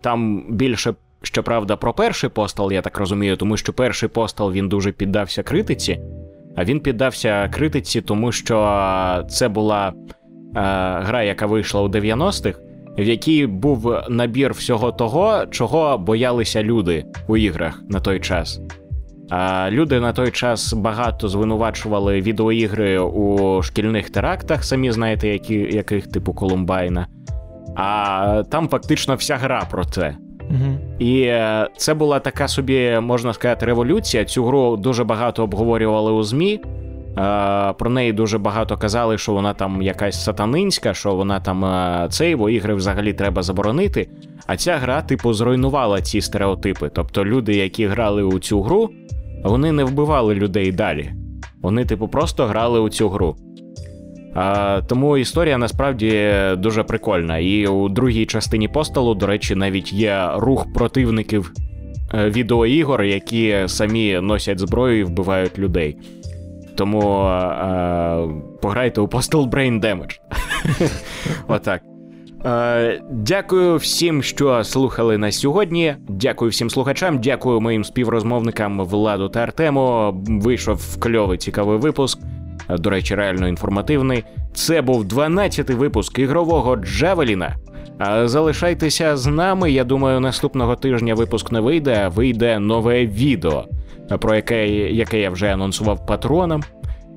Там 0.00 0.44
більше. 0.48 0.94
Щоправда, 1.24 1.76
про 1.76 1.92
перший 1.92 2.30
постал, 2.30 2.72
я 2.72 2.82
так 2.82 2.98
розумію, 2.98 3.36
тому 3.36 3.56
що 3.56 3.72
перший 3.72 4.08
постал 4.08 4.52
він 4.52 4.68
дуже 4.68 4.92
піддався 4.92 5.42
критиці, 5.42 6.00
а 6.56 6.64
він 6.64 6.80
піддався 6.80 7.48
критиці, 7.48 8.00
тому 8.00 8.32
що 8.32 9.24
це 9.28 9.48
була 9.48 9.88
е, 9.88 9.92
гра, 11.00 11.22
яка 11.22 11.46
вийшла 11.46 11.82
у 11.82 11.88
90-х, 11.88 12.58
в 12.98 13.02
якій 13.02 13.46
був 13.46 13.94
набір 14.08 14.52
всього 14.52 14.92
того, 14.92 15.46
чого 15.50 15.98
боялися 15.98 16.62
люди 16.62 17.04
у 17.28 17.36
іграх 17.36 17.82
на 17.88 18.00
той 18.00 18.20
час. 18.20 18.60
А 19.30 19.70
люди 19.70 20.00
на 20.00 20.12
той 20.12 20.30
час 20.30 20.72
багато 20.72 21.28
звинувачували 21.28 22.20
відеоігри 22.20 22.98
у 22.98 23.62
шкільних 23.62 24.10
терактах, 24.10 24.64
самі 24.64 24.92
знаєте, 24.92 25.28
які, 25.28 25.54
яких 25.54 26.06
типу 26.06 26.32
Колумбайна. 26.32 27.06
А 27.76 28.42
там 28.50 28.68
фактично 28.68 29.14
вся 29.14 29.36
гра 29.36 29.66
про 29.70 29.84
це. 29.84 30.16
Угу. 30.50 30.78
І 30.98 31.22
е, 31.22 31.68
це 31.76 31.94
була 31.94 32.18
така 32.18 32.48
собі, 32.48 32.98
можна 33.00 33.32
сказати, 33.32 33.66
революція. 33.66 34.24
Цю 34.24 34.44
гру 34.44 34.76
дуже 34.76 35.04
багато 35.04 35.44
обговорювали 35.44 36.12
у 36.12 36.22
ЗМІ. 36.22 36.60
Е, 37.18 37.72
про 37.72 37.90
неї 37.90 38.12
дуже 38.12 38.38
багато 38.38 38.76
казали, 38.76 39.18
що 39.18 39.32
вона 39.32 39.54
там 39.54 39.82
якась 39.82 40.24
сатанинська, 40.24 40.94
що 40.94 41.14
вона 41.14 41.40
там 41.40 41.64
е, 41.64 42.06
цей, 42.10 42.36
бо 42.36 42.50
ігри 42.50 42.74
взагалі 42.74 43.12
треба 43.12 43.42
заборонити. 43.42 44.08
А 44.46 44.56
ця 44.56 44.76
гра, 44.76 45.02
типу, 45.02 45.32
зруйнувала 45.32 46.00
ці 46.00 46.20
стереотипи. 46.20 46.90
Тобто 46.94 47.24
люди, 47.24 47.56
які 47.56 47.86
грали 47.86 48.22
у 48.22 48.38
цю 48.38 48.62
гру, 48.62 48.90
вони 49.44 49.72
не 49.72 49.84
вбивали 49.84 50.34
людей 50.34 50.72
далі. 50.72 51.12
Вони, 51.62 51.84
типу, 51.84 52.08
просто 52.08 52.46
грали 52.46 52.80
у 52.80 52.88
цю 52.88 53.08
гру. 53.08 53.36
А, 54.34 54.80
Тому 54.88 55.16
історія 55.16 55.58
насправді 55.58 56.32
дуже 56.56 56.82
прикольна. 56.82 57.38
І 57.38 57.66
у 57.66 57.88
другій 57.88 58.26
частині 58.26 58.68
посталу, 58.68 59.14
до 59.14 59.26
речі, 59.26 59.54
навіть 59.54 59.92
є 59.92 60.30
рух 60.36 60.72
противників 60.74 61.52
е, 62.14 62.30
відеоігор, 62.30 63.02
які 63.02 63.56
самі 63.66 64.20
носять 64.20 64.58
зброю 64.58 64.98
і 64.98 65.04
вбивають 65.04 65.58
людей. 65.58 65.96
Тому 66.76 67.00
а, 67.26 68.28
пограйте 68.62 69.00
у 69.00 69.06
Postal 69.06 69.50
Brain 69.50 69.80
Damage. 69.80 70.20
Отак. 71.48 71.82
Дякую 73.10 73.76
всім, 73.76 74.22
що 74.22 74.64
слухали 74.64 75.18
нас 75.18 75.40
сьогодні. 75.40 75.94
Дякую 76.08 76.50
всім 76.50 76.70
слухачам. 76.70 77.18
Дякую 77.18 77.60
моїм 77.60 77.84
співрозмовникам 77.84 78.80
Владу 78.80 79.28
та 79.28 79.40
Артему. 79.40 80.14
Вийшов 80.26 80.96
кльовий 81.00 81.38
цікавий 81.38 81.78
випуск 81.78 82.18
до 82.68 82.90
речі, 82.90 83.14
реально 83.14 83.48
інформативний. 83.48 84.24
Це 84.54 84.82
був 84.82 85.04
12-й 85.04 85.74
випуск 85.74 86.18
ігрового 86.18 86.76
Джавеліна. 86.76 87.56
Залишайтеся 88.24 89.16
з 89.16 89.26
нами. 89.26 89.72
Я 89.72 89.84
думаю, 89.84 90.20
наступного 90.20 90.76
тижня 90.76 91.14
випуск 91.14 91.52
не 91.52 91.60
вийде, 91.60 92.02
а 92.04 92.08
вийде 92.08 92.58
нове 92.58 93.06
відео, 93.06 93.64
про 94.18 94.34
яке 94.34 94.68
яке 94.92 95.20
я 95.20 95.30
вже 95.30 95.52
анонсував 95.52 96.06
патронам. 96.06 96.62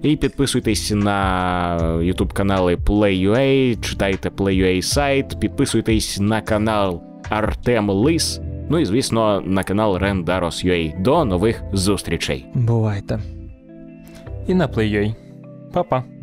І 0.04 0.16
підписуйтесь 0.16 0.92
на 0.92 1.78
YouTube 1.82 2.34
канали 2.34 2.76
Play.ua, 2.76 3.82
читайте 3.82 4.30
Play.ua 4.30 4.82
сайт, 4.82 5.40
підписуйтесь 5.40 6.20
на 6.20 6.42
канал 6.42 7.04
Артем 7.30 7.90
Лис. 7.90 8.42
Ну 8.70 8.80
і 8.80 8.86
звісно, 8.86 9.42
на 9.46 9.64
канал 9.64 9.98
Rendaros.ua. 9.98 11.02
До 11.02 11.26
нових 11.26 11.64
зустрічей. 11.74 12.46
Бувайте. 12.54 13.20
І 14.48 14.54
на 14.54 14.68
Play.ua. 14.68 15.16
Па-па. 15.74 16.15